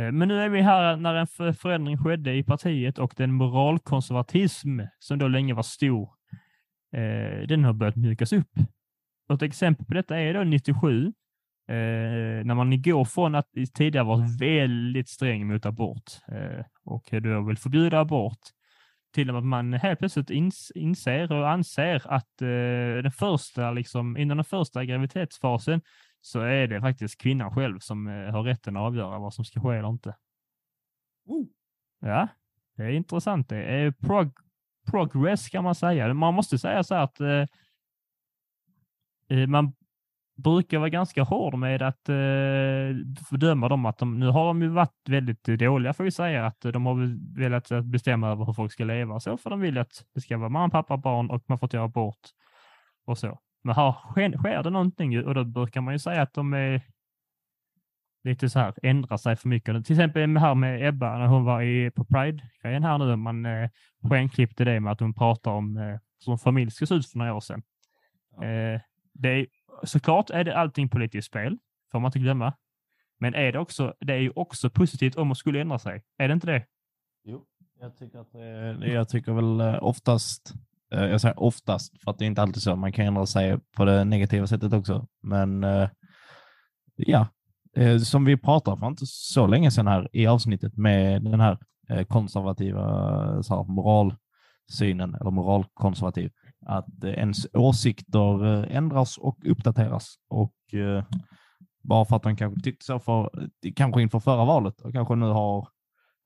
Eh, 0.04 0.12
Men 0.12 0.28
nu 0.28 0.40
är 0.40 0.50
vi 0.50 0.62
här 0.62 0.96
när 0.98 1.16
en 1.16 1.28
för- 1.28 1.54
förändring 1.54 1.98
skedde 1.98 2.34
i 2.36 2.44
partiet 2.44 2.98
och 3.00 3.14
den 3.18 3.34
moralkonservatism 3.34 4.80
som 5.00 5.20
då 5.20 5.28
länge 5.28 5.54
var 5.54 5.64
stor, 5.64 6.10
eh, 6.96 7.48
den 7.48 7.64
har 7.64 7.74
börjat 7.74 7.96
mjukas 7.96 8.34
upp. 8.34 8.52
Och 9.30 9.36
ett 9.36 9.42
exempel 9.42 9.86
på 9.86 9.94
detta 9.94 10.20
är 10.20 10.34
då 10.34 10.44
97, 10.44 11.14
eh, 11.70 12.46
när 12.46 12.56
man 12.56 12.82
går 12.82 13.06
från 13.06 13.36
att 13.36 13.48
tidigare 13.74 14.06
varit 14.06 14.42
väldigt 14.42 15.10
sträng 15.10 15.48
mot 15.48 15.66
abort 15.66 16.12
eh, 16.28 16.66
och 16.84 17.10
då 17.12 17.42
vill 17.42 17.58
förbjuda 17.58 18.00
abort 18.00 18.40
till 19.14 19.36
att 19.36 19.46
man 19.46 19.74
helt 19.74 20.00
plötsligt 20.00 20.30
ins 20.30 20.72
inser 20.76 21.32
och 21.32 21.50
anser 21.50 22.02
att 22.06 22.42
eh, 22.42 23.04
den 23.04 23.12
första, 23.12 23.72
liksom, 23.72 24.18
innan 24.18 24.38
den 24.38 24.46
första 24.46 24.86
graviditetsfasen 24.86 25.82
så 26.22 26.40
är 26.40 26.68
det 26.68 26.82
faktiskt 26.82 27.22
kvinnan 27.22 27.56
själv 27.56 27.80
som 27.80 28.08
eh, 28.08 28.32
har 28.32 28.44
rätten 28.44 28.78
att 28.78 28.82
avgöra 28.82 29.20
vad 29.20 29.34
som 29.34 29.46
ska 29.46 29.62
ske 29.62 29.78
eller 29.78 29.90
inte. 29.90 30.16
Oh. 31.26 31.48
Ja, 32.00 32.28
det 32.78 32.84
är 32.84 32.90
intressant. 32.90 33.50
Det 33.50 33.64
är 33.64 33.92
prog 33.92 34.32
progress 34.92 35.50
kan 35.50 35.64
man 35.64 35.76
säga. 35.76 36.14
Man 36.14 36.34
måste 36.34 36.60
säga 36.60 36.84
så 36.84 36.96
här 36.96 37.04
att 37.04 37.20
eh, 37.20 37.46
eh, 39.30 39.48
man 39.48 39.74
brukar 40.44 40.78
vara 40.78 40.90
ganska 40.90 41.24
hård 41.24 41.56
med 41.56 41.82
att 41.82 42.10
eh, 42.10 43.26
fördöma 43.30 43.70
dem 43.70 43.86
att 43.86 43.98
de, 43.98 44.20
nu 44.20 44.28
har 44.28 44.46
de 44.46 44.62
ju 44.62 44.68
varit 44.68 45.10
väldigt 45.10 45.44
dåliga 45.44 45.94
får 45.94 46.04
vi 46.04 46.12
säga, 46.12 46.46
att 46.46 46.62
de 46.62 46.86
har 46.86 47.36
velat 47.40 47.72
att 47.72 47.86
bestämma 47.86 48.30
över 48.30 48.46
hur 48.46 48.54
folk 48.54 48.72
ska 48.72 48.84
leva 48.84 49.20
så, 49.20 49.38
för 49.38 49.50
de 49.50 49.60
vill 49.60 49.78
att 49.78 50.06
det 50.14 50.22
ska 50.22 50.38
vara 50.38 50.50
mamma, 50.50 50.70
pappa, 50.70 50.98
barn 50.98 51.30
och 51.30 51.44
man 51.48 51.58
får 51.58 51.70
göra 51.74 51.86
abort 51.86 52.30
och 53.06 53.18
så. 53.18 53.40
Men 53.64 53.76
här 53.76 53.92
sker, 53.92 54.64
det 54.64 54.70
någonting 54.70 55.26
och 55.26 55.34
då 55.34 55.44
brukar 55.44 55.82
man 55.82 55.94
ju 55.94 56.00
säga 56.00 56.22
att 56.22 56.34
de 56.34 56.54
är 56.54 56.82
lite 58.24 58.50
så 58.50 58.60
här, 58.60 58.74
ändrar 58.84 59.18
sig 59.18 59.36
för 59.36 59.50
mycket. 59.50 59.86
Till 59.86 59.96
exempel 59.96 60.38
här 60.38 60.56
med 60.56 60.88
Ebba 60.88 61.18
när 61.18 61.28
hon 61.28 61.44
var 61.44 61.62
i, 61.62 61.92
på 61.92 62.06
Pride-grejen 62.06 62.84
här 62.84 62.98
nu, 62.98 63.16
man 63.16 63.46
eh, 63.46 63.70
skenklippte 64.10 64.64
det 64.64 64.80
med 64.80 64.94
att 64.94 65.00
hon 65.00 65.14
pratar 65.14 65.52
om 65.52 65.78
eh, 65.78 66.00
hur 66.26 66.32
en 66.32 66.38
familj 66.38 66.72
ska 66.72 66.86
se 66.86 66.96
ut 66.96 67.08
för 67.08 67.18
några 67.18 67.34
år 67.34 67.40
sedan. 67.40 67.62
Ja. 68.36 68.44
Eh, 68.44 68.82
det 69.14 69.30
är, 69.30 69.48
såklart 69.84 70.30
är 70.30 70.44
det 70.44 70.58
allting 70.58 70.90
politiskt 70.90 71.28
spel, 71.28 71.58
får 71.92 72.00
man 72.00 72.10
inte 72.10 72.20
glömma. 72.20 72.54
Men 73.20 73.36
är 73.36 73.52
det, 73.52 73.60
också, 73.60 73.94
det 74.00 74.14
är 74.14 74.18
ju 74.18 74.32
också 74.36 74.70
positivt 74.70 75.16
om 75.16 75.28
man 75.28 75.36
skulle 75.36 75.62
ändra 75.62 75.80
sig. 75.80 76.04
Är 76.18 76.28
det 76.28 76.34
inte 76.34 76.48
det? 76.48 76.66
Jo, 77.24 77.46
jag 77.80 77.98
tycker 77.98 78.20
att 78.20 78.32
det, 78.32 78.88
jag 78.88 79.10
tycker 79.10 79.32
väl 79.34 79.60
eh, 79.60 79.84
oftast, 79.84 80.54
eh, 80.94 81.06
jag 81.06 81.22
säger 81.22 81.40
oftast 81.40 82.04
för 82.04 82.12
att 82.12 82.18
det 82.18 82.26
är 82.26 82.28
inte 82.28 82.42
alltid 82.42 82.64
så, 82.64 82.76
man 82.76 82.92
kan 82.92 83.06
ändra 83.06 83.26
sig 83.26 83.60
på 83.76 83.86
det 83.86 84.04
negativa 84.04 84.48
sättet 84.48 84.74
också. 84.74 85.08
Men 85.22 85.64
eh, 85.64 85.90
ja, 86.96 87.28
som 88.06 88.26
vi 88.26 88.38
pratade 88.38 88.80
för 88.80 88.88
inte 88.88 89.06
så 89.06 89.48
länge 89.48 89.72
sedan 89.72 89.88
här 89.88 90.10
i 90.14 90.28
avsnittet 90.28 90.78
med 90.78 91.24
den 91.24 91.40
här 91.40 91.58
konservativa 92.08 93.44
så 93.44 93.56
här, 93.56 93.64
moralsynen, 93.64 95.16
eller 95.16 95.32
moralkonservativ, 95.32 96.32
att 96.66 97.04
eh, 97.04 97.10
ens 97.10 97.48
åsikter 97.54 98.46
eh, 98.46 98.76
ändras 98.76 99.18
och 99.18 99.38
uppdateras. 99.46 100.16
Och 100.30 100.74
eh, 100.74 101.04
bara 101.84 102.06
för 102.06 102.16
att 102.16 102.24
de 102.24 102.36
kanske 102.36 102.62
tyckte 102.62 102.86
så 102.86 103.00
för, 103.00 103.50
kanske 103.76 104.02
inför 104.02 104.20
förra 104.20 104.46
valet 104.46 104.82
och 104.82 104.94
kanske 104.94 105.16
nu 105.16 105.26
har 105.26 105.68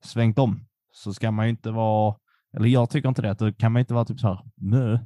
svängt 0.04 0.40
om 0.40 0.66
så 0.92 1.14
ska 1.14 1.32
man 1.32 1.46
ju 1.46 1.50
inte 1.50 1.72
vara, 1.72 2.16
eller 2.58 2.68
jag 2.68 2.90
tycker 2.90 3.10
inte 3.10 3.22
det, 3.22 3.32
att 3.32 3.40
då 3.40 3.54
kan 3.54 3.72
man 3.72 3.80
inte 3.80 3.94
vara 3.94 4.06
typ 4.06 4.20
så 4.20 4.28
här, 4.28 4.40
Nö, 4.56 5.00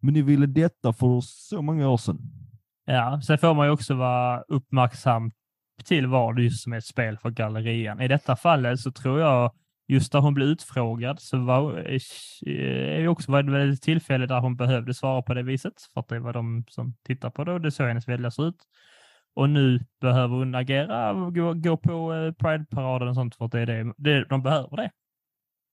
men 0.00 0.14
ni 0.14 0.22
ville 0.22 0.46
detta 0.46 0.92
för 0.92 1.20
så 1.20 1.62
många 1.62 1.88
år 1.88 1.96
sedan. 1.96 2.18
Ja, 2.84 3.20
sen 3.20 3.38
får 3.38 3.54
man 3.54 3.66
ju 3.66 3.72
också 3.72 3.94
vara 3.94 4.40
uppmärksam 4.40 5.30
till 5.84 6.06
vad 6.06 6.36
det 6.36 6.42
just 6.42 6.62
som 6.62 6.72
är 6.72 6.76
ett 6.76 6.84
spel 6.84 7.18
för 7.18 7.30
gallerian. 7.30 8.00
I 8.00 8.08
detta 8.08 8.36
fallet 8.36 8.80
så 8.80 8.92
tror 8.92 9.20
jag, 9.20 9.52
just 9.88 10.12
där 10.12 10.20
hon 10.20 10.34
blev 10.34 10.48
utfrågad, 10.48 11.20
så 11.20 11.38
var, 11.38 11.78
är 11.78 13.00
det 13.00 13.08
också 13.08 13.32
var 13.32 13.58
ett 13.58 13.82
tillfälle 13.82 14.26
där 14.26 14.40
hon 14.40 14.56
behövde 14.56 14.94
svara 14.94 15.22
på 15.22 15.34
det 15.34 15.42
viset, 15.42 15.72
för 15.94 16.00
att 16.00 16.08
det 16.08 16.18
var 16.20 16.32
de 16.32 16.64
som 16.68 16.94
tittar 17.06 17.30
på 17.30 17.44
det 17.44 17.52
och 17.52 17.60
det 17.60 17.70
såg 17.70 17.88
hennes 17.88 18.08
väljare 18.08 18.30
ser 18.30 18.48
ut. 18.48 18.62
Och 19.34 19.50
nu 19.50 19.80
behöver 20.00 20.36
hon 20.36 20.54
agera 20.54 21.12
och 21.12 21.34
gå, 21.34 21.54
gå 21.54 21.76
på 21.76 22.14
eh, 22.14 22.32
Pride-paraden 22.32 23.08
och 23.08 23.14
sånt 23.14 23.36
för 23.36 23.44
att 23.44 23.52
det 23.52 23.60
är 23.60 23.66
det, 23.66 23.92
det 23.96 24.24
de 24.24 24.42
behöver 24.42 24.76
det. 24.76 24.90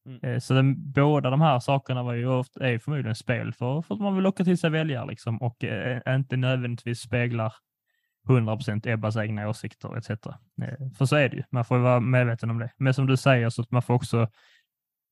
Mm. 0.06 0.20
Eh, 0.24 0.40
Så 0.40 0.54
den, 0.54 0.92
båda 0.92 1.30
de 1.30 1.42
här 1.42 1.60
sakerna 1.60 2.04
var 2.04 2.14
ju 2.14 2.28
ofta, 2.28 2.68
är 2.70 2.80
förmodligen 2.80 3.16
spel 3.16 3.54
för, 3.54 3.82
för 3.82 3.96
att 3.96 4.02
man 4.02 4.16
vill 4.16 4.24
locka 4.24 4.44
till 4.44 4.58
sig 4.58 4.70
väljare 4.70 5.08
liksom, 5.08 5.38
och 5.42 5.64
eh, 5.64 6.16
inte 6.16 6.38
nödvändigtvis 6.38 7.00
speglar 7.00 7.54
100% 8.26 8.88
Ebbas 8.88 9.18
egna 9.18 9.50
åsikter 9.50 9.98
etc. 9.98 10.10
Eh, 10.10 10.92
För 10.98 11.06
så 11.06 11.16
är 11.16 11.30
det 11.30 11.36
ju, 11.38 11.44
man 11.50 11.66
får 11.66 11.78
vara 11.78 12.00
medveten 12.00 12.50
om 12.50 12.60
det. 12.60 12.72
Men 12.78 12.94
som 12.94 13.08
du 13.08 13.18
säger 13.18 13.50
så 13.50 13.62
att 13.62 13.72
man 13.72 13.82
får 13.82 13.94
också 13.94 14.30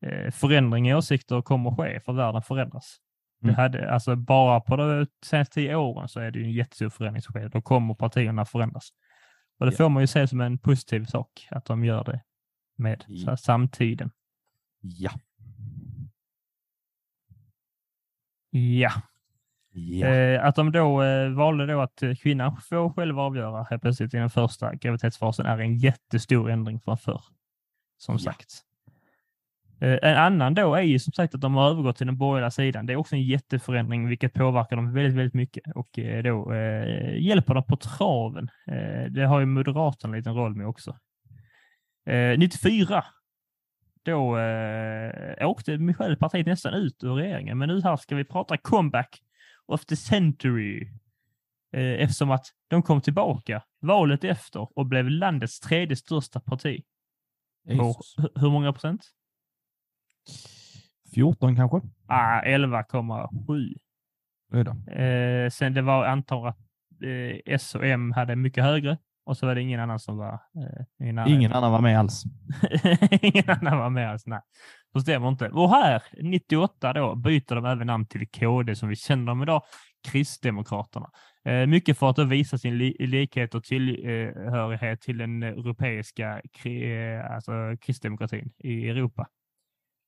eh, 0.05 0.31
förändring 0.31 0.89
i 0.89 0.93
åsikter 0.95 1.41
kommer 1.41 1.71
att 1.71 1.77
ske 1.77 1.99
för 1.99 2.13
världen 2.13 2.41
förändras. 2.41 2.97
Mm. 3.43 3.55
Det 3.55 3.61
hade, 3.61 3.91
alltså 3.91 4.15
bara 4.15 4.61
på 4.61 4.75
de 4.75 5.07
senaste 5.25 5.53
tio 5.53 5.75
åren 5.75 6.07
så 6.07 6.19
är 6.19 6.31
det 6.31 6.39
ju 6.39 6.45
en 6.45 6.51
jättestor 6.51 6.89
förändring 6.89 7.21
som 7.21 7.31
sker. 7.33 7.49
Då 7.49 7.61
kommer 7.61 7.93
partierna 7.93 8.45
förändras. 8.45 8.89
Och 9.59 9.65
det 9.65 9.71
Ja. 9.71 9.77
får 9.77 9.89
man 9.89 10.03
ju 10.03 10.07
se 10.07 10.27
som 10.27 10.41
en 10.41 10.57
positiv 10.57 11.05
sak 11.05 11.47
att 11.51 11.65
de 11.65 11.85
gör 11.85 12.03
det 12.03 12.21
med 12.77 13.03
här, 13.27 13.35
samtiden. 13.35 14.11
Ja. 14.81 15.11
Ja, 18.49 18.91
Ja. 19.73 20.07
Eh, 20.07 20.45
att 20.45 20.55
de 20.55 20.71
då 20.71 21.03
eh, 21.03 21.29
valde 21.29 21.65
då 21.65 21.81
att 21.81 22.03
eh, 22.03 22.15
kvinnan 22.15 22.57
får 22.57 22.89
själv 22.93 23.19
avgöra 23.19 23.63
helt 23.69 23.81
plötsligt 23.81 24.13
i 24.13 24.17
den 24.17 24.29
första 24.29 24.75
graviditetsfasen 24.75 25.45
är 25.45 25.57
en 25.57 25.77
jättestor 25.77 26.49
ändring 26.49 26.79
från 26.79 26.97
förr. 26.97 27.21
Som 27.97 28.15
Ja. 28.15 28.19
sagt. 28.19 28.49
Eh, 29.81 29.97
en 30.01 30.17
annan 30.17 30.53
då 30.53 30.75
är 30.75 30.81
ju 30.81 30.99
som 30.99 31.13
sagt 31.13 31.35
att 31.35 31.41
de 31.41 31.55
har 31.55 31.69
övergått 31.69 31.97
till 31.97 32.07
den 32.07 32.17
borgerliga 32.17 32.51
sidan. 32.51 32.85
Det 32.85 32.93
är 32.93 32.97
också 32.97 33.15
en 33.15 33.23
jätteförändring 33.23 34.07
vilket 34.07 34.33
påverkar 34.33 34.75
dem 34.75 34.93
väldigt, 34.93 35.13
väldigt 35.15 35.33
mycket 35.33 35.63
och 35.75 35.89
då 36.23 36.55
hjälper 37.17 37.53
dem 37.53 37.63
på 37.63 37.75
traven. 37.75 38.49
Det 39.09 39.23
har 39.23 39.39
ju 39.39 39.45
Moderaterna 39.45 40.13
en 40.13 40.17
liten 40.17 40.35
roll 40.35 40.55
med 40.55 40.67
också. 40.67 40.97
Eh, 42.05 42.37
94 42.39 43.03
då 44.05 44.37
eh, 44.37 45.47
åkte 45.47 45.77
Michel-partiet 45.77 46.45
nästan 46.47 46.73
ut 46.73 47.03
ur 47.03 47.13
regeringen, 47.15 47.57
men 47.57 47.69
nu 47.69 47.81
här 47.81 47.97
ska 47.97 48.15
vi 48.15 48.23
prata 48.25 48.57
comeback 48.57 49.19
of 49.67 49.85
the 49.85 49.95
century. 49.95 50.87
Eh, 51.73 52.01
eftersom 52.03 52.31
att 52.31 52.45
de 52.67 52.81
kom 52.81 53.01
tillbaka 53.01 53.63
valet 53.81 54.23
efter 54.23 54.79
och 54.79 54.85
blev 54.85 55.09
landets 55.09 55.59
tredje 55.59 55.95
största 55.95 56.39
parti. 56.39 56.83
På 57.67 57.95
hur 58.35 58.49
många 58.49 58.73
procent? 58.73 59.01
14 61.15 61.55
kanske? 61.55 61.81
Ah, 62.07 62.41
11,7. 62.41 63.73
Oj 64.51 64.63
då. 64.63 64.91
Eh, 64.91 65.49
sen 65.49 65.73
det 65.73 65.81
var 65.81 66.05
antar 66.05 66.47
att 66.47 66.57
eh, 67.03 67.53
S 67.53 67.75
och 67.75 67.85
M 67.85 68.11
hade 68.11 68.35
mycket 68.35 68.63
högre 68.63 68.97
och 69.25 69.37
så 69.37 69.45
var 69.45 69.55
det 69.55 69.61
ingen 69.61 69.79
annan 69.79 69.99
som 69.99 70.17
var 70.17 70.39
eh. 70.99 71.27
Ingen 71.27 71.53
annan 71.53 71.71
var 71.71 71.81
med 71.81 71.99
alls. 71.99 72.23
Ingen 73.21 73.49
annan 73.49 73.77
var 73.77 73.89
med 73.89 74.13
oss, 74.13 74.23
nej. 74.25 74.41
Så 74.93 74.99
stämmer 74.99 75.27
inte. 75.27 75.49
Och 75.49 75.69
här, 75.69 76.03
98 76.21 76.93
då, 76.93 77.15
byter 77.15 77.55
de 77.55 77.65
även 77.65 77.87
namn 77.87 78.05
till 78.05 78.27
KD 78.27 78.75
som 78.75 78.89
vi 78.89 78.95
känner 78.95 79.25
dem 79.25 79.43
idag, 79.43 79.61
Kristdemokraterna. 80.07 81.11
Eh, 81.45 81.67
mycket 81.67 81.97
för 81.97 82.09
att 82.09 82.15
då 82.15 82.23
visa 82.23 82.57
sin 82.57 82.77
li 82.77 82.95
likhet 82.99 83.55
och 83.55 83.63
tillhörighet 83.63 85.01
till 85.01 85.17
den 85.17 85.43
europeiska 85.43 86.41
kri 86.53 87.03
eh, 87.13 87.31
alltså 87.31 87.51
kristdemokratin 87.81 88.53
i 88.57 88.89
Europa. 88.89 89.27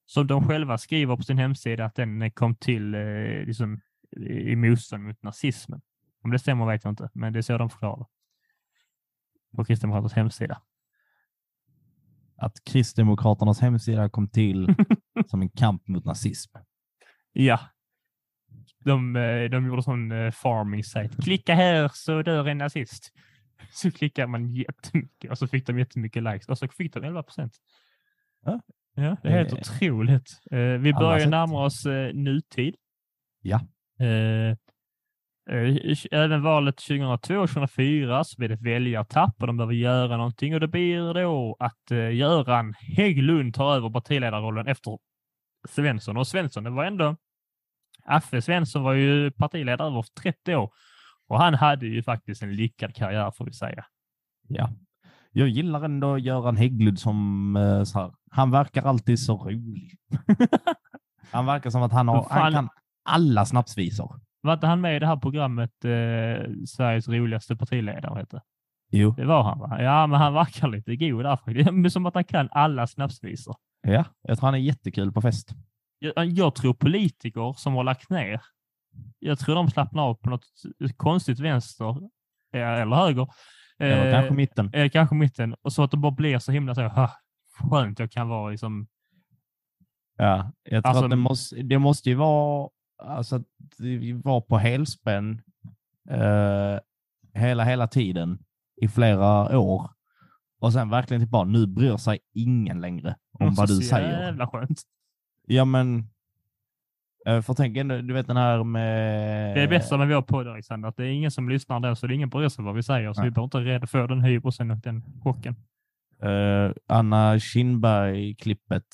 Som 0.05 0.27
de 0.27 0.47
själva 0.47 0.77
skriver 0.77 1.15
på 1.15 1.23
sin 1.23 1.37
hemsida 1.37 1.85
att 1.85 1.95
den 1.95 2.31
kom 2.31 2.55
till 2.55 2.95
eh, 2.95 3.45
liksom, 3.45 3.81
i 4.29 4.55
motstånd 4.55 5.03
mot 5.03 5.23
nazismen. 5.23 5.81
Om 6.23 6.31
det 6.31 6.39
stämmer 6.39 6.65
vet 6.65 6.83
jag 6.83 6.91
inte, 6.91 7.09
men 7.13 7.33
det 7.33 7.39
är 7.39 7.41
så 7.41 7.57
de 7.57 7.69
förklarar. 7.69 8.05
På 9.55 9.65
Kristdemokraternas 9.65 10.13
hemsida. 10.13 10.61
Att 12.37 12.63
Kristdemokraternas 12.63 13.59
hemsida 13.61 14.09
kom 14.09 14.29
till 14.29 14.75
som 15.27 15.41
en 15.41 15.49
kamp 15.49 15.87
mot 15.87 16.05
nazism. 16.05 16.57
Ja. 17.33 17.59
De, 18.79 19.15
eh, 19.15 19.49
de 19.49 19.65
gjorde 19.67 19.83
sån 19.83 20.11
eh, 20.11 20.31
farming 20.31 20.83
site. 20.83 21.21
Klicka 21.21 21.55
här 21.55 21.91
så 21.93 22.21
dör 22.21 22.47
en 22.47 22.57
nazist. 22.57 23.11
Så 23.71 23.91
klickar 23.91 24.27
man 24.27 24.53
jättemycket 24.53 25.31
och 25.31 25.37
så 25.37 25.47
fick 25.47 25.67
de 25.67 25.79
jättemycket 25.79 26.23
likes 26.23 26.49
och 26.49 26.57
så 26.57 26.67
fick 26.67 26.93
de 26.93 27.03
11 27.03 27.23
procent. 27.23 27.53
Ja. 28.45 28.61
Ja, 28.95 29.17
det 29.23 29.29
är 29.29 29.31
helt 29.31 29.53
Eh, 29.53 29.59
otroligt. 29.59 30.39
Vi 30.79 30.93
börjar 30.93 31.27
närma 31.27 31.65
oss 31.65 31.85
nutid. 32.13 32.75
Ja. 33.41 33.59
Eh, 35.49 35.95
Även 36.11 36.41
valet 36.41 36.77
2002 36.77 37.33
och 37.35 37.49
2004 37.49 38.23
så 38.23 38.37
blir 38.37 38.49
det 38.49 38.55
väljartapp 38.55 39.35
och 39.41 39.47
de 39.47 39.57
behöver 39.57 39.73
göra 39.73 40.17
någonting 40.17 40.53
och 40.53 40.59
det 40.59 40.67
blir 40.67 41.13
då 41.13 41.55
att 41.59 41.91
eh, 41.91 42.15
Göran 42.15 42.73
Hägglund 42.73 43.53
tar 43.53 43.75
över 43.75 43.89
partiledarrollen 43.89 44.67
efter 44.67 44.97
Svensson. 45.69 46.17
Och 46.17 46.27
Svensson, 46.27 46.63
det 46.63 46.69
var 46.69 46.85
ändå 46.85 47.15
Affe 48.05 48.41
Svensson 48.41 48.83
var 48.83 48.93
ju 48.93 49.31
partiledare 49.31 49.87
över 49.87 50.05
30 50.21 50.55
år 50.55 50.71
och 51.27 51.39
han 51.39 51.53
hade 51.53 51.87
ju 51.87 52.03
faktiskt 52.03 52.43
en 52.43 52.55
lyckad 52.55 52.95
karriär 52.95 53.31
får 53.31 53.45
vi 53.45 53.53
säga. 53.53 53.85
Ja. 54.47 54.69
Jag 55.31 55.47
gillar 55.47 55.83
ändå 55.83 56.17
Göran 56.17 56.57
Hägglund 56.57 56.99
som 56.99 57.55
eh, 57.55 57.83
så 57.83 57.99
här, 57.99 58.13
han 58.31 58.51
verkar 58.51 58.83
alltid 58.83 59.19
så 59.19 59.37
rolig. 59.37 59.97
han 61.31 61.45
verkar 61.45 61.69
som 61.69 61.83
att 61.83 61.91
han, 61.91 62.07
har, 62.07 62.27
han 62.29 62.53
kan 62.53 62.69
alla 63.03 63.45
snapsvisor. 63.45 64.19
Var 64.45 64.53
inte 64.53 64.67
han 64.67 64.81
med 64.81 64.95
i 64.95 64.99
det 64.99 65.07
här 65.07 65.17
programmet 65.17 65.85
eh, 65.85 66.51
Sveriges 66.67 67.07
roligaste 67.07 67.55
partiledare? 67.55 68.19
Heter? 68.19 68.41
Jo. 68.91 69.11
Det 69.17 69.25
var 69.25 69.43
han 69.43 69.59
va? 69.59 69.81
Ja, 69.81 70.07
men 70.07 70.19
han 70.19 70.33
verkar 70.33 70.67
lite 70.67 70.95
god 70.95 71.23
där 71.23 71.35
faktiskt. 71.37 71.93
Som 71.93 72.05
att 72.05 72.13
han 72.13 72.23
kan 72.23 72.49
alla 72.51 72.87
snapsvisor. 72.87 73.55
Ja, 73.81 74.05
jag 74.21 74.37
tror 74.37 74.47
han 74.47 74.53
är 74.55 74.59
jättekul 74.59 75.11
på 75.11 75.21
fest. 75.21 75.49
Jag, 75.99 76.25
jag 76.25 76.55
tror 76.55 76.73
politiker 76.73 77.53
som 77.57 77.73
har 77.73 77.83
lagt 77.83 78.09
ner, 78.09 78.41
jag 79.19 79.39
tror 79.39 79.55
de 79.55 79.69
slappnar 79.69 80.03
av 80.03 80.13
på 80.15 80.29
något 80.29 80.45
konstigt 80.97 81.39
vänster 81.39 81.89
eh, 82.53 82.61
eller 82.81 82.95
höger. 82.95 83.27
Eller 83.79 84.05
Eh, 84.07 84.13
kanske 84.13 84.33
mitten. 84.33 84.73
eh, 84.73 84.89
kanske 84.89 85.15
mitten. 85.15 85.55
Och 85.61 85.73
så 85.73 85.83
att 85.83 85.91
de 85.91 86.01
bara 86.01 86.11
blir 86.11 86.39
så 86.39 86.51
himla 86.51 86.75
så 86.75 87.09
skönt 87.71 87.99
jag 87.99 88.11
kan 88.11 88.27
vara 88.29 88.49
liksom. 88.51 88.87
Ja, 90.17 90.51
jag 90.63 90.83
tror 90.83 90.89
Alltså- 90.89 91.03
att 91.03 91.09
det 91.09 91.15
måste, 91.15 91.55
det 91.61 91.79
måste 91.79 92.09
ju 92.09 92.15
vara 92.15 92.69
alltså, 92.97 93.35
att 93.35 93.45
vi 93.79 94.11
var 94.11 94.41
på 94.41 94.57
helspänn 94.57 95.41
eh, 96.09 96.79
hela, 97.33 97.63
hela 97.63 97.87
tiden 97.87 98.39
i 98.81 98.87
flera 98.87 99.59
år. 99.59 99.89
Och 100.59 100.73
sen 100.73 100.89
verkligen 100.89 101.21
typ 101.21 101.29
bara, 101.29 101.43
nu 101.43 101.67
bryr 101.67 101.97
sig 101.97 102.19
ingen 102.33 102.81
längre 102.81 103.15
om 103.39 103.53
vad 103.55 103.67
du 103.67 103.75
säger. 103.75 104.21
Jävla 104.21 104.47
skönt. 104.47 104.81
Ja, 105.47 105.65
men 105.65 106.09
eh, 107.25 107.41
för 107.41 107.53
tänk 107.53 107.77
ändå, 107.77 107.97
du 108.01 108.13
vet 108.13 108.27
den 108.27 108.37
här 108.37 108.63
med... 108.63 109.55
Det 109.57 109.61
är 109.61 109.67
bästa 109.67 109.97
med 109.97 110.07
vår 110.07 110.21
podd 110.21 110.47
Alexander, 110.47 110.89
att 110.89 110.97
det 110.97 111.03
är 111.03 111.09
ingen 111.09 111.31
som 111.31 111.49
lyssnar 111.49 111.79
där, 111.79 111.95
så 111.95 112.07
det 112.07 112.13
är 112.13 112.15
ingen 112.15 112.29
bryr 112.29 112.49
sig 112.49 112.65
vad 112.65 112.75
vi 112.75 112.83
säger, 112.83 113.13
så 113.13 113.21
Nej. 113.21 113.29
vi 113.29 113.33
behöver 113.33 113.45
inte 113.45 113.57
rädda 113.59 113.87
för 113.87 114.07
den 114.07 114.21
hybrisen 114.21 114.71
och 114.71 114.77
den 114.77 115.03
chocken. 115.23 115.55
eh, 116.21 116.71
Anna 116.87 117.39
Kinberg-klippet 117.39 118.85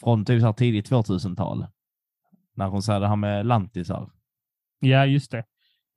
från 0.00 0.24
typ 0.24 0.42
så 0.42 0.52
tidigt 0.52 0.90
2000-tal. 0.90 1.66
När 2.58 2.66
hon 2.68 2.82
sa 2.82 2.98
det 2.98 3.08
här 3.08 3.16
med 3.16 3.46
lantisar. 3.46 4.10
Ja, 4.80 5.06
just 5.06 5.30
det. 5.30 5.44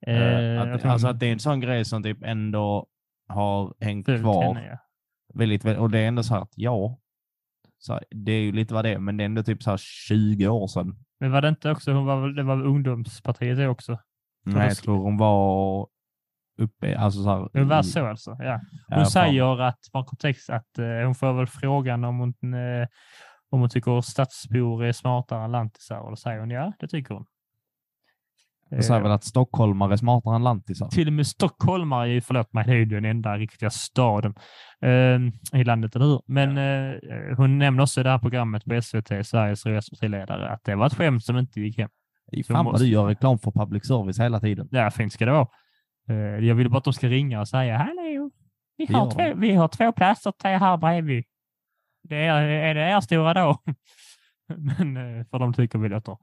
Eh, 0.06 0.16
Eh, 0.16 0.60
att, 0.62 0.80
tror 0.80 0.92
alltså 0.92 1.06
hon 1.06 1.14
att 1.14 1.20
det 1.20 1.26
är 1.26 1.32
en 1.32 1.38
sån 1.38 1.60
grej 1.60 1.84
som 1.84 2.02
typ 2.02 2.22
ändå 2.22 2.86
har 3.28 3.74
hängt 3.80 4.06
kvar. 4.06 4.54
henne, 4.54 4.66
ja. 4.66 4.78
Väldigt, 5.34 5.64
och 5.64 5.90
det 5.90 5.98
är 5.98 6.08
ändå 6.08 6.22
så 6.22 6.34
här 6.34 6.40
att 6.42 6.52
ja, 6.56 6.98
så 7.78 7.92
här, 7.92 8.04
det 8.10 8.32
är 8.32 8.40
ju 8.40 8.52
lite 8.52 8.74
vad 8.74 8.84
det 8.84 8.90
är, 8.90 8.98
men 8.98 9.16
det 9.16 9.22
är 9.22 9.26
ändå 9.26 9.42
typ 9.42 9.62
så 9.62 9.70
här 9.70 9.76
20 9.76 10.48
år 10.48 10.66
sedan. 10.66 10.96
Men 11.20 11.30
var 11.32 11.42
det 11.42 11.48
inte 11.48 11.70
också, 11.70 11.92
hon 11.92 12.06
var, 12.06 12.28
det 12.28 12.42
var 12.42 12.62
ungdomspartiet 12.66 13.56
det 13.56 13.68
också? 13.68 13.98
Nej, 14.44 14.68
jag 14.68 14.76
tror 14.76 14.96
hon 15.02 15.16
var 15.16 15.88
uppe, 16.58 16.98
alltså 16.98 17.22
så 17.22 17.28
här. 17.30 17.48
Det 17.52 17.64
var 17.64 17.82
så 17.82 18.06
alltså? 18.06 18.36
Ja. 18.38 18.44
ja, 18.44 18.60
Hon 18.88 18.96
fan. 18.96 19.06
säger 19.06 19.60
att, 19.60 19.78
från 19.92 20.04
kontext, 20.04 20.50
att 20.50 20.78
eh, 20.78 21.04
hon 21.04 21.14
får 21.14 21.32
väl 21.32 21.46
frågan 21.46 22.04
om 22.04 22.18
hon, 22.18 22.54
eh, 22.54 22.88
om 23.52 23.60
hon 23.60 23.68
tycker 23.68 24.00
stadsbor 24.00 24.84
är 24.84 24.92
smartare 24.92 25.44
än 25.44 25.52
lantisar. 25.52 25.98
Och 25.98 26.10
då 26.10 26.16
säger 26.16 26.40
hon 26.40 26.50
ja, 26.50 26.72
det 26.80 26.88
tycker 26.88 27.14
hon. 27.14 27.24
Jag 28.70 28.84
säger 28.84 29.00
Eh, 29.00 29.02
väl 29.02 29.12
att 29.12 29.24
stockholmare 29.24 29.92
är 29.92 29.96
smartare 29.96 30.36
än 30.36 30.42
lantisar. 30.44 30.88
till 30.88 31.06
och 31.06 31.12
med 31.12 31.26
stockholmare, 31.26 32.08
är 32.08 32.12
ju- 32.12 32.20
förlåt 32.20 32.52
mig, 32.52 32.64
det 32.66 32.72
är 32.72 32.76
ju 32.76 32.84
den 32.84 33.04
enda 33.04 33.36
riktiga 33.38 33.70
staden 33.70 34.34
eh, 34.82 35.60
i 35.60 35.64
landet, 35.64 35.96
eller 35.96 36.06
hur? 36.06 36.20
Men 36.26 36.58
eh, 36.58 37.36
hon 37.36 37.58
nämner 37.58 37.82
också 37.82 38.00
i 38.00 38.04
det 38.04 38.10
här 38.10 38.18
programmet 38.18 38.64
på 38.64 38.82
SVT, 38.82 39.08
Sveriges 39.26 39.66
roligaste 39.66 39.90
partiledare, 39.90 40.48
att 40.52 40.64
det 40.64 40.74
var 40.74 40.86
ett 40.86 40.94
skämt 40.94 41.24
som 41.24 41.38
inte 41.38 41.60
gick 41.60 41.78
hem. 41.78 41.88
Fan 42.46 42.54
vad 42.56 42.64
måste- 42.64 42.84
du 42.84 42.90
gör 42.90 43.06
reklam 43.06 43.38
för 43.38 43.50
public 43.50 43.86
service 43.86 44.20
hela 44.20 44.40
tiden. 44.40 44.68
Ja, 44.70 44.90
fint 44.90 45.12
ska 45.12 45.24
det 45.24 45.32
vara. 45.32 45.48
Eh, 46.08 46.16
jag 46.46 46.54
vill 46.54 46.70
bara 46.70 46.78
att 46.78 46.84
de 46.84 46.92
ska 46.92 47.08
ringa 47.08 47.40
och 47.40 47.48
säga 47.48 47.76
hallå, 47.78 48.30
vi 48.76 48.86
har, 48.94 49.10
två, 49.10 49.40
vi 49.40 49.54
har 49.54 49.68
två 49.68 49.92
platser 49.92 50.32
till 50.32 50.50
här 50.50 50.76
bredvid. 50.76 51.24
Det 52.02 52.16
är, 52.16 52.42
är 52.42 52.74
det 52.74 52.80
er 52.80 53.00
stora 53.00 53.34
då? 53.34 53.62
Men, 54.56 54.96
eh, 54.96 55.26
för 55.30 55.38
de 55.38 55.52
tycker 55.52 55.78
vi 55.78 55.88
låter 55.88 56.16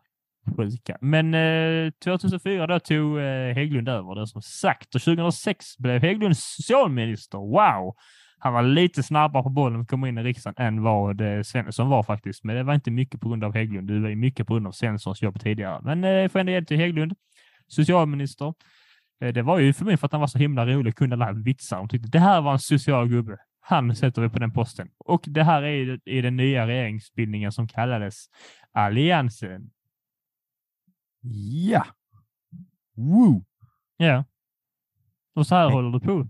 sjuka. 0.58 0.98
Men 1.02 1.34
eh, 1.34 1.92
2004 2.04 2.68
då 2.68 2.80
tog 2.80 3.18
eh, 3.18 3.54
Hägglund 3.56 3.90
över 3.90 4.16
det 4.16 4.28
som 4.28 4.42
sagt 4.42 4.96
och 4.96 5.02
2006 5.02 5.78
blev 5.78 6.02
Hägglund 6.02 6.38
socialminister. 6.38 7.38
Wow! 7.38 7.96
Han 8.42 8.54
var 8.54 8.64
lite 8.64 9.04
snabbare 9.04 9.44
på 9.44 9.50
bollen 9.50 9.82
att 9.82 9.88
komma 9.88 10.08
in 10.08 10.18
i 10.18 10.24
riksdagen 10.24 10.66
än 10.66 10.84
vad 10.84 11.22
eh, 11.22 11.42
Svensson 11.42 11.90
var 11.90 12.04
faktiskt. 12.04 12.44
Men 12.44 12.56
det 12.56 12.64
var 12.64 12.74
inte 12.74 12.92
mycket 12.92 13.22
på 13.22 13.30
grund 13.30 13.44
av 13.44 13.54
Hägglund. 13.54 13.88
Det 13.88 14.00
var 14.00 14.16
mycket 14.16 14.48
på 14.48 14.54
grund 14.54 14.68
av 14.68 14.72
Svenssons 14.72 15.22
jobb 15.22 15.40
tidigare. 15.40 15.80
Men 15.84 16.04
eh, 16.04 16.30
får 16.30 16.40
ändå 16.40 16.52
ge 16.52 16.60
det 16.60 16.66
till 16.66 16.78
Hägglund. 16.78 17.14
Socialminister. 17.68 18.54
Eh, 19.24 19.34
det 19.34 19.42
var 19.42 19.60
ju 19.60 19.74
för 19.74 19.86
mig 19.86 19.98
för 19.98 20.06
att 20.06 20.12
han 20.12 20.22
var 20.22 20.28
så 20.28 20.38
himla 20.38 20.66
rolig 20.66 20.92
och 20.94 20.98
kunde 20.98 21.16
alla 21.16 21.32
vitsar. 21.32 21.78
De 21.78 21.90
tyckte 21.90 22.10
det 22.10 22.20
här 22.20 22.42
var 22.42 22.52
en 22.52 22.60
social 22.60 23.08
gubbe. 23.08 23.38
Han 23.70 23.96
sätter 23.96 24.22
vi 24.22 24.30
på 24.30 24.40
den 24.40 24.52
posten. 24.54 24.90
Och 24.98 25.24
det 25.28 25.44
här 25.44 25.64
är 25.64 26.00
i- 26.10 26.22
den 26.22 26.36
nya 26.38 26.68
regeringsbildningen 26.68 27.52
som 27.52 27.68
kallades 27.68 28.26
Alliansen. 28.72 29.72
Ja! 31.70 31.86
Woo! 32.96 33.46
Ja. 33.98 34.26
Och 35.36 35.48
så 35.48 35.56
här 35.56 35.66
Nej. 35.66 35.74
håller 35.74 36.00
det 36.00 36.06
på 36.06 36.30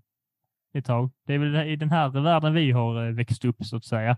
ett 0.73 0.85
tag. 0.85 1.11
Det 1.25 1.33
är 1.33 1.37
väl 1.39 1.55
i 1.67 1.75
den 1.75 1.89
här 1.89 2.09
världen 2.09 2.53
vi 2.53 2.71
har 2.71 3.07
eh, 3.07 3.13
växt 3.13 3.45
upp 3.45 3.65
så 3.65 3.77
att 3.77 3.85
säga. 3.85 4.17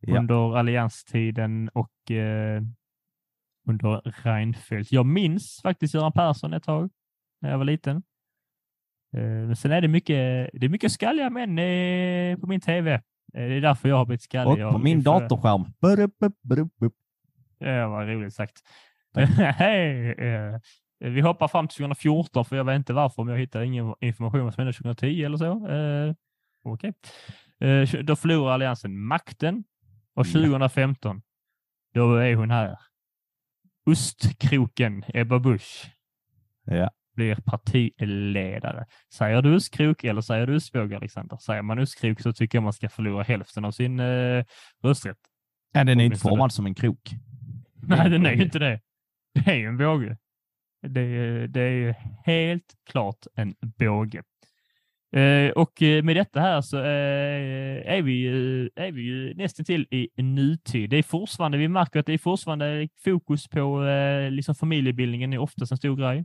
Ja. 0.00 0.18
Under 0.18 0.56
allianstiden 0.56 1.68
och 1.68 2.10
eh, 2.10 2.62
under 3.68 4.00
Reinfeldt. 4.24 4.92
Jag 4.92 5.06
minns 5.06 5.60
faktiskt 5.62 5.94
Göran 5.94 6.12
Persson 6.12 6.52
ett 6.52 6.62
tag 6.62 6.90
när 7.40 7.50
jag 7.50 7.58
var 7.58 7.64
liten. 7.64 8.02
Eh, 9.14 9.20
Men 9.46 9.56
sen 9.56 9.72
är 9.72 9.80
det 9.80 9.88
mycket, 9.88 10.50
det 10.52 10.66
är 10.66 10.68
mycket 10.68 10.92
skalliga 10.92 11.30
män 11.30 11.58
eh, 11.58 12.38
på 12.38 12.46
min 12.46 12.60
tv. 12.60 12.92
Eh, 12.94 13.00
Det 13.32 13.40
är 13.54 13.60
därför 13.60 13.88
jag 13.88 13.96
har 13.96 14.04
blivit 14.06 14.22
skallig. 14.22 14.66
Och 14.66 14.72
på 14.72 14.78
min 14.78 15.02
datorskärm. 15.02 15.64
Burup, 15.80 16.18
burup, 16.18 16.76
burup. 16.78 16.92
Ja, 17.58 17.88
vad 17.88 18.08
roligt 18.08 18.34
sagt. 18.34 18.62
Hej! 19.38 20.10
eh, 20.12 20.58
Vi 20.98 21.20
hoppar 21.20 21.48
fram 21.48 21.68
till 21.68 21.76
2014 21.76 22.44
för 22.44 22.56
jag 22.56 22.64
vet 22.64 22.76
inte 22.76 22.92
varför, 22.92 23.24
men 23.24 23.32
jag 23.34 23.40
hittar 23.40 23.62
ingen 23.62 23.94
information 24.00 24.52
som 24.52 24.60
hände 24.60 24.72
2010 24.72 25.24
eller 25.24 25.36
så. 25.36 25.68
Eh, 25.68 26.14
Okej. 26.64 26.92
Eh, 27.60 27.88
Då 28.04 28.16
förlorar 28.16 28.52
Alliansen 28.54 28.98
makten 28.98 29.64
och 30.14 30.26
Ja. 30.26 30.32
2015, 30.32 31.22
då 31.94 32.14
är 32.16 32.34
hon 32.34 32.50
här. 32.50 32.76
Ostkroken 33.90 35.04
Ebba 35.14 35.38
Busch 35.38 35.90
Ja. 36.64 36.90
Blir 37.14 37.34
partiledare. 37.44 38.86
Säger 39.14 39.42
du 39.42 39.54
ostkrok 39.56 40.04
eller 40.04 40.20
säger 40.20 40.46
du 40.46 40.56
ostbåge, 40.56 40.96
Alexander? 40.96 41.36
Säger 41.36 41.62
man 41.62 41.78
ostkrok 41.78 42.20
så 42.20 42.32
tycker 42.32 42.58
jag 42.58 42.62
man 42.62 42.72
ska 42.72 42.88
förlora 42.88 43.22
hälften 43.22 43.64
av 43.64 43.70
sin 43.70 44.00
eh, 44.00 44.44
rösträtt. 44.82 45.18
Ja, 45.72 45.84
den 45.84 46.00
är 46.00 46.04
inte 46.04 46.18
formad 46.18 46.52
som 46.52 46.66
en 46.66 46.74
krok. 46.74 47.10
Nej, 47.82 48.10
den 48.10 48.26
är 48.26 48.32
ju 48.32 48.42
inte 48.42 48.58
det. 48.58 48.80
Det 49.34 49.50
är 49.50 49.56
ju 49.56 49.66
en 49.66 49.76
båge. 49.76 50.16
Det 50.86 51.00
är, 51.00 51.46
det 51.48 51.60
är 51.60 51.70
ju 51.72 51.94
helt 52.24 52.74
klart 52.90 53.26
en 53.36 53.54
båge. 53.60 54.22
Eh, 55.16 55.50
och 55.50 55.82
eh, 55.82 56.02
med 56.02 56.16
detta 56.16 56.40
här 56.40 56.60
så 56.60 56.78
eh, 56.78 57.94
är 57.94 58.02
vi, 58.02 58.12
ju- 58.12 58.70
är 58.76 58.92
vi 58.92 59.02
ju 59.02 59.34
nästan 59.34 59.64
till 59.64 59.86
i 59.90 60.22
nutid. 60.22 60.90
Det 60.90 60.96
är 60.96 61.02
fortfarande, 61.02 61.58
vi 61.58 61.68
märker 61.68 62.00
att 62.00 62.06
det 62.06 62.12
är 62.12 62.18
fortfarande 62.18 62.88
fokus 63.04 63.48
på 63.48 63.84
eh, 63.86 64.30
liksom 64.30 64.54
familjebildningen 64.54 65.32
är 65.32 65.38
oftast 65.38 65.72
en 65.72 65.78
stor 65.78 65.96
grej. 65.96 66.24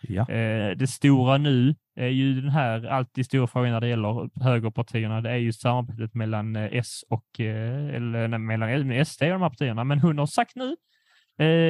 Ja. 0.00 0.20
Eh, 0.30 0.76
det 0.76 0.86
stora 0.86 1.38
nu 1.38 1.74
är 1.96 2.08
ju 2.08 2.40
den 2.40 2.50
här 2.50 2.86
alltid 2.86 3.26
stora 3.26 3.46
frågan 3.46 3.72
när 3.72 3.80
det 3.80 3.88
gäller 3.88 4.42
högerpartierna. 4.44 5.20
Det 5.20 5.30
är 5.30 5.36
ju 5.36 5.52
samarbetet 5.52 6.14
mellan 6.14 6.56
eh, 6.56 6.68
S 6.72 7.04
och 7.08 7.40
eh, 7.40 7.94
eller 7.94 8.28
nej, 8.28 8.38
mellan 8.38 9.04
SD 9.06 9.22
och 9.22 9.28
de 9.28 9.42
här 9.42 9.48
partierna. 9.48 9.84
Men 9.84 10.00
hon 10.00 10.18
har 10.18 10.26
sagt 10.26 10.56
nu 10.56 10.76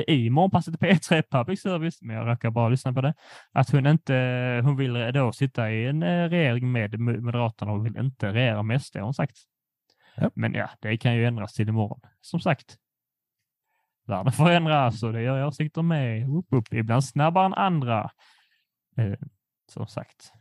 i 0.06 0.30
morgonpasset 0.30 0.74
P3 0.80 1.22
Public 1.30 1.60
Service, 1.60 2.02
men 2.02 2.16
jag 2.16 2.28
råkar 2.28 2.50
bara 2.50 2.68
lyssna 2.68 2.92
på 2.92 3.00
det, 3.00 3.14
att 3.52 3.70
hon 3.70 3.86
inte, 3.86 4.14
hon 4.64 4.76
vill 4.76 4.92
då 5.14 5.32
sitta 5.32 5.70
i 5.72 5.86
en 5.86 6.28
regering 6.30 6.72
med 6.72 6.94
Mo- 6.94 7.20
Moderaterna 7.20 7.72
och 7.72 7.86
vill 7.86 7.96
inte 7.96 8.32
regera 8.32 8.62
med 8.62 8.82
SD 8.82 8.96
har 8.96 9.02
hon 9.04 9.14
sagt. 9.14 9.36
Ja. 10.16 10.30
Men 10.34 10.54
ja, 10.54 10.70
det 10.80 10.96
kan 10.96 11.16
ju 11.16 11.26
ändras 11.26 11.52
till 11.52 11.68
imorgon. 11.68 12.00
Som 12.20 12.40
sagt, 12.40 12.76
världen 14.08 14.32
förändras 14.32 15.02
och 15.02 15.12
det 15.12 15.22
gör 15.22 15.46
åsikter 15.46 15.82
med. 15.82 16.28
Upp, 16.30 16.46
upp, 16.50 16.72
ibland 16.72 17.04
snabbare 17.04 17.46
än 17.46 17.54
andra. 17.54 18.10
Eh, 18.96 19.18
som 19.68 19.86
sagt. 19.86 20.32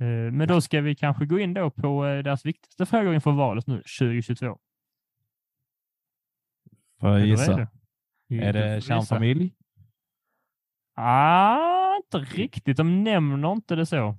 Eh, 0.00 0.32
men 0.32 0.48
då 0.48 0.60
ska 0.60 0.80
vi 0.80 0.94
kanske 0.94 1.26
gå 1.26 1.38
in 1.38 1.54
då 1.54 1.70
på 1.70 2.06
eh, 2.06 2.22
deras 2.22 2.46
viktigaste 2.46 2.86
frågor 2.86 3.14
inför 3.14 3.32
valet 3.32 3.66
nu 3.66 3.82
2022. 3.98 4.58
Får 7.00 7.10
jag 7.10 7.26
gissa? 7.26 7.68
Är 8.30 8.52
det, 8.52 8.64
Är 8.64 8.80
kärnfamilj? 8.80 9.54
Ah, 10.94 11.96
inte 11.96 12.18
riktigt. 12.18 12.76
De 12.76 13.04
nämner 13.04 13.52
inte 13.52 13.74
det 13.74 13.86
så. 13.86 14.16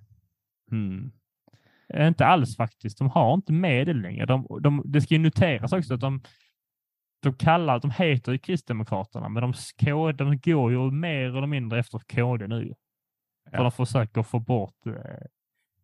Eh, 1.93 2.07
Inte 2.07 2.25
alls 2.25 2.57
faktiskt. 2.57 2.97
De 2.97 3.09
har 3.09 3.33
inte 3.33 3.53
med 3.53 3.87
det 3.87 3.93
längre. 3.93 4.25
De, 4.25 4.47
de, 4.61 4.83
det 4.85 5.01
ska 5.01 5.13
ju 5.13 5.19
noteras 5.19 5.73
också 5.73 5.93
att 5.93 5.99
de, 5.99 6.21
de 7.19 7.33
kallar, 7.33 7.79
de 7.79 7.91
heter 7.91 8.31
ju 8.31 8.37
Kristdemokraterna, 8.37 9.29
men 9.29 9.41
de, 9.43 9.53
de 10.13 10.37
går 10.37 10.71
ju 10.71 10.91
mer 10.91 11.37
eller 11.37 11.47
mindre 11.47 11.79
efter 11.79 11.99
KD 11.99 12.47
nu. 12.47 12.73
För 13.49 13.57
Ja. 13.57 13.63
de 13.63 13.71
försöker 13.71 14.23
få 14.23 14.39
bort 14.39 14.85
eh, 14.85 14.93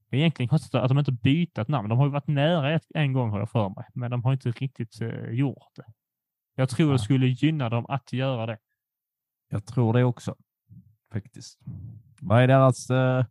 det 0.09 0.17
är 0.17 0.19
egentligen 0.19 0.49
konstigt 0.49 0.75
att 0.75 0.88
de 0.89 0.99
inte 0.99 1.11
bytt 1.11 1.57
ett 1.57 1.67
namn. 1.67 1.89
De 1.89 1.97
har 1.97 2.05
ju 2.05 2.11
varit 2.11 2.27
nära 2.27 2.73
ett, 2.73 2.86
en 2.95 3.13
gång 3.13 3.29
har 3.29 3.39
jag 3.39 3.49
för 3.49 3.69
mig, 3.69 3.86
men 3.93 4.11
de 4.11 4.23
har 4.23 4.33
inte 4.33 4.51
riktigt 4.51 5.01
eh, 5.01 5.29
gjort 5.29 5.75
det. 5.75 5.86
Jag 6.55 6.69
tror 6.69 6.88
Ja. 6.89 6.93
det 6.93 6.99
skulle 6.99 7.27
gynna 7.27 7.69
dem 7.69 7.86
att 7.89 8.13
göra 8.13 8.45
det. 8.45 8.57
Jag 9.49 9.65
tror 9.65 9.93
det 9.93 10.03
också. 10.03 10.36
Faktiskt. 11.13 11.59
Vad 12.21 12.41
är 12.43 12.47
deras... 12.47 12.89
eh, 12.89 13.25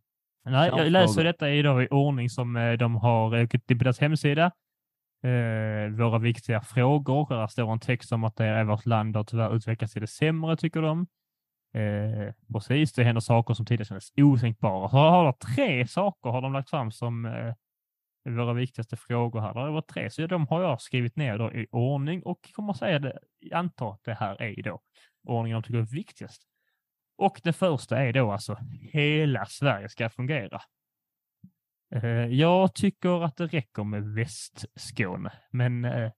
Nej, 0.44 0.70
jag 0.76 0.90
läser 0.90 1.24
detta 1.24 1.50
i, 1.50 1.62
då, 1.62 1.82
i 1.82 1.88
ordning 1.90 2.30
som 2.30 2.56
eh, 2.56 2.72
de 2.72 2.96
har 2.96 3.34
eh, 3.36 3.46
på 3.46 3.58
deras 3.74 3.98
hemsida. 3.98 4.50
Eh, 5.24 5.88
våra 5.90 6.18
viktiga 6.18 6.60
frågor. 6.60 7.26
Där 7.28 7.46
står 7.46 7.72
en 7.72 7.80
text 7.80 8.12
om 8.12 8.24
att 8.24 8.36
det 8.36 8.44
är 8.44 8.64
vårt 8.64 8.86
land 8.86 9.16
har 9.16 9.24
tyvärr 9.24 9.56
utvecklats 9.56 9.92
till 9.92 10.02
det 10.02 10.06
sämre, 10.06 10.56
tycker 10.56 10.82
de. 10.82 11.06
Eh, 11.74 12.34
precis, 12.52 12.92
det 12.92 13.04
händer 13.04 13.20
saker 13.20 13.54
som 13.54 13.66
tidigare 13.66 13.84
kändes 13.84 14.12
otänkbara. 14.16 14.88
Så 14.88 14.96
har 14.96 15.24
de 15.24 15.54
tre 15.54 15.86
saker 15.86 16.30
har 16.30 16.42
de 16.42 16.52
lagt 16.52 16.70
fram 16.70 16.90
som 16.90 17.26
eh, 17.26 17.54
våra 18.24 18.52
viktigaste 18.52 18.96
frågor 18.96 19.40
här. 19.40 19.54
Det 19.54 19.70
var 19.70 19.80
tre, 19.80 20.10
så 20.10 20.26
de 20.26 20.46
har 20.46 20.62
jag 20.62 20.80
skrivit 20.80 21.16
ner 21.16 21.38
då 21.38 21.52
i 21.52 21.66
ordning 21.70 22.22
och 22.22 22.50
kommer 22.52 22.72
att 22.72 22.78
säga 22.78 22.98
det, 22.98 23.18
anta 23.52 23.88
att 23.88 24.04
det 24.04 24.14
här 24.14 24.42
är 24.42 24.62
då 24.62 24.80
ordningen 25.28 25.60
de 25.60 25.66
tycker 25.66 25.78
är 25.78 25.96
viktigast. 25.96 26.42
Och 27.18 27.40
det 27.44 27.52
första 27.52 27.98
är 27.98 28.12
då 28.12 28.32
alltså 28.32 28.58
hela 28.80 29.46
Sverige 29.46 29.88
ska 29.88 30.08
fungera. 30.08 30.60
Eh, 31.94 32.26
Jag 32.26 32.74
tycker 32.74 33.24
att 33.24 33.36
det 33.36 33.46
räcker 33.46 33.84
med 33.84 34.14
Västskåne, 34.14 35.32
men 35.50 35.84
eh, 35.84 36.10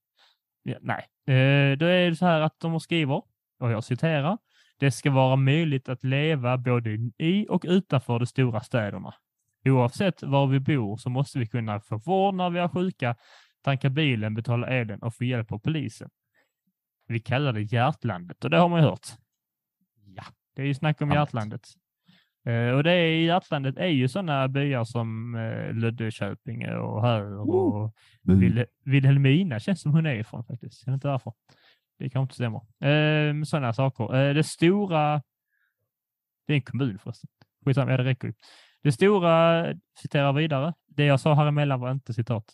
ja, 0.62 0.78
nej. 0.80 1.06
Eh, 1.26 1.76
Då 1.78 1.86
är 1.86 2.10
det 2.10 2.16
så 2.16 2.26
här 2.26 2.40
att 2.40 2.60
de 2.60 2.80
skriver, 2.80 3.22
och 3.58 3.70
jag 3.70 3.84
citerar, 3.84 4.38
det 4.78 4.90
ska 4.90 5.10
vara 5.10 5.36
möjligt 5.36 5.88
att 5.88 6.04
leva 6.04 6.58
både 6.58 6.90
i 7.18 7.46
och 7.48 7.64
utanför 7.68 8.18
de 8.18 8.26
stora 8.26 8.60
städerna. 8.60 9.14
Oavsett 9.64 10.22
var 10.22 10.46
vi 10.46 10.60
bor 10.60 10.96
så 10.96 11.10
måste 11.10 11.38
vi 11.38 11.46
kunna 11.46 11.80
få 11.80 11.96
vård 11.96 12.34
när 12.34 12.50
vi 12.50 12.58
är 12.58 12.68
sjuka, 12.68 13.16
tanka 13.62 13.90
bilen, 13.90 14.34
betala 14.34 14.66
elen 14.66 15.02
och 15.02 15.14
få 15.14 15.24
hjälp 15.24 15.52
av 15.52 15.58
polisen. 15.58 16.10
Vi 17.08 17.20
kallar 17.20 17.52
det 17.52 17.62
hjärtlandet 17.62 18.44
och 18.44 18.50
det 18.50 18.58
har 18.58 18.68
man 18.68 18.82
ju 18.82 18.88
hört. 18.88 19.06
Ja, 20.04 20.24
det 20.54 20.62
är 20.62 20.66
ju 20.66 20.74
snack 20.74 21.00
om 21.00 21.10
hjärtlandet. 21.10 21.68
Eh, 22.46 22.70
och 22.70 22.82
det 22.82 22.92
är, 22.92 23.08
i 23.08 23.24
hjärtlandet 23.24 23.76
är 23.76 23.86
ju 23.86 24.08
sådana 24.08 24.48
byar 24.48 24.84
som 24.84 25.34
uh, 25.34 25.74
Löddeköpinge 25.74 26.76
och 26.76 27.02
Höör 27.02 27.50
och 27.50 27.94
Vil 28.22 28.64
Vilhelmina 28.84 29.60
känns 29.60 29.80
som 29.80 29.92
hon 29.92 30.06
är 30.06 30.14
ifrån 30.14 30.44
faktiskt. 30.44 30.86
Jag 30.86 30.92
vet 30.92 30.96
inte 30.96 31.08
varför. 31.08 31.32
Det 31.98 32.10
kanske 32.10 32.22
inte 32.22 32.34
stämmer. 32.34 32.60
Eh, 33.38 33.42
sådana 33.44 33.72
saker. 33.72 34.14
Eh, 34.14 34.34
det 34.34 34.44
stora, 34.44 35.22
det 36.46 36.52
är 36.52 36.56
en 36.56 36.62
kommun 36.62 36.98
förresten. 36.98 37.30
Skitsamma, 37.64 37.90
ja 37.90 37.96
det 37.96 38.04
räcker 38.04 38.28
ju. 38.28 38.34
Det 38.82 38.92
stora, 38.92 39.66
citerar 40.02 40.32
vidare, 40.32 40.74
det 40.86 41.04
jag 41.04 41.20
sa 41.20 41.34
här 41.34 41.46
emellan 41.46 41.80
var 41.80 41.90
inte 41.90 42.14
citat. 42.14 42.44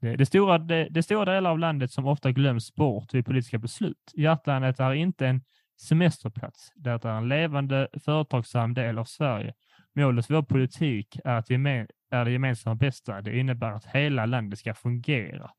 Det, 0.00 0.16
det, 0.16 0.26
stora, 0.26 0.58
det, 0.58 0.88
det 0.90 1.02
stora 1.02 1.24
delar 1.24 1.50
av 1.50 1.58
landet 1.58 1.90
som 1.90 2.06
ofta 2.06 2.32
glöms 2.32 2.74
bort 2.74 3.14
vid 3.14 3.26
politiska 3.26 3.58
beslut. 3.58 4.12
Hjärtlandet 4.14 4.80
är 4.80 4.92
inte 4.92 5.26
en 5.26 5.42
semesterplats. 5.80 6.72
Det 6.74 6.90
är 6.90 7.06
en 7.06 7.28
levande 7.28 7.88
företagsam 8.04 8.74
del 8.74 8.98
av 8.98 9.04
Sverige. 9.04 9.54
Målet 9.94 10.26
för 10.26 10.34
vår 10.34 10.42
politik 10.42 11.18
är, 11.24 11.34
att 11.34 11.50
gemen, 11.50 11.86
är 12.10 12.24
det 12.24 12.30
gemensamma 12.30 12.74
bästa. 12.74 13.22
Det 13.22 13.38
innebär 13.38 13.72
att 13.72 13.84
hela 13.84 14.26
landet 14.26 14.58
ska 14.58 14.74
fungera. 14.74 15.50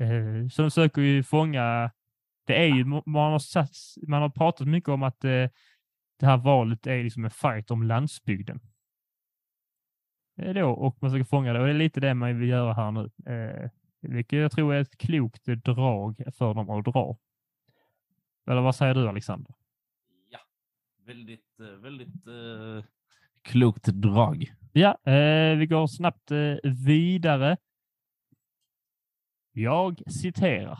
Eh, 0.00 0.48
så 0.50 0.62
de 0.62 0.70
söker 0.70 1.02
ju 1.02 1.22
fånga, 1.22 1.90
det 2.46 2.62
är 2.62 2.66
ju, 2.66 2.84
man 2.84 3.32
har, 3.32 3.38
satt, 3.38 3.70
man 4.08 4.22
har 4.22 4.28
pratat 4.28 4.68
mycket 4.68 4.88
om 4.88 5.02
att 5.02 5.24
eh, 5.24 5.48
det 6.18 6.26
här 6.26 6.36
valet 6.36 6.86
är 6.86 7.02
liksom 7.02 7.24
en 7.24 7.30
fight 7.30 7.70
om 7.70 7.82
landsbygden. 7.82 8.60
Då, 10.54 10.70
och 10.70 10.96
man 11.00 11.10
ska 11.10 11.24
fånga 11.24 11.52
det 11.52 11.60
och 11.60 11.66
det 11.66 11.72
är 11.72 11.78
lite 11.78 12.00
det 12.00 12.14
man 12.14 12.38
vill 12.38 12.48
göra 12.48 12.72
här 12.72 12.90
nu. 12.90 13.10
Eh, 13.34 13.70
vilket 14.00 14.38
jag 14.38 14.52
tror 14.52 14.74
är 14.74 14.80
ett 14.80 14.98
klokt 14.98 15.44
drag 15.44 16.22
för 16.36 16.54
dem 16.54 16.70
att 16.70 16.84
dra. 16.84 17.18
Eller 18.50 18.60
vad 18.60 18.74
säger 18.74 18.94
du 18.94 19.08
Alexander? 19.08 19.54
Ja, 20.28 20.38
väldigt, 21.06 21.60
eh, 21.60 21.66
väldigt 21.66 22.26
eh, 22.26 22.84
klokt 23.42 23.84
drag. 23.84 24.52
Ja, 24.72 24.98
eh, 25.12 25.56
vi 25.56 25.66
går 25.66 25.86
snabbt 25.86 26.30
eh, 26.30 26.70
vidare. 26.86 27.56
Jag 29.52 30.02
citerar. 30.06 30.78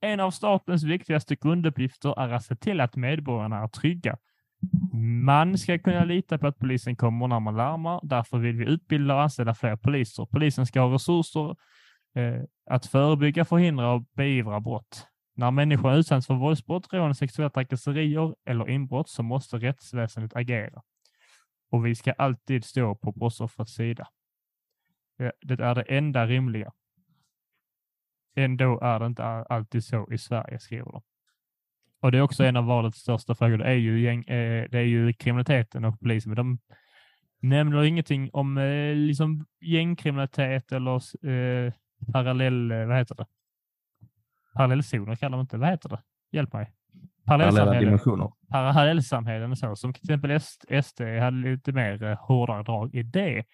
En 0.00 0.20
av 0.20 0.30
statens 0.30 0.84
viktigaste 0.84 1.36
grunduppgifter 1.36 2.20
är 2.20 2.28
att 2.28 2.44
se 2.44 2.56
till 2.56 2.80
att 2.80 2.96
medborgarna 2.96 3.56
är 3.56 3.68
trygga. 3.68 4.18
Man 5.24 5.58
ska 5.58 5.78
kunna 5.78 6.04
lita 6.04 6.38
på 6.38 6.46
att 6.46 6.58
polisen 6.58 6.96
kommer 6.96 7.28
när 7.28 7.40
man 7.40 7.56
larmar. 7.56 8.00
Därför 8.02 8.38
vill 8.38 8.56
vi 8.56 8.64
utbilda 8.64 9.14
och 9.14 9.22
anställa 9.22 9.54
fler 9.54 9.76
poliser. 9.76 10.26
Polisen 10.26 10.66
ska 10.66 10.80
ha 10.80 10.94
resurser 10.94 11.56
eh, 12.14 12.42
att 12.70 12.86
förebygga, 12.86 13.44
förhindra 13.44 13.92
och 13.92 14.02
beivra 14.12 14.60
brott. 14.60 15.08
När 15.34 15.50
människor 15.50 15.94
utsätts 15.94 16.26
för 16.26 16.34
våldsbrott, 16.34 16.92
rån, 16.92 17.14
sexuella 17.14 17.50
trakasserier 17.50 18.34
eller 18.44 18.68
inbrott 18.68 19.08
så 19.08 19.22
måste 19.22 19.56
rättsväsendet 19.56 20.36
agera. 20.36 20.82
Och 21.70 21.86
vi 21.86 21.94
ska 21.94 22.12
alltid 22.12 22.64
stå 22.64 22.94
på 22.94 23.12
brottsoffrets 23.12 23.74
sida. 23.74 24.08
Det 25.42 25.60
är 25.60 25.74
det 25.74 25.82
enda 25.82 26.26
rimliga. 26.26 26.72
Ändå 28.36 28.80
är 28.80 29.00
det 29.00 29.06
inte 29.06 29.24
alltid 29.24 29.84
så 29.84 30.08
i 30.12 30.18
Sverige, 30.18 30.58
skriver 30.58 30.92
de. 30.92 31.02
Och 32.00 32.12
det 32.12 32.18
är 32.18 32.22
också 32.22 32.44
en 32.44 32.56
av 32.56 32.64
valets 32.64 32.98
största 32.98 33.34
frågor. 33.34 33.58
Det 33.58 33.64
är 33.64 33.74
ju, 33.74 34.00
gäng, 34.00 34.24
eh, 34.24 34.68
det 34.70 34.78
är 34.78 34.82
ju 34.82 35.12
kriminaliteten 35.12 35.84
och 35.84 36.00
polisen. 36.00 36.30
Men 36.30 36.36
de 36.36 36.58
nämner 37.40 37.84
ingenting 37.84 38.30
om 38.32 38.58
eh, 38.58 38.94
liksom 38.94 39.46
gängkriminalitet 39.60 40.72
eller 40.72 41.26
eh, 41.28 41.72
parallell, 42.12 42.70
eh, 42.70 42.86
vad 42.86 42.96
heter 42.96 43.14
det? 43.14 43.26
Parallellzoner 44.54 45.16
kallar 45.16 45.38
de 45.38 45.40
inte. 45.40 45.56
Vad 45.56 45.68
heter 45.68 45.88
det? 45.88 46.02
Hjälp 46.32 46.52
mig. 46.52 46.72
Parallella 47.26 47.80
dimensioner. 47.80 48.30
parallellsamhällen 48.50 49.50
och 49.50 49.58
så, 49.58 49.76
som 49.76 49.92
till 49.92 50.02
exempel 50.02 50.40
SD 50.82 51.00
hade 51.00 51.36
lite 51.36 51.72
mer 51.72 52.02
eh, 52.02 52.18
hårdare 52.18 52.62
drag 52.62 52.94
i 52.94 53.02
det. 53.02 53.44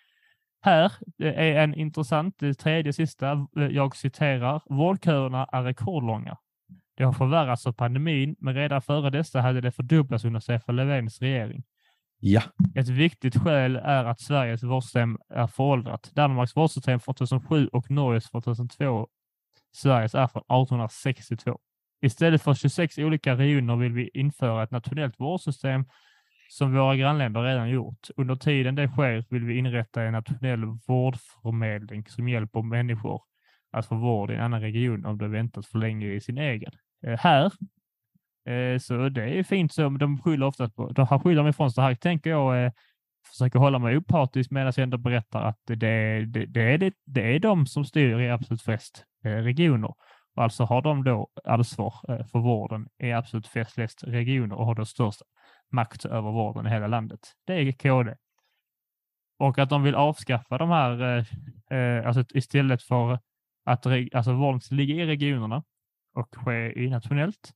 Här 0.62 0.92
eh, 1.22 1.38
är 1.38 1.54
en 1.54 1.74
intressant, 1.74 2.34
det 2.38 2.54
tredje 2.54 2.92
sista, 2.92 3.32
eh, 3.32 3.66
jag 3.70 3.96
citerar, 3.96 4.62
vårdköerna 4.64 5.46
är 5.52 5.62
rekordlånga. 5.62 6.36
Det 6.96 7.04
har 7.04 7.12
förvärrats 7.12 7.66
av 7.66 7.72
pandemin, 7.72 8.36
men 8.38 8.54
redan 8.54 8.82
före 8.82 9.10
dessa 9.10 9.40
hade 9.40 9.60
det 9.60 9.72
fördubblats 9.72 10.24
under 10.24 10.40
Stefan 10.40 10.76
Löfvens 10.76 11.20
regering. 11.20 11.62
Ja, 12.20 12.42
Ett 12.74 12.88
viktigt 12.88 13.36
skäl 13.42 13.76
är 13.76 14.04
att 14.04 14.20
Sveriges 14.20 14.62
vårdsystem 14.62 15.18
är 15.28 15.46
föråldrat. 15.46 16.10
Danmarks 16.14 16.56
vårdsystem 16.56 17.00
från 17.00 17.14
2007 17.14 17.66
och 17.66 17.90
Norges 17.90 18.30
från 18.30 18.42
2002. 18.42 19.08
Sveriges 19.72 20.14
är 20.14 20.26
från 20.26 20.42
1862. 20.42 21.58
Istället 22.02 22.42
för 22.42 22.54
26 22.54 22.98
olika 22.98 23.34
regioner 23.34 23.76
vill 23.76 23.92
vi 23.92 24.10
införa 24.14 24.62
ett 24.62 24.70
nationellt 24.70 25.20
vårdsystem 25.20 25.84
som 26.50 26.74
våra 26.74 26.96
grannländer 26.96 27.42
redan 27.42 27.70
gjort. 27.70 28.08
Under 28.16 28.36
tiden 28.36 28.74
det 28.74 28.88
sker 28.88 29.24
vill 29.30 29.44
vi 29.44 29.58
inrätta 29.58 30.02
en 30.02 30.12
nationell 30.12 30.64
vårdförmedling 30.86 32.06
som 32.06 32.28
hjälper 32.28 32.62
människor 32.62 33.22
att 33.72 33.86
få 33.86 33.94
vård 33.94 34.30
i 34.30 34.34
en 34.34 34.40
annan 34.40 34.60
region 34.60 35.06
om 35.06 35.18
de 35.18 35.30
väntat 35.30 35.66
för 35.66 35.78
länge 35.78 36.06
i 36.06 36.20
sin 36.20 36.38
egen. 36.38 36.72
Eh, 37.06 37.18
här, 37.18 37.44
eh, 38.48 38.78
så 38.78 39.08
det 39.08 39.38
är 39.38 39.42
fint 39.42 39.72
så, 39.72 39.90
men 39.90 39.98
de 39.98 40.22
skyller 40.22 40.46
ofta 40.46 40.68
på, 40.68 40.92
de 40.92 41.06
här 41.10 41.18
skyller 41.18 41.42
mig 41.42 41.50
ifrån 41.50 41.70
sig. 41.70 41.84
Här 41.84 41.94
tänker 41.94 42.30
jag 42.30 42.64
eh, 42.64 42.72
försöka 43.30 43.58
hålla 43.58 43.78
mig 43.78 43.96
opartisk 43.96 44.50
medan 44.50 44.72
jag 44.76 44.82
ändå 44.82 44.98
berättar 44.98 45.42
att 45.42 45.58
det, 45.66 45.74
det, 46.24 46.46
det, 46.46 46.62
är, 46.62 46.78
det, 46.78 46.94
det 47.04 47.36
är 47.36 47.38
de 47.38 47.66
som 47.66 47.84
styr 47.84 48.20
i 48.20 48.30
absolut 48.30 48.62
flest 48.62 49.04
regioner. 49.22 49.94
Och 50.34 50.42
alltså 50.42 50.64
har 50.64 50.82
de 50.82 51.04
då 51.04 51.28
ansvar 51.44 51.94
eh, 52.08 52.26
för 52.26 52.38
vården 52.38 52.88
i 52.98 53.12
absolut 53.12 53.46
flest 53.46 54.04
regioner 54.04 54.56
och 54.56 54.66
har 54.66 54.74
då 54.74 54.84
störst 54.84 55.22
makt 55.70 56.04
över 56.04 56.30
vården 56.32 56.66
i 56.66 56.70
hela 56.70 56.86
landet. 56.86 57.20
Det 57.46 57.54
är 57.54 57.72
KD. 57.72 58.16
Och 59.38 59.58
att 59.58 59.70
de 59.70 59.82
vill 59.82 59.94
avskaffa 59.94 60.58
de 60.58 60.70
här, 60.70 61.02
eh, 61.02 61.78
eh, 61.78 62.06
alltså 62.06 62.24
istället 62.34 62.82
för 62.82 63.18
att 63.64 63.86
alltså 63.86 64.32
vården 64.32 64.60
ska 64.60 64.74
ligga 64.74 64.94
i 64.94 65.06
regionerna 65.06 65.64
och 66.14 66.36
ske 66.36 66.82
i 66.84 66.90
nationellt, 66.90 67.52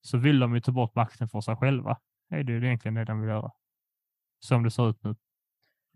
så 0.00 0.18
vill 0.18 0.38
de 0.38 0.54
ju 0.54 0.60
ta 0.60 0.72
bort 0.72 0.94
makten 0.94 1.28
för 1.28 1.40
sig 1.40 1.56
själva. 1.56 1.98
Det 2.30 2.36
är 2.36 2.42
det 2.42 2.52
ju 2.52 2.66
egentligen 2.66 2.94
det 2.94 3.04
de 3.04 3.20
vill 3.20 3.30
göra. 3.30 3.50
Som 4.40 4.62
det 4.62 4.70
ser 4.70 4.90
ut 4.90 5.04
nu. 5.04 5.14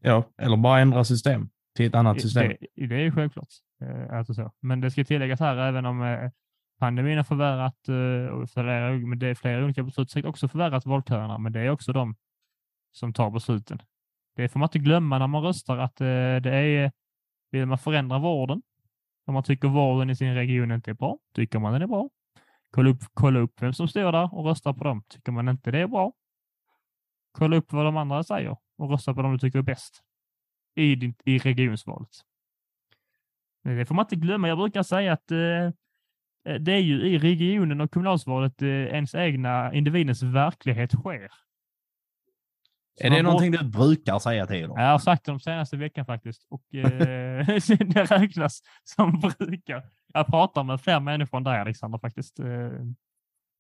ja, 0.01 0.25
eller 0.39 0.57
bara 0.57 0.81
ändra 0.81 1.05
system 1.05 1.49
till 1.77 1.87
ett 1.87 1.95
annat 1.95 2.21
system. 2.21 2.49
Det, 2.49 2.87
det 2.87 2.95
är 2.95 3.01
ju 3.01 3.13
självklart. 3.13 3.49
Eh, 3.83 4.19
alltså 4.19 4.35
så. 4.35 4.53
Men 4.61 4.81
det 4.81 4.91
ska 4.91 5.05
tilläggas 5.05 5.41
här, 5.41 5.57
även 5.57 5.87
om 5.87 6.03
eh, 6.03 6.31
pandemin 6.79 7.17
har 7.17 7.25
förvärrat 7.25 7.89
eh, 7.89 8.35
och 8.35 8.51
flera, 8.51 8.93
men 8.93 9.19
det 9.19 9.27
är 9.27 9.35
flera 9.35 9.65
olika 9.65 9.83
beslut 9.83 10.11
säkert 10.11 10.29
också 10.29 10.49
förvärrat 10.49 10.87
valköerna, 10.87 11.39
men 11.39 11.53
det 11.53 11.61
är 11.61 11.71
också 11.71 11.93
de 11.93 12.17
som 12.93 13.13
tar 13.13 13.31
besluten. 13.31 13.83
Det 14.37 14.49
får 14.49 14.61
man 14.61 14.67
inte 14.67 14.79
glömma 14.79 15.19
när 15.19 15.27
man 15.27 15.43
röstar 15.43 15.79
att 15.79 15.97
det 15.97 16.51
är, 16.51 16.93
vill 17.51 17.67
man 17.67 17.79
förändra 17.79 18.19
vården, 18.19 18.63
om 19.27 19.35
man 19.35 19.43
tycker 19.43 19.69
vården 19.69 20.11
i 20.11 20.17
sin 20.17 20.35
region 20.35 20.73
inte 20.73 20.91
är 20.91 20.95
bra, 20.95 21.19
tycker 21.35 21.59
man 21.59 21.73
den 21.73 21.83
är 21.83 21.87
bra. 21.87 22.11
Kolla 22.71 22.91
upp, 22.91 23.03
kolla 23.15 23.41
upp 23.41 23.63
vem 23.63 23.73
som 23.73 23.89
står 23.89 24.13
där 24.13 24.35
och 24.35 24.45
rösta 24.45 24.75
på 24.75 24.85
dem. 24.85 25.03
Tycker 25.09 25.33
man 25.33 25.49
inte 25.49 25.71
det 25.71 25.79
är 25.79 25.87
bra, 25.87 26.13
kolla 27.33 27.57
upp 27.57 27.73
vad 27.73 27.85
de 27.85 27.97
andra 27.97 28.25
säger 28.25 28.57
och 28.79 28.91
rösta 28.91 29.15
på 29.15 29.23
dem 29.23 29.33
du 29.33 29.39
tycker 29.39 29.59
är 29.59 29.63
bäst 29.63 30.03
i, 30.75 30.95
din, 30.95 31.15
i 31.25 31.39
regionsvalet. 31.39 32.11
Men 33.65 33.77
Det 33.77 33.87
får 33.87 33.95
man 33.95 34.05
inte 34.05 34.17
glömma. 34.17 34.49
Jag 34.49 34.59
brukar 34.59 34.83
säga 34.83 35.13
att 35.13 35.31
eh, 35.31 36.59
det 36.61 36.73
är 36.73 36.79
ju 36.79 37.07
i 37.07 37.19
regionen 37.19 37.81
och 37.81 37.91
kommunalsvalet 37.91 38.63
eh, 38.63 38.69
ens 38.69 39.15
egna 39.15 39.75
individens 39.75 40.23
verklighet 40.23 40.93
sker. 40.93 41.29
Så 43.01 43.07
är 43.07 43.11
det 43.11 43.23
någonting 43.23 43.53
du 43.53 43.65
brukar 43.65 44.19
säga 44.19 44.47
till 44.47 44.63
dem? 44.63 44.73
Ja, 44.77 44.83
Jag 44.83 44.91
har 44.91 44.99
sagt 44.99 45.25
det 45.25 45.33
de 45.33 45.41
senaste 45.41 45.77
veckan 45.77 46.07
faktiskt 46.07 46.47
och 46.51 46.75
eh, 46.75 47.47
det 47.79 48.11
räknas 48.11 48.63
som 48.85 49.21
brukar. 49.21 49.83
Jag 50.15 50.27
pratar 50.27 50.63
med 50.63 50.81
fler 50.81 51.01
människor 51.01 51.39
än 51.39 51.45
dig 51.45 51.61
Alexander 51.61 51.99
faktiskt. 51.99 52.41
Eh, 52.41 52.47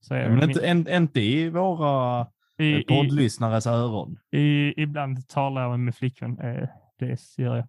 så 0.00 0.14
det. 0.14 0.28
Men 0.28 0.50
inte, 0.50 0.66
en, 0.66 0.88
inte 0.88 1.20
i 1.20 1.50
våra 1.50 2.26
I, 2.58 2.72
eh, 2.72 2.78
i, 2.78 2.82
poddlyssnares 2.82 3.66
öron. 3.66 4.18
I, 4.30 4.82
ibland 4.82 5.28
talar 5.28 5.62
jag 5.62 5.70
med 5.70 5.80
min 5.80 5.92
flickvän. 5.92 6.38
Eh, 6.38 6.68
det 6.98 7.20
gör 7.38 7.56
jag. 7.56 7.68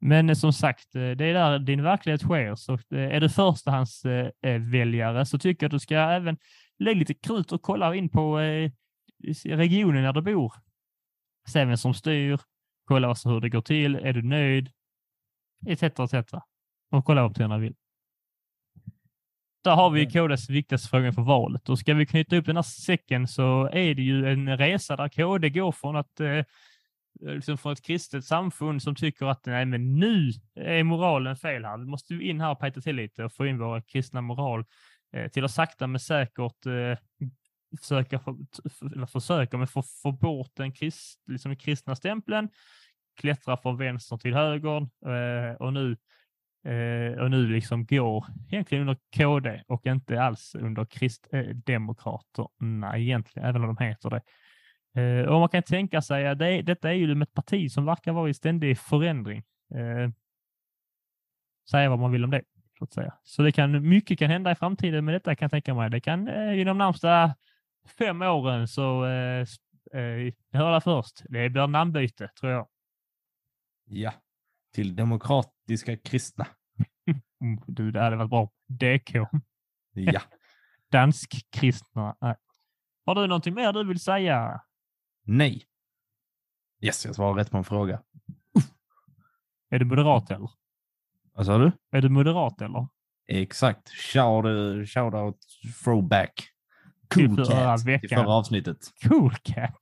Men 0.00 0.30
eh, 0.30 0.34
som 0.34 0.52
sagt, 0.52 0.94
eh, 0.94 1.10
det 1.10 1.24
är 1.24 1.34
där 1.34 1.58
din 1.58 1.82
verklighet 1.82 2.20
sker. 2.20 2.54
Så 2.54 2.72
eh, 2.72 2.80
är 2.90 3.20
du 3.20 3.28
förstahandsväljare 3.28 4.58
väljare 4.58 5.26
så 5.26 5.38
tycker 5.38 5.64
jag 5.64 5.68
att 5.68 5.72
du 5.72 5.78
ska 5.78 5.94
även 5.96 6.38
lägga 6.78 6.98
lite 6.98 7.14
krut 7.14 7.52
och 7.52 7.62
kolla 7.62 7.94
in 7.94 8.08
på 8.08 8.36
regionen 9.44 10.02
där 10.02 10.12
du 10.12 10.22
bor. 10.22 10.54
Se 11.48 11.64
vem 11.64 11.76
som 11.76 11.94
styr, 11.94 12.40
kolla 12.84 13.08
alltså 13.08 13.28
hur 13.28 13.40
det 13.40 13.48
går 13.48 13.60
till, 13.60 13.96
är 13.96 14.12
du 14.12 14.22
nöjd? 14.22 14.70
Etc. 15.66 15.82
etc. 15.82 16.32
Och 16.90 17.04
kolla 17.04 17.22
vad 17.22 17.30
partierna 17.30 17.58
vill. 17.58 17.74
Där 19.64 19.74
har 19.74 19.90
vi 19.90 20.06
KDs 20.06 20.50
viktigaste 20.50 20.88
fråga 20.88 21.12
för 21.12 21.22
valet. 21.22 21.68
Och 21.68 21.78
ska 21.78 21.94
vi 21.94 22.06
knyta 22.06 22.36
upp 22.36 22.46
den 22.46 22.56
här 22.56 22.62
säcken 22.62 23.28
så 23.28 23.66
är 23.72 23.94
det 23.94 24.02
ju 24.02 24.28
en 24.28 24.58
resa 24.58 24.96
där 24.96 25.08
KD 25.08 25.50
går 25.50 25.72
från 25.72 25.96
att 25.96 26.20
Eh, 27.26 27.34
liksom 27.34 27.58
från 27.58 27.72
ett 27.72 27.82
kristet 27.82 28.24
samfund 28.24 28.82
som 28.82 28.94
tycker 28.94 29.26
att 29.26 29.46
nej, 29.46 29.64
men 29.64 29.94
nu 29.94 30.30
är 30.54 30.82
moralen 30.82 31.36
fel 31.36 31.64
här. 31.64 31.78
Vi 31.78 31.84
måste 31.84 32.14
in 32.14 32.40
här 32.40 32.50
och 32.50 32.60
peta 32.60 32.80
till 32.80 32.96
lite 32.96 33.24
och 33.24 33.32
få 33.32 33.46
in 33.46 33.58
vår 33.58 33.80
kristna 33.80 34.20
moral 34.20 34.64
eh, 35.12 35.28
till 35.28 35.44
att 35.44 35.50
sakta 35.50 35.86
men 35.86 36.00
säkert 36.00 36.66
eh, 36.66 36.98
försöka, 37.80 38.18
få, 38.18 38.38
eller 38.94 39.06
försöka, 39.06 39.58
men 39.58 39.66
få, 39.66 39.82
få 40.02 40.12
bort 40.12 40.50
den 40.56 40.72
krist, 40.72 41.22
liksom 41.26 41.56
kristna 41.56 41.96
stämpeln, 41.96 42.48
klättra 43.20 43.56
från 43.56 43.76
vänster 43.76 44.16
till 44.16 44.34
höger 44.34 44.88
eh, 45.06 45.52
och 45.54 45.72
nu 45.72 45.96
eh, 46.64 47.12
och 47.18 47.30
nu 47.30 47.46
liksom 47.46 47.86
går 47.86 48.26
egentligen 48.50 48.88
under 48.88 48.96
KD 49.16 49.62
och 49.66 49.86
inte 49.86 50.22
alls 50.22 50.54
under 50.54 50.84
kristdemokraterna 50.84 52.96
eh, 52.96 53.02
egentligen, 53.02 53.48
även 53.48 53.64
om 53.64 53.74
de 53.74 53.84
heter 53.84 54.10
det. 54.10 54.22
Eh, 54.98 55.24
och 55.24 55.40
man 55.40 55.48
kan 55.48 55.62
tänka 55.62 56.02
sig 56.02 56.28
att 56.28 56.38
det, 56.38 56.62
detta 56.62 56.88
är 56.90 56.94
ju 56.94 57.22
ett 57.22 57.34
parti 57.34 57.70
som 57.70 57.84
verkar 57.84 58.12
vara 58.12 58.28
i 58.28 58.34
ständig 58.34 58.78
förändring. 58.78 59.42
Eh, 59.74 60.10
säga 61.70 61.90
vad 61.90 61.98
man 61.98 62.12
vill 62.12 62.24
om 62.24 62.30
det, 62.30 62.42
så 62.78 62.84
att 62.84 62.92
säga. 62.92 63.14
Så 63.22 63.42
det 63.42 63.52
kan, 63.52 63.88
mycket 63.88 64.18
kan 64.18 64.30
hända 64.30 64.50
i 64.50 64.54
framtiden 64.54 65.04
med 65.04 65.14
detta 65.14 65.34
kan 65.34 65.46
jag 65.46 65.50
tänka 65.50 65.74
mig. 65.74 65.90
Det 65.90 66.00
kan 66.00 66.28
eh, 66.28 66.60
inom 66.60 66.78
närmsta 66.78 67.34
fem 67.98 68.22
åren 68.22 68.68
så, 68.68 69.06
eh, 69.06 69.46
eh, 69.92 70.32
jag 70.50 70.60
hör 70.60 70.72
det 70.72 70.80
först, 70.80 71.22
det 71.28 71.50
blir 71.50 71.66
namnbyte 71.66 72.28
tror 72.40 72.52
jag. 72.52 72.68
Ja, 73.84 74.12
till 74.74 74.96
demokratiska 74.96 75.96
kristna. 75.96 76.46
Du, 77.66 77.90
det 77.90 78.00
hade 78.00 78.16
varit 78.16 78.30
bra. 78.30 78.50
DK. 78.66 79.14
Ja. 79.92 80.20
Dansk-kristna. 80.90 82.16
Nej. 82.20 82.34
Har 83.06 83.14
du 83.14 83.26
någonting 83.26 83.54
mer 83.54 83.72
du 83.72 83.84
vill 83.84 84.00
säga? 84.00 84.60
Nej. 85.28 85.62
Yes, 86.80 87.06
jag 87.06 87.14
svarar 87.14 87.34
rätt 87.34 87.50
på 87.50 87.56
en 87.56 87.64
fråga. 87.64 88.02
Är 89.70 89.78
du 89.78 89.84
moderat 89.84 90.30
eller? 90.30 90.50
Vad 91.32 91.46
sa 91.46 91.58
du? 91.58 91.72
Är 91.92 92.02
du 92.02 92.08
moderat 92.08 92.60
eller? 92.60 92.88
Exakt. 93.26 93.88
Shout, 93.88 94.44
uh, 94.44 94.84
shout 94.84 95.14
out 95.14 95.36
throwback. 95.84 96.48
Till 97.08 97.26
Cool 97.26 97.36
förra 97.46 97.46
cat. 97.46 97.80
Till 97.80 97.92
veckan. 97.92 98.24
förra 98.24 98.34
avsnittet. 98.34 98.78
Cool 99.08 99.34
cat. 99.42 99.80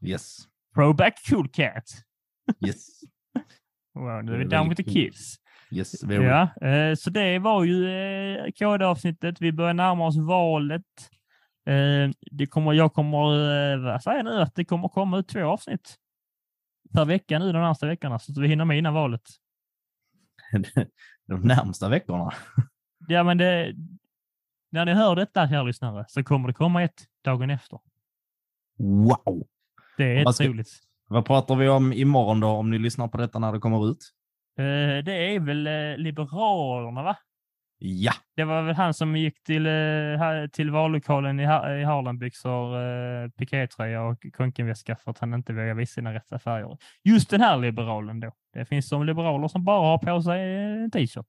Yes. 0.00 0.36
Throwback 0.74 1.14
cool 1.30 1.48
cat. 1.48 1.84
Yes. 2.66 2.86
Wow, 3.96 4.24
nu 4.24 4.34
är 4.34 4.38
vi 4.38 4.44
down 4.44 4.68
with 4.68 4.82
the 4.82 4.90
kids. 4.90 5.36
Yes. 5.70 6.04
Very. 6.04 6.24
Ja, 6.24 6.68
eh, 6.68 6.94
så 6.94 7.10
det 7.10 7.38
var 7.38 7.64
ju 7.64 7.88
eh, 7.88 8.50
KD-avsnittet. 8.58 9.40
Vi 9.40 9.52
börjar 9.52 9.74
närma 9.74 10.06
oss 10.06 10.16
valet. 10.16 10.82
Eh, 11.66 12.10
det 12.30 12.46
kommer, 12.46 12.72
jag 12.72 12.92
kommer 12.92 13.72
eh, 13.72 13.78
vad 13.78 14.02
säger 14.02 14.22
nu, 14.22 14.40
att 14.40 14.54
det 14.54 14.64
kommer 14.64 14.88
komma 14.88 15.18
ut 15.18 15.28
två 15.28 15.44
avsnitt 15.44 15.96
per 16.92 17.04
vecka 17.04 17.38
nu 17.38 17.44
de 17.52 17.52
närmaste 17.52 17.86
veckorna 17.86 18.18
så 18.18 18.32
att 18.32 18.38
vi 18.38 18.48
hinner 18.48 18.64
med 18.64 18.78
innan 18.78 18.94
valet. 18.94 19.22
De 21.26 21.40
närmsta 21.40 21.88
veckorna. 21.88 22.32
Ja, 23.08 23.22
men 23.22 23.38
det, 23.38 23.74
när 24.70 24.84
ni 24.84 24.92
hör 24.92 25.16
detta, 25.16 25.48
kära 25.48 25.62
lyssnare, 25.62 26.04
så 26.08 26.24
kommer 26.24 26.48
det 26.48 26.54
komma 26.54 26.82
ett 26.82 27.04
dagen 27.24 27.50
efter. 27.50 27.78
Wow. 28.78 29.46
Det 29.96 30.18
är 30.20 30.32
ska- 30.32 30.44
otroligt. 30.44 30.68
Vad 31.08 31.24
pratar 31.26 31.56
vi 31.56 31.68
om 31.68 31.92
imorgon 31.92 32.40
då, 32.40 32.48
om 32.48 32.70
ni 32.70 32.78
lyssnar 32.78 33.08
på 33.08 33.16
detta 33.16 33.38
när 33.38 33.52
det 33.52 33.58
kommer 33.58 33.90
ut? 33.90 34.12
Eh, 34.58 35.04
det 35.04 35.12
är 35.34 35.40
väl 35.40 35.62
Liberalerna, 36.02 37.02
va? 37.02 37.16
Ja, 37.86 38.12
Det 38.36 38.44
var 38.44 38.62
väl 38.62 38.74
han 38.74 38.94
som 38.94 39.16
gick 39.16 39.42
till, 39.42 39.66
eh, 39.66 40.46
till 40.52 40.70
vallokalen 40.70 41.40
i, 41.40 41.44
Ha- 41.44 41.74
i 41.74 41.84
Harlembyxor, 41.84 42.76
eh, 42.82 43.28
pikétröja 43.30 44.02
och 44.02 44.26
konkenväska 44.36 44.96
för 44.96 45.10
att 45.10 45.18
han 45.18 45.34
inte 45.34 45.52
vågar 45.52 45.74
visa 45.74 45.92
sina 45.94 46.14
rätta 46.14 46.38
färger. 46.38 46.78
Just 47.04 47.30
den 47.30 47.40
här 47.40 47.56
liberalen 47.58 48.20
då. 48.20 48.32
Det 48.52 48.64
finns 48.64 48.88
som 48.88 49.06
liberaler 49.06 49.48
som 49.48 49.64
bara 49.64 49.86
har 49.86 49.98
på 49.98 50.22
sig 50.22 50.54
en 50.64 50.90
t-shirt. 50.90 51.26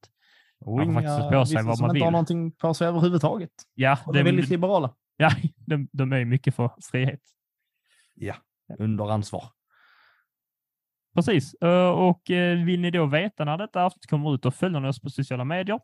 och 0.59 0.79
får 0.79 0.93
faktiskt 0.93 1.31
på 1.31 1.45
sig 1.45 1.63
vad 1.63 1.65
man 1.65 1.73
inte 1.75 1.83
har 1.85 1.93
vill. 1.93 2.11
någonting 2.11 2.51
på 2.51 2.73
sig 2.73 2.87
överhuvudtaget. 2.87 3.51
Ja, 3.73 3.97
Och 4.05 4.13
de 4.13 4.19
är 4.19 4.23
väldigt 4.23 4.49
liberala. 4.49 4.93
ja 5.17 5.29
de, 5.57 5.87
de 5.91 6.13
är 6.13 6.25
mycket 6.25 6.55
för 6.55 6.71
frihet. 6.91 7.21
Under 8.79 9.11
ansvar. 9.11 9.43
Precis. 11.15 11.53
Eh, 11.53 11.89
Och 11.89 12.31
eh, 12.31 12.65
vill 12.65 12.81
ni 12.81 12.91
då 12.91 13.05
veta 13.05 13.45
när 13.45 13.57
detta 13.57 13.83
avsnitt 13.83 14.09
kommer 14.09 14.35
ut 14.35 14.45
och 14.45 14.55
följer 14.55 14.85
oss 14.85 15.01
på 15.01 15.09
sociala 15.09 15.43
medier 15.43 15.79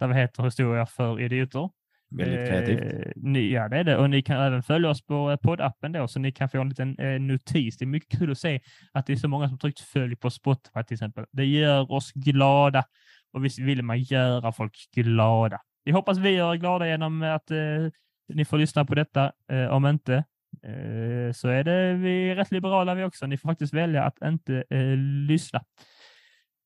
där 0.00 0.06
vi 0.06 0.14
heter 0.14 0.42
Historia 0.42 0.86
för 0.86 1.20
idioter. 1.20 1.70
Väldigt 2.16 2.48
kreativt. 2.48 2.80
Eh, 2.80 3.12
ni, 3.16 3.52
ja, 3.52 3.68
det 3.68 3.76
är 3.76 3.84
det. 3.84 3.96
Och 3.96 4.10
ni 4.10 4.22
kan 4.22 4.40
även 4.40 4.62
följa 4.62 4.90
oss 4.90 5.06
på 5.06 5.30
eh, 5.30 5.36
poddappen 5.36 5.92
då, 5.92 6.08
så 6.08 6.18
ni 6.18 6.32
kan 6.32 6.48
få 6.48 6.60
en 6.60 6.68
liten 6.68 6.98
eh, 6.98 7.20
notis. 7.20 7.76
Det 7.76 7.84
är 7.84 7.86
mycket 7.86 8.18
kul 8.18 8.32
att 8.32 8.38
se 8.38 8.60
att 8.92 9.06
det 9.06 9.12
är 9.12 9.16
så 9.16 9.28
många 9.28 9.48
som 9.48 9.58
tryckt 9.58 9.80
följ 9.80 10.16
på 10.16 10.30
Spotify 10.30 10.82
till 10.84 10.94
exempel. 10.94 11.24
Det 11.32 11.44
gör 11.44 11.92
oss 11.92 12.12
glada 12.12 12.84
och 13.32 13.44
visst 13.44 13.58
vill 13.58 13.82
man 13.82 14.00
göra 14.00 14.52
folk 14.52 14.76
glada. 14.94 15.60
Vi 15.84 15.92
hoppas 15.92 16.18
vi 16.18 16.30
gör 16.30 16.54
er 16.54 16.58
glada 16.58 16.88
genom 16.88 17.22
att 17.22 17.50
eh, 17.50 17.88
ni 18.28 18.44
får 18.44 18.58
lyssna 18.58 18.84
på 18.84 18.94
detta. 18.94 19.32
Eh, 19.52 19.66
om 19.66 19.86
inte 19.86 20.14
eh, 20.62 21.32
så 21.32 21.48
är 21.48 21.64
det 21.64 21.94
vi 21.94 22.30
är 22.30 22.36
rätt 22.36 22.50
liberala 22.50 22.94
vi 22.94 23.04
också. 23.04 23.26
Ni 23.26 23.36
får 23.36 23.48
faktiskt 23.48 23.74
välja 23.74 24.04
att 24.04 24.22
inte 24.22 24.64
eh, 24.70 24.96
lyssna. 25.28 25.64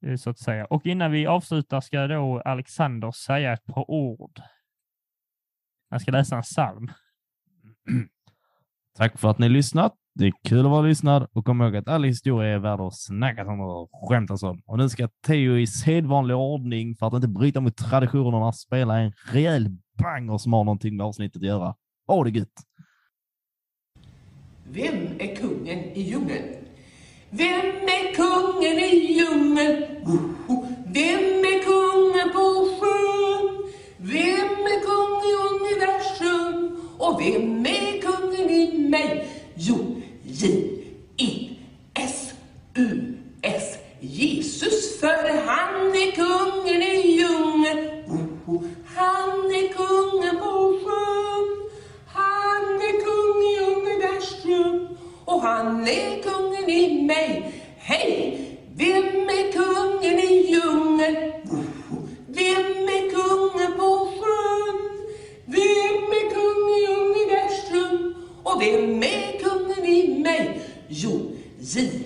Eh, 0.07 0.17
Så 0.17 0.31
att 0.31 0.39
säga. 0.39 0.65
Och 0.65 0.87
innan 0.87 1.11
vi 1.11 1.27
avslutar 1.27 1.81
ska 1.81 2.07
då 2.07 2.43
Alexander 2.45 3.11
säga 3.11 3.53
ett 3.53 3.65
par 3.65 3.91
ord. 3.91 4.41
Han 5.91 6.01
ska 6.01 6.13
läsa 6.13 6.37
en 6.37 6.43
psalm. 6.43 6.89
Tack 8.97 9.19
för 9.19 9.31
att 9.31 9.39
ni 9.39 9.49
lyssnat. 9.49 9.95
Det 10.15 10.27
är 10.27 10.33
kul 10.45 10.65
att 10.65 10.71
vara 10.71 10.83
lyssnad 10.83 11.27
och 11.33 11.45
kom 11.45 11.63
ihåg 11.63 11.77
att 11.77 11.89
all 11.89 12.05
historia 12.05 12.55
är 12.55 12.59
värd 12.59 12.81
att 12.81 12.97
snackas 12.97 13.49
om 13.49 13.61
och 13.61 13.91
skämtas 14.09 14.43
om. 14.43 14.63
Och 14.67 14.79
nu 14.79 14.89
ska 14.89 15.09
Theo 15.27 15.57
i 15.57 15.67
sedvanlig 15.67 16.37
ordning, 16.37 16.95
för 16.95 17.07
att 17.07 17.15
inte 17.15 17.29
bryta 17.29 17.61
mot 17.61 17.77
traditionerna, 17.77 18.53
spela 18.53 18.99
en 18.99 19.13
rejäl 19.33 19.69
banger 19.99 20.39
som 20.39 20.53
har 20.53 20.65
någonting 20.65 20.97
med 20.97 21.07
avsnittet 21.07 21.37
att 21.37 21.47
göra. 21.47 21.75
Ha 22.07 22.25
det 22.25 22.31
gött! 22.31 22.49
Vem 24.65 25.07
är 25.19 25.37
kungen 25.37 25.79
i 25.79 26.01
djungeln? 26.01 26.66
Vem 27.37 27.89
är 27.89 28.15
kungen 28.15 28.79
i 28.79 29.13
djungeln? 29.13 29.85
Vem 30.87 31.45
är 31.53 31.59
kungen 31.63 32.31
på 32.33 32.69
sjön? 32.81 33.45
Vem 33.97 34.67
är 34.73 34.81
kung 34.89 35.23
i 35.31 35.33
universum? 35.51 36.57
Och 36.99 37.21
vem 37.21 37.67
är 37.67 38.01
kungen 38.01 38.51
i 38.51 38.89
mig? 38.89 39.29
Jo, 39.55 40.03
J-E-S-U-S. 40.23 41.17
Jesus, 44.01 45.01
för 45.01 45.47
han 45.47 45.87
är 46.05 46.11
kungen 46.13 46.83
i 46.83 47.11
djungeln. 47.17 48.05
Han 48.95 49.51
är 49.61 49.69
kungen 49.73 50.37
på 50.39 50.79
sjön. 50.85 51.49
Han 52.07 52.65
är 52.89 52.97
kung 53.07 53.39
i 53.53 53.57
universum 53.77 54.97
och 55.25 55.43
han 55.43 55.89
är 55.89 56.23
kung 56.23 56.46
i 56.69 57.03
mig. 57.03 57.53
Hej! 57.79 58.39
Vem 58.75 59.29
är 59.29 59.53
kungen 59.53 60.19
i 60.19 60.51
djungeln? 60.51 61.33
Vem 62.29 62.89
är 62.89 63.11
kungen 63.11 63.73
på 63.79 64.09
sjön? 64.19 64.79
Vem 65.45 66.13
är 66.19 66.31
kung 66.35 66.69
i 66.79 66.81
universum? 67.01 68.15
Och 68.43 68.63
vem 68.63 69.03
är 69.03 69.39
kungen 69.39 69.85
i 69.85 70.19
mig? 70.19 70.61
Jo, 70.89 71.31
J-E-S-U-S. 71.61 71.99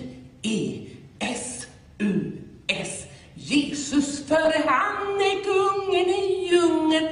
Jesus, 3.35 4.25
för 4.27 4.53
han 4.67 5.21
är 5.21 5.43
kungen 5.43 6.09
i 6.09 6.47
djungeln. 6.51 7.10